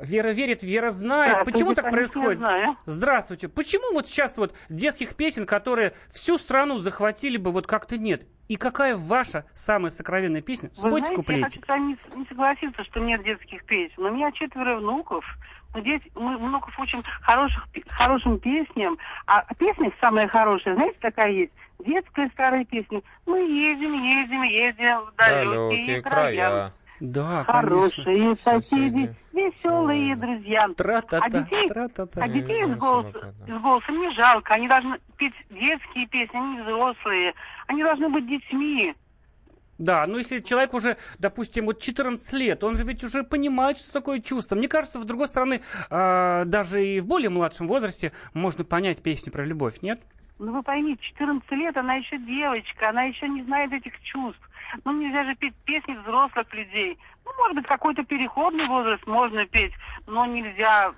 Вера 0.00 0.28
верит, 0.30 0.62
Вера 0.62 0.90
знает. 0.90 1.38
Да, 1.38 1.44
Почему 1.44 1.74
так 1.74 1.90
происходит? 1.90 2.38
Знаю. 2.38 2.76
Здравствуйте. 2.84 3.48
Почему 3.48 3.92
вот 3.92 4.08
сейчас 4.08 4.36
вот 4.38 4.52
детских 4.68 5.14
песен, 5.14 5.46
которые 5.46 5.94
всю 6.10 6.36
страну 6.36 6.78
захватили 6.78 7.36
бы, 7.36 7.52
вот 7.52 7.66
как-то 7.66 7.96
нет? 7.96 8.26
И 8.48 8.56
какая 8.56 8.96
ваша 8.96 9.44
самая 9.52 9.90
сокровенная 9.90 10.42
песня? 10.42 10.70
Спойте 10.72 11.14
Вы 11.14 11.22
знаете, 11.22 11.32
я 11.32 11.44
хочу 11.44 11.60
с 11.60 11.68
вами 11.68 11.98
не 12.14 12.26
согласиться, 12.26 12.84
что 12.84 13.00
нет 13.00 13.22
детских 13.22 13.64
песен. 13.64 14.04
У 14.04 14.10
меня 14.10 14.30
четверо 14.32 14.76
внуков. 14.76 15.24
Здесь 15.74 16.00
мы 16.14 16.38
внуков 16.38 16.78
учим 16.78 17.02
хороших, 17.22 17.66
хорошим 17.88 18.38
песням. 18.38 18.96
А 19.26 19.42
песня 19.54 19.92
самая 20.00 20.26
хорошая, 20.26 20.74
знаете, 20.74 20.96
такая 21.00 21.30
есть? 21.30 21.52
детская 21.84 22.28
старая 22.30 22.64
песня. 22.64 23.02
Мы 23.26 23.38
едем, 23.40 23.92
едем, 23.92 24.42
едем 24.42 25.00
в 25.06 25.14
далекие, 25.16 26.02
края. 26.02 26.34
края. 26.34 26.72
Да, 27.00 27.44
Хорошие 27.44 28.04
конечно. 28.04 28.36
соседи, 28.36 29.14
веселые 29.32 30.16
друзья. 30.16 30.68
Тра-та-та, 30.76 31.26
а 31.26 31.30
детей, 31.30 31.68
тра-та-та. 31.68 32.22
А 32.22 32.28
детей 32.28 32.64
с, 32.64 32.76
голос, 32.78 33.14
с 33.46 33.62
голосом 33.62 34.00
не 34.00 34.10
жалко. 34.12 34.54
Они 34.54 34.66
должны 34.66 34.98
петь 35.16 35.34
детские 35.50 36.06
песни, 36.06 36.36
они 36.36 36.60
взрослые. 36.62 37.34
Они 37.66 37.82
должны 37.82 38.08
быть 38.08 38.26
детьми. 38.26 38.94
Да, 39.78 40.06
но 40.06 40.16
если 40.16 40.40
человек 40.40 40.72
уже, 40.72 40.96
допустим, 41.18 41.66
вот 41.66 41.80
14 41.80 42.32
лет, 42.32 42.64
он 42.64 42.76
же 42.76 42.84
ведь 42.84 43.04
уже 43.04 43.24
понимает, 43.24 43.76
что 43.76 43.92
такое 43.92 44.20
чувство. 44.20 44.56
Мне 44.56 44.68
кажется, 44.68 45.02
с 45.02 45.04
другой 45.04 45.28
стороны, 45.28 45.60
э, 45.90 46.44
даже 46.46 46.82
и 46.82 47.00
в 47.00 47.06
более 47.06 47.28
младшем 47.28 47.66
возрасте 47.66 48.12
можно 48.32 48.64
понять 48.64 49.02
песню 49.02 49.32
про 49.32 49.44
любовь, 49.44 49.82
нет? 49.82 49.98
Ну 50.38 50.52
вы 50.52 50.62
поймите, 50.62 51.02
14 51.02 51.50
лет, 51.52 51.76
она 51.76 51.94
еще 51.94 52.18
девочка, 52.18 52.90
она 52.90 53.04
еще 53.04 53.28
не 53.28 53.42
знает 53.44 53.72
этих 53.72 54.00
чувств. 54.02 54.40
Ну 54.84 54.92
нельзя 54.92 55.24
же 55.24 55.34
петь 55.36 55.54
песни 55.64 55.94
взрослых 55.94 56.52
людей. 56.54 56.98
Ну, 57.24 57.32
может 57.38 57.56
быть, 57.56 57.66
какой-то 57.66 58.04
переходный 58.04 58.66
возраст 58.66 59.06
можно 59.06 59.46
петь, 59.46 59.72
но 60.06 60.26
нельзя 60.26 60.92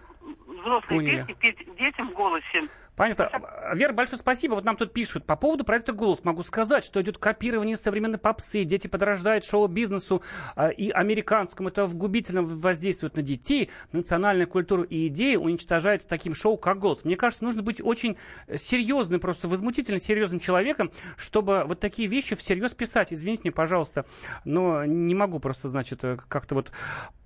взрослые 0.46 1.00
Поняли. 1.00 1.16
песни 1.16 1.32
петь 1.34 1.76
детям 1.76 2.10
в 2.10 2.12
голосе. 2.12 2.68
Понятно. 2.98 3.30
Вера, 3.74 3.92
большое 3.92 4.18
спасибо. 4.18 4.54
Вот 4.54 4.64
нам 4.64 4.74
тут 4.74 4.92
пишут. 4.92 5.24
По 5.24 5.36
поводу 5.36 5.62
проекта 5.62 5.92
«Голос» 5.92 6.24
могу 6.24 6.42
сказать, 6.42 6.82
что 6.82 7.00
идет 7.00 7.16
копирование 7.16 7.76
современной 7.76 8.18
попсы. 8.18 8.64
Дети 8.64 8.88
подражают 8.88 9.44
шоу-бизнесу 9.44 10.20
э, 10.56 10.72
и 10.72 10.90
американскому. 10.90 11.68
Это 11.68 11.86
в 11.86 11.94
губительном 11.94 12.46
воздействует 12.46 13.14
на 13.14 13.22
детей. 13.22 13.70
Национальная 13.92 14.46
культура 14.46 14.82
и 14.82 15.06
идеи 15.06 15.36
уничтожается 15.36 16.08
таким 16.08 16.34
шоу, 16.34 16.56
как 16.56 16.80
«Голос». 16.80 17.04
Мне 17.04 17.14
кажется, 17.14 17.44
нужно 17.44 17.62
быть 17.62 17.80
очень 17.80 18.16
серьезным, 18.52 19.20
просто 19.20 19.46
возмутительно 19.46 20.00
серьезным 20.00 20.40
человеком, 20.40 20.90
чтобы 21.16 21.62
вот 21.68 21.78
такие 21.78 22.08
вещи 22.08 22.34
всерьез 22.34 22.74
писать. 22.74 23.12
Извините 23.12 23.42
мне, 23.44 23.52
пожалуйста, 23.52 24.06
но 24.44 24.84
не 24.84 25.14
могу 25.14 25.38
просто, 25.38 25.68
значит, 25.68 26.02
э, 26.02 26.18
как-то 26.28 26.56
вот 26.56 26.72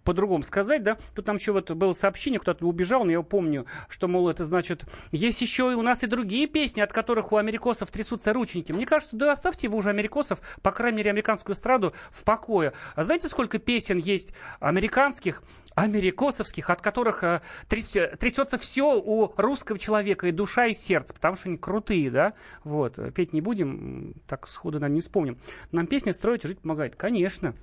по-другому 0.04 0.42
сказать, 0.42 0.82
да. 0.82 0.98
Тут 1.14 1.24
там 1.24 1.36
еще 1.36 1.52
вот 1.52 1.70
было 1.70 1.92
сообщение, 1.92 2.40
кто-то 2.40 2.66
убежал, 2.66 3.04
но 3.04 3.12
я 3.12 3.22
помню, 3.22 3.66
что, 3.88 4.08
мол, 4.08 4.28
это 4.28 4.44
значит, 4.44 4.84
есть 5.10 5.40
еще 5.40 5.61
и 5.70 5.74
у 5.74 5.82
нас 5.82 6.02
и 6.02 6.06
другие 6.06 6.46
песни, 6.46 6.80
от 6.80 6.92
которых 6.92 7.32
у 7.32 7.36
америкосов 7.36 7.90
трясутся 7.90 8.32
рученьки. 8.32 8.72
Мне 8.72 8.86
кажется, 8.86 9.16
да 9.16 9.32
оставьте 9.32 9.68
вы 9.68 9.78
уже 9.78 9.90
америкосов, 9.90 10.40
по 10.62 10.72
крайней 10.72 10.98
мере, 10.98 11.10
американскую 11.10 11.54
эстраду 11.54 11.92
в 12.10 12.24
покое. 12.24 12.72
А 12.94 13.02
знаете, 13.02 13.28
сколько 13.28 13.58
песен 13.58 13.98
есть 13.98 14.34
американских, 14.60 15.42
америкосовских, 15.74 16.70
от 16.70 16.80
которых 16.80 17.22
э, 17.24 17.42
тряс, 17.68 17.96
трясется 18.18 18.58
все 18.58 18.98
у 18.98 19.32
русского 19.36 19.78
человека, 19.78 20.26
и 20.26 20.32
душа, 20.32 20.66
и 20.66 20.74
сердце, 20.74 21.14
потому 21.14 21.36
что 21.36 21.48
они 21.48 21.58
крутые, 21.58 22.10
да. 22.10 22.34
Вот, 22.64 22.98
петь 23.14 23.32
не 23.32 23.40
будем, 23.40 24.14
так 24.26 24.48
сходу, 24.48 24.78
наверное, 24.78 24.96
не 24.96 25.00
вспомним. 25.00 25.38
Нам 25.70 25.86
песни 25.86 26.10
строить 26.10 26.44
и 26.44 26.48
жить 26.48 26.60
помогает. 26.60 26.96
Конечно. 26.96 27.54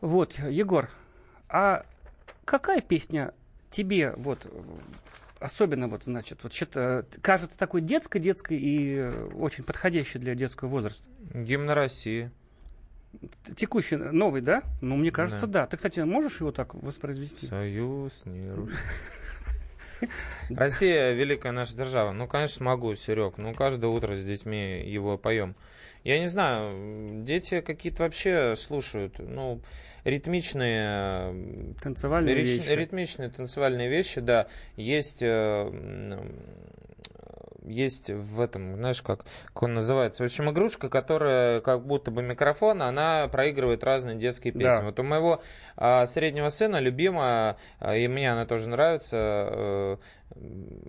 Вот, 0.00 0.34
Егор, 0.38 0.90
а 1.48 1.84
какая 2.44 2.80
песня 2.80 3.34
тебе 3.70 4.12
вот 4.16 4.46
особенно 5.38 5.88
вот, 5.88 6.04
значит, 6.04 6.42
вот 6.42 6.52
что-то 6.52 7.06
кажется 7.22 7.58
такой 7.58 7.80
детской, 7.80 8.20
детской 8.20 8.58
и 8.58 9.10
очень 9.34 9.64
подходящей 9.64 10.20
для 10.20 10.34
детского 10.34 10.68
возраста? 10.68 11.08
Гимн 11.34 11.70
России. 11.70 12.30
Текущий, 13.56 13.96
новый, 13.96 14.42
да? 14.42 14.62
Ну, 14.80 14.96
мне 14.96 15.10
кажется, 15.10 15.46
да. 15.46 15.62
да. 15.62 15.66
Ты, 15.68 15.76
кстати, 15.76 16.00
можешь 16.00 16.40
его 16.40 16.52
так 16.52 16.74
воспроизвести? 16.74 17.46
Союз 17.46 18.24
не 18.26 18.50
рушит. 18.50 18.78
Россия 20.50 21.12
великая 21.12 21.52
наша 21.52 21.76
держава. 21.76 22.12
Ну, 22.12 22.26
конечно, 22.26 22.64
могу, 22.64 22.94
Серег. 22.94 23.38
Ну, 23.38 23.54
каждое 23.54 23.88
утро 23.88 24.16
с 24.16 24.24
детьми 24.24 24.82
его 24.84 25.18
поем. 25.18 25.54
Я 26.04 26.20
не 26.20 26.26
знаю, 26.26 27.24
дети 27.24 27.60
какие-то 27.60 28.04
вообще 28.04 28.54
слушают, 28.56 29.18
ну, 29.18 29.60
ритмичные... 30.04 31.74
Танцевальные 31.82 32.34
рич, 32.36 32.58
вещи. 32.58 32.68
Ритмичные 32.68 33.28
танцевальные 33.28 33.88
вещи, 33.88 34.20
да. 34.20 34.46
Есть 34.76 35.18
э, 35.22 36.18
есть 37.66 38.10
в 38.10 38.40
этом, 38.40 38.76
знаешь, 38.76 39.02
как, 39.02 39.24
как 39.46 39.62
он 39.62 39.74
называется, 39.74 40.22
в 40.22 40.26
общем, 40.26 40.50
игрушка, 40.50 40.88
которая 40.88 41.60
как 41.60 41.86
будто 41.86 42.10
бы 42.10 42.22
микрофон, 42.22 42.82
она 42.82 43.28
проигрывает 43.28 43.84
разные 43.84 44.16
детские 44.16 44.52
песни. 44.52 44.78
Да. 44.78 44.84
Вот 44.84 45.00
у 45.00 45.02
моего 45.02 45.42
а, 45.76 46.06
среднего 46.06 46.48
сына 46.48 46.80
любимая, 46.80 47.56
а, 47.80 47.96
и 47.96 48.06
мне 48.08 48.32
она 48.32 48.46
тоже 48.46 48.68
нравится, 48.68 49.16
а, 49.16 49.98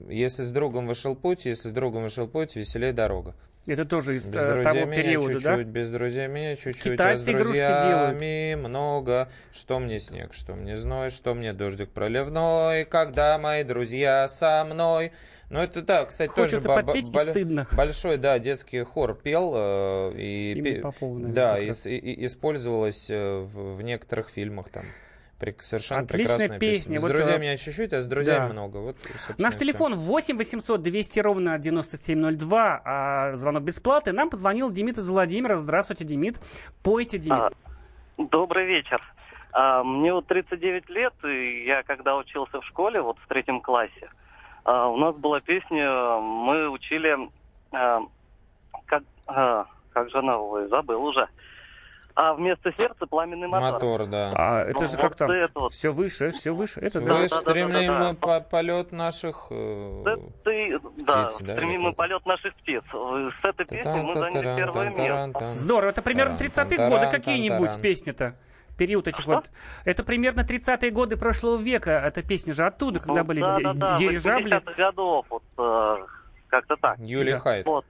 если 0.10 0.44
с 0.44 0.52
другом 0.52 0.88
вышел 0.88 1.16
путь, 1.16 1.46
если 1.46 1.70
с 1.70 1.72
другом 1.72 2.04
вышел 2.04 2.28
путь, 2.28 2.56
веселей 2.56 2.92
дорога. 2.92 3.36
Это 3.68 3.84
тоже 3.84 4.16
из 4.16 4.28
без 4.30 4.36
э, 4.36 4.64
того 4.64 4.86
периода, 4.86 5.34
чуть-чуть, 5.34 5.44
да? 5.44 5.64
Без 5.64 5.90
друзей 5.90 6.28
меня 6.30 6.56
чуть-чуть, 6.56 6.94
Китайцы 6.94 7.30
а 7.30 7.38
с 7.38 7.44
друзьями 7.44 8.56
много. 8.56 9.30
Что 9.52 9.80
мне 9.80 10.00
снег, 10.00 10.34
что 10.34 10.54
мне 10.54 10.78
зной, 10.78 11.10
что 11.10 11.36
мне 11.36 11.52
дождик 11.52 11.90
проливной, 11.90 12.86
когда 12.86 13.38
мои 13.38 13.64
друзья 13.64 14.26
со 14.30 14.64
мной. 14.64 15.12
Ну, 15.50 15.60
это, 15.60 15.82
да, 15.82 16.06
кстати, 16.06 16.30
Хочется 16.30 16.62
тоже 16.62 16.84
подпеть 16.84 17.12
бо- 17.12 17.20
стыдно. 17.20 17.68
большой, 17.72 18.18
да, 18.18 18.38
детский 18.38 18.84
хор 18.84 19.16
пел. 19.16 19.54
Э, 19.56 20.12
и, 20.14 20.82
Попова, 20.82 21.14
наверное, 21.14 21.34
да, 21.34 21.60
и, 21.60 21.72
и, 21.72 22.26
использовалось 22.26 23.10
э, 23.10 23.40
в, 23.40 23.78
в 23.78 23.82
некоторых 23.82 24.30
фильмах 24.30 24.70
там. 24.70 24.84
Совершенно 25.60 26.02
Отличная 26.02 26.36
прекрасная 26.36 26.60
песня. 26.60 26.78
песня. 26.80 27.00
С 27.00 27.02
вот, 27.04 27.12
друзьями 27.12 27.42
меня 27.44 27.58
чуть-чуть, 27.58 27.94
а 27.94 28.02
с 28.02 28.08
друзьями 28.08 28.48
да. 28.48 28.54
много. 28.54 28.78
Вот, 28.78 28.98
Наш 29.38 29.56
телефон 29.56 29.94
8 29.94 30.36
800 30.36 30.82
200 30.82 31.20
ровно 31.20 31.60
9702, 31.60 32.82
а 32.84 33.36
звонок 33.36 33.64
бесплатный. 33.64 34.14
Нам 34.14 34.30
позвонил 34.30 34.72
Демид 34.72 34.98
из 34.98 35.08
Владимира. 35.08 35.58
Здравствуйте, 35.58 36.06
Демид. 36.06 36.42
Пойте, 36.84 37.20
Демид. 37.20 37.40
А, 37.40 37.52
добрый 38.18 38.66
вечер. 38.66 39.00
А, 39.54 39.84
мне 39.84 40.12
вот 40.12 40.26
39 40.26 40.90
лет, 40.90 41.14
и 41.24 41.66
я 41.66 41.84
когда 41.84 42.18
учился 42.18 42.60
в 42.60 42.66
школе, 42.66 43.02
вот 43.02 43.18
в 43.20 43.28
третьем 43.28 43.62
классе, 43.62 44.10
А, 44.68 44.90
у 44.90 44.98
нас 44.98 45.16
была 45.16 45.40
песня, 45.40 46.18
мы 46.20 46.70
учили, 46.70 47.18
а, 47.72 48.02
как, 48.86 49.04
а, 49.26 49.66
как 49.94 50.10
же 50.10 50.20
она, 50.20 50.38
ой, 50.38 50.68
забыл 50.68 51.06
уже. 51.06 51.26
А 52.16 52.34
вместо 52.34 52.74
сердца 52.74 53.06
пламенный 53.06 53.48
мотор. 53.48 53.74
Мотор, 53.74 54.06
да. 54.08 54.34
А 54.36 54.64
это 54.64 54.82
ну, 54.82 54.88
же 54.88 54.98
как 54.98 55.16
там? 55.16 55.30
Вот. 55.56 55.72
Все 55.72 55.92
выше, 55.92 56.32
все 56.32 56.52
выше. 56.54 56.82
Это 56.82 57.00
да. 57.00 57.14
Выше 57.14 57.30
да, 57.30 57.52
стремим 57.52 57.88
да, 57.88 58.14
да, 58.14 58.14
да. 58.20 58.42
полет 58.42 58.92
наших 58.92 59.48
э, 59.52 60.02
да, 60.04 60.16
ты, 60.44 60.80
да, 60.80 60.90
птиц, 60.90 61.06
да, 61.06 61.30
стремим 61.30 61.84
мы 61.84 61.94
полет 61.94 62.26
наших 62.26 62.54
птиц. 62.56 62.84
С 62.92 63.46
этой 63.46 63.66
песней 63.66 64.02
мы 64.02 64.14
заняли 64.16 64.58
первое 64.58 64.90
место. 64.90 65.54
Здорово, 65.54 65.92
это 65.92 66.02
примерно 66.02 66.36
30-е 66.36 66.90
годы 66.90 67.10
какие-нибудь 67.10 67.82
песни-то 67.82 68.36
период 68.78 69.08
этих 69.08 69.22
Что? 69.22 69.36
вот... 69.36 69.52
Это 69.86 70.04
примерно 70.04 70.42
30-е 70.42 70.92
годы 70.92 71.18
прошлого 71.18 71.58
века, 71.58 71.92
эта 71.92 72.22
песня 72.22 72.54
же 72.54 72.66
оттуда, 72.66 73.00
когда 73.00 73.22
ну, 73.22 73.28
были 73.28 73.42
да, 73.42 73.58
да, 73.58 73.74
да, 73.74 73.98
дирижабли. 73.98 74.62
годов, 74.78 75.26
вот, 75.30 75.44
э, 75.58 76.06
как-то 76.48 76.76
так. 76.78 77.00
Юлия 77.00 77.34
да. 77.34 77.40
Хайд. 77.40 77.66
Вот. 77.66 77.86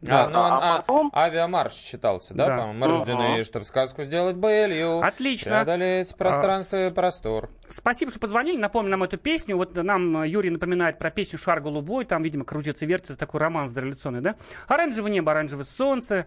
Да, 0.00 0.26
а, 0.26 0.28
ну, 0.28 0.38
он, 0.38 0.52
а, 0.52 0.76
потом... 0.78 1.12
авиамарш 1.12 1.72
считался, 1.72 2.32
да, 2.32 2.46
да. 2.46 2.56
по-моему? 2.56 2.78
Мы 2.78 2.86
рождены, 2.86 3.42
чтобы 3.42 3.64
сказку 3.64 4.04
сделать 4.04 4.36
былью. 4.36 5.00
Отлично. 5.00 5.50
Преодолеть 5.50 6.16
пространство 6.16 6.78
а, 6.78 6.86
и 6.88 6.94
простор. 6.94 7.50
Спасибо, 7.68 8.12
что 8.12 8.20
позвонили, 8.20 8.56
напомнили 8.56 8.92
нам 8.92 9.02
эту 9.02 9.18
песню. 9.18 9.56
Вот 9.56 9.74
нам 9.74 10.22
Юрий 10.22 10.50
напоминает 10.50 11.00
про 11.00 11.10
песню 11.10 11.38
«Шар 11.38 11.60
голубой», 11.60 12.04
там, 12.04 12.22
видимо, 12.22 12.44
крутится, 12.44 12.86
вертится, 12.86 13.16
такой 13.16 13.40
роман 13.40 13.66
дореволюционный, 13.66 14.20
да? 14.20 14.36
«Оранжевое 14.68 15.10
небо, 15.10 15.32
оранжевое 15.32 15.64
солнце», 15.64 16.26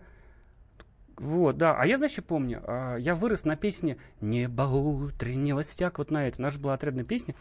вот, 1.21 1.57
да. 1.57 1.75
А 1.77 1.85
я, 1.85 1.97
значит, 1.97 2.25
помню, 2.25 2.63
а, 2.65 2.95
я 2.95 3.13
вырос 3.13 3.45
на 3.45 3.55
песне 3.55 3.97
«Небо 4.21 4.63
утреннего 4.63 5.61
стяг». 5.61 5.99
Вот 5.99 6.09
на 6.09 6.27
это. 6.27 6.41
Наша 6.41 6.57
была 6.57 6.73
отрядная 6.73 7.03
песня. 7.03 7.35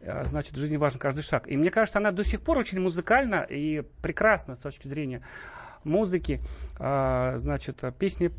А, 0.00 0.24
значит, 0.24 0.54
в 0.54 0.56
жизни 0.56 0.78
важен 0.78 0.98
каждый 0.98 1.20
шаг. 1.20 1.46
И 1.46 1.54
мне 1.54 1.70
кажется, 1.70 1.98
она 1.98 2.12
до 2.12 2.24
сих 2.24 2.40
пор 2.40 2.56
очень 2.56 2.80
музыкальна 2.80 3.46
и 3.46 3.82
прекрасна 4.00 4.54
с 4.54 4.60
точки 4.60 4.88
зрения 4.88 5.20
музыки. 5.84 6.40
А, 6.78 7.36
значит, 7.36 7.84
песни 7.98 8.32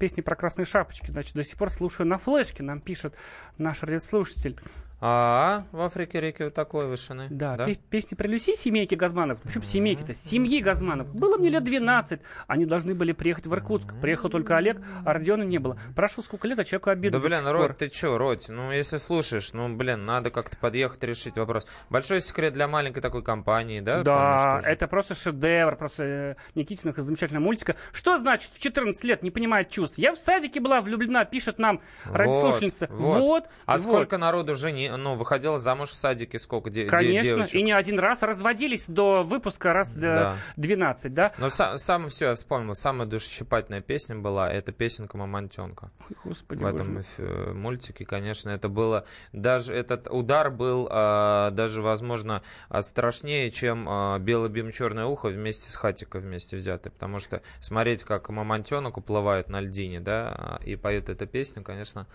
песни 0.00 0.20
про 0.20 0.34
красные 0.34 0.66
шапочки, 0.66 1.10
значит, 1.10 1.36
до 1.36 1.44
сих 1.44 1.56
пор 1.56 1.70
слушаю 1.70 2.06
на 2.08 2.18
флешке, 2.18 2.64
нам 2.64 2.80
пишет 2.80 3.14
наш 3.56 3.84
радиослушатель. 3.84 4.58
А, 5.02 5.64
в 5.72 5.80
Африке 5.80 6.20
реки 6.20 6.44
вот 6.44 6.54
такой 6.54 6.86
вышины. 6.86 7.26
Да, 7.30 7.56
да? 7.56 7.66
песни 7.88 8.14
про 8.14 8.28
Люси, 8.28 8.54
семейки 8.54 8.94
Газманов. 8.94 9.40
Почему 9.40 9.64
семейки-то? 9.64 10.14
Семьи 10.14 10.60
Газманов. 10.60 11.14
Было 11.14 11.38
мне 11.38 11.48
лет 11.48 11.64
12. 11.64 12.20
Они 12.46 12.66
должны 12.66 12.94
были 12.94 13.12
приехать 13.12 13.46
в 13.46 13.54
Иркутск. 13.54 13.94
Приехал 14.02 14.28
только 14.28 14.58
Олег, 14.58 14.82
а 15.06 15.14
Родиона 15.14 15.44
не 15.44 15.56
было. 15.56 15.78
Прошло 15.96 16.22
сколько 16.22 16.46
лет, 16.46 16.58
а 16.58 16.64
человеку 16.64 16.90
обидно 16.90 17.18
Да, 17.18 17.26
блин, 17.26 17.48
Рот, 17.48 17.78
ты 17.78 17.88
чё, 17.88 18.18
Рот? 18.18 18.48
Ну, 18.48 18.72
если 18.72 18.98
слушаешь, 18.98 19.54
ну, 19.54 19.74
блин, 19.74 20.04
надо 20.04 20.30
как-то 20.30 20.58
подъехать, 20.58 21.02
решить 21.02 21.36
вопрос. 21.36 21.66
Большой 21.88 22.20
секрет 22.20 22.52
для 22.52 22.68
маленькой 22.68 23.00
такой 23.00 23.22
компании, 23.22 23.80
да? 23.80 24.02
Да, 24.02 24.60
это 24.64 24.86
просто 24.86 25.14
шедевр, 25.14 25.76
просто 25.76 26.04
э, 26.04 26.34
Никитиных 26.54 26.98
и 26.98 27.02
замечательная 27.02 27.40
мультика. 27.40 27.76
Что 27.92 28.18
значит 28.18 28.52
в 28.52 28.60
14 28.60 29.02
лет 29.04 29.22
не 29.22 29.30
понимает 29.30 29.70
чувств? 29.70 29.96
Я 29.96 30.12
в 30.12 30.16
садике 30.16 30.60
была 30.60 30.82
влюблена, 30.82 31.24
пишет 31.24 31.58
нам 31.58 31.80
радиослушательница. 32.04 32.88
Вот. 32.90 33.18
вот 33.18 33.48
а 33.64 33.78
вот. 33.78 33.82
сколько 33.82 34.18
народу 34.18 34.54
жени 34.54 34.89
ну, 34.96 35.14
выходила 35.14 35.58
замуж 35.58 35.90
в 35.90 35.94
садике 35.94 36.38
сколько 36.38 36.70
де- 36.70 36.86
Конечно, 36.86 37.28
девочек? 37.28 37.54
и 37.54 37.62
не 37.62 37.72
один 37.72 37.98
раз 37.98 38.22
разводились 38.22 38.88
до 38.88 39.22
выпуска 39.22 39.72
раз 39.72 39.94
да. 39.94 40.34
12, 40.56 41.14
да? 41.14 41.32
Но 41.38 41.50
сам, 41.50 41.78
сам 41.78 42.08
все, 42.08 42.30
я 42.30 42.34
вспомнил, 42.34 42.74
самая 42.74 43.06
душесчипательная 43.06 43.80
песня 43.80 44.16
была, 44.16 44.50
это 44.50 44.72
песенка 44.72 45.16
«Мамонтенка». 45.16 45.90
Ой, 46.08 46.16
Господи, 46.24 46.62
В 46.62 46.66
этом 46.66 46.94
боже. 47.18 47.52
мультике, 47.54 48.04
конечно, 48.04 48.50
это 48.50 48.68
было, 48.68 49.04
даже 49.32 49.74
этот 49.74 50.08
удар 50.10 50.50
был 50.50 50.88
а, 50.90 51.50
даже, 51.50 51.82
возможно, 51.82 52.42
а, 52.68 52.82
страшнее, 52.82 53.50
чем 53.50 53.86
а, 53.88 54.18
«Белый 54.18 54.50
бим, 54.50 54.72
черное 54.72 55.06
ухо» 55.06 55.28
вместе 55.28 55.70
с 55.70 55.76
Хатикой 55.76 56.20
вместе 56.20 56.56
взятый, 56.56 56.92
потому 56.92 57.18
что 57.18 57.42
смотреть, 57.60 58.04
как 58.04 58.28
Мамонтенок 58.28 58.96
уплывает 58.96 59.48
на 59.48 59.60
льдине, 59.60 60.00
да, 60.00 60.58
и 60.64 60.76
поет 60.76 61.08
эта 61.08 61.26
песня, 61.26 61.62
конечно, 61.62 62.06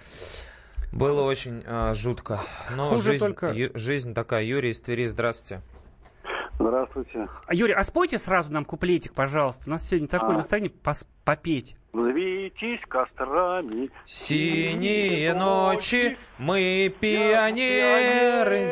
было 0.92 1.22
очень 1.22 1.64
э, 1.66 1.94
жутко. 1.94 2.40
Но 2.76 2.90
Хуже 2.90 3.12
жизнь, 3.12 3.26
только... 3.26 3.52
ю, 3.52 3.72
жизнь 3.74 4.14
такая. 4.14 4.44
Юрий 4.44 4.72
из 4.72 4.82
Твери, 4.82 5.08
здравствуйте. 5.08 5.62
Здравствуйте. 6.58 7.28
А, 7.48 7.54
Юрий, 7.54 7.74
а 7.74 7.84
спойте 7.84 8.18
сразу 8.18 8.54
нам 8.54 8.64
куплетик, 8.66 9.14
пожалуйста. 9.14 9.66
У 9.68 9.72
нас 9.72 9.86
сегодня 9.88 10.08
такое 10.08 10.36
а. 10.36 10.38
настроение 10.38 10.72
пос 10.72 11.08
попеть. 11.26 11.76
Взвейтесь 11.92 12.80
кострами. 12.88 13.92
Синие 14.06 15.34
ночи, 15.34 16.18
мы 16.38 16.94
пионеры, 17.00 18.70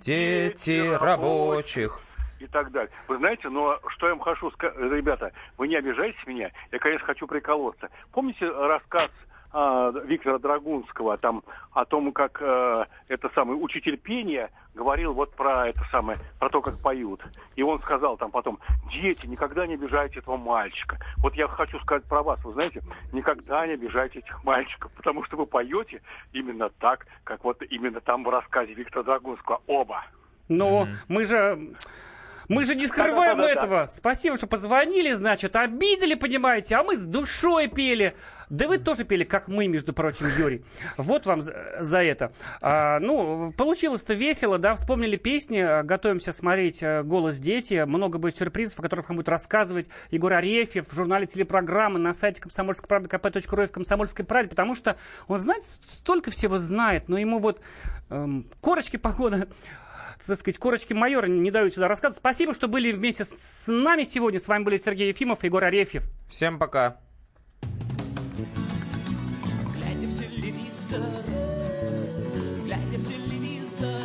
дети 0.00 0.94
рабочих 0.96 2.00
и 2.44 2.46
так 2.46 2.70
далее. 2.70 2.90
Вы 3.08 3.16
знаете, 3.18 3.48
но 3.48 3.78
что 3.88 4.06
я 4.06 4.14
вам 4.14 4.22
хочу 4.22 4.50
сказать, 4.52 4.76
ребята, 4.78 5.32
вы 5.56 5.68
не 5.68 5.76
обижайтесь 5.76 6.24
меня, 6.26 6.50
я, 6.70 6.78
конечно, 6.78 7.06
хочу 7.06 7.26
приколоться. 7.26 7.88
Помните 8.12 8.46
рассказ 8.46 9.10
а, 9.56 9.92
Виктора 10.04 10.38
Драгунского 10.40 11.16
там 11.16 11.44
о 11.72 11.84
том, 11.84 12.12
как 12.12 12.38
э, 12.42 12.86
это 13.06 13.30
самый 13.36 13.54
учитель 13.54 13.96
пения 13.96 14.50
говорил 14.74 15.12
вот 15.12 15.32
про 15.34 15.68
это 15.68 15.80
самое, 15.92 16.18
про 16.40 16.50
то, 16.50 16.60
как 16.60 16.80
поют. 16.80 17.24
И 17.54 17.62
он 17.62 17.78
сказал 17.78 18.16
там 18.16 18.32
потом, 18.32 18.58
дети, 18.90 19.26
никогда 19.28 19.64
не 19.68 19.74
обижайте 19.74 20.18
этого 20.18 20.36
мальчика. 20.36 20.98
Вот 21.18 21.36
я 21.36 21.46
хочу 21.46 21.78
сказать 21.80 22.02
про 22.02 22.24
вас, 22.24 22.42
вы 22.42 22.52
знаете, 22.54 22.82
никогда 23.12 23.64
не 23.64 23.74
обижайте 23.74 24.18
этих 24.18 24.42
мальчиков, 24.42 24.90
потому 24.96 25.22
что 25.22 25.36
вы 25.36 25.46
поете 25.46 26.02
именно 26.32 26.68
так, 26.80 27.06
как 27.22 27.44
вот 27.44 27.62
именно 27.70 28.00
там 28.00 28.24
в 28.24 28.28
рассказе 28.30 28.74
Виктора 28.74 29.04
Драгунского 29.04 29.62
оба. 29.68 30.04
Но 30.48 30.82
mm-hmm. 30.82 30.96
мы 31.06 31.24
же 31.24 31.74
мы 32.48 32.64
же 32.64 32.74
не 32.74 32.86
скрываем 32.86 33.38
да, 33.38 33.42
да, 33.42 33.54
да, 33.54 33.60
этого. 33.60 33.76
Да. 33.82 33.88
Спасибо, 33.88 34.36
что 34.36 34.46
позвонили, 34.46 35.12
значит, 35.12 35.56
обидели, 35.56 36.14
понимаете, 36.14 36.76
а 36.76 36.82
мы 36.82 36.96
с 36.96 37.04
душой 37.04 37.68
пели. 37.68 38.14
Да 38.50 38.68
вы 38.68 38.78
тоже 38.78 39.04
пели, 39.04 39.24
как 39.24 39.48
мы, 39.48 39.66
между 39.68 39.92
прочим, 39.92 40.26
Юрий. 40.38 40.64
Вот 40.96 41.26
вам 41.26 41.40
за, 41.40 42.02
это. 42.02 42.32
А, 42.60 42.98
ну, 43.00 43.52
получилось-то 43.56 44.14
весело, 44.14 44.58
да, 44.58 44.74
вспомнили 44.74 45.16
песни, 45.16 45.82
готовимся 45.82 46.32
смотреть 46.32 46.82
э, 46.82 47.02
«Голос 47.02 47.38
дети». 47.38 47.84
Много 47.84 48.18
будет 48.18 48.36
сюрпризов, 48.36 48.78
о 48.78 48.82
которых 48.82 49.08
вам 49.08 49.16
будет 49.16 49.28
рассказывать 49.28 49.88
Егор 50.10 50.32
Арефьев 50.32 50.86
в 50.88 50.94
журнале 50.94 51.26
телепрограммы 51.26 51.98
на 51.98 52.12
сайте 52.12 52.40
комсомольской 52.42 52.86
правды 52.86 53.08
kp.ru 53.08 53.64
и 53.64 53.66
в 53.66 53.72
комсомольской 53.72 54.24
правде, 54.24 54.50
потому 54.50 54.74
что 54.74 54.96
он, 55.26 55.40
знаете, 55.40 55.68
столько 55.88 56.30
всего 56.30 56.58
знает, 56.58 57.08
но 57.08 57.18
ему 57.18 57.38
вот 57.38 57.60
эм, 58.10 58.46
корочки 58.60 58.98
похода 58.98 59.48
так 60.18 60.38
сказать, 60.38 60.58
корочки 60.58 60.92
майора 60.92 61.26
не 61.26 61.50
дают 61.50 61.74
сюда 61.74 61.88
рассказывать. 61.88 62.18
Спасибо, 62.18 62.54
что 62.54 62.68
были 62.68 62.92
вместе 62.92 63.24
с 63.24 63.66
нами 63.68 64.04
сегодня. 64.04 64.40
С 64.40 64.48
вами 64.48 64.64
были 64.64 64.76
Сергей 64.76 65.08
Ефимов 65.08 65.44
и 65.44 65.46
Егор 65.46 65.62
Арефьев. 65.64 66.04
Всем 66.28 66.58
пока. 66.58 66.98
Глядя 69.74 70.06
в 70.06 70.18
телевизор, 70.18 71.00
глядя 72.64 72.98
в 72.98 73.06
телевизор, 73.06 74.00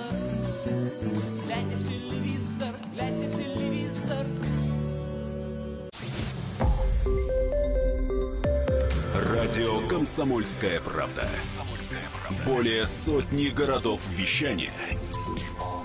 глядя 1.46 1.76
в 1.76 1.88
телевизор, 1.88 2.76
глядя 2.94 3.28
в 3.28 3.36
телевизор. 3.38 4.26
Радио 9.14 9.88
«Комсомольская 9.88 10.80
правда». 10.82 11.28
Более 12.46 12.86
сотни 12.86 13.48
городов 13.48 14.02
вещания– 14.16 14.72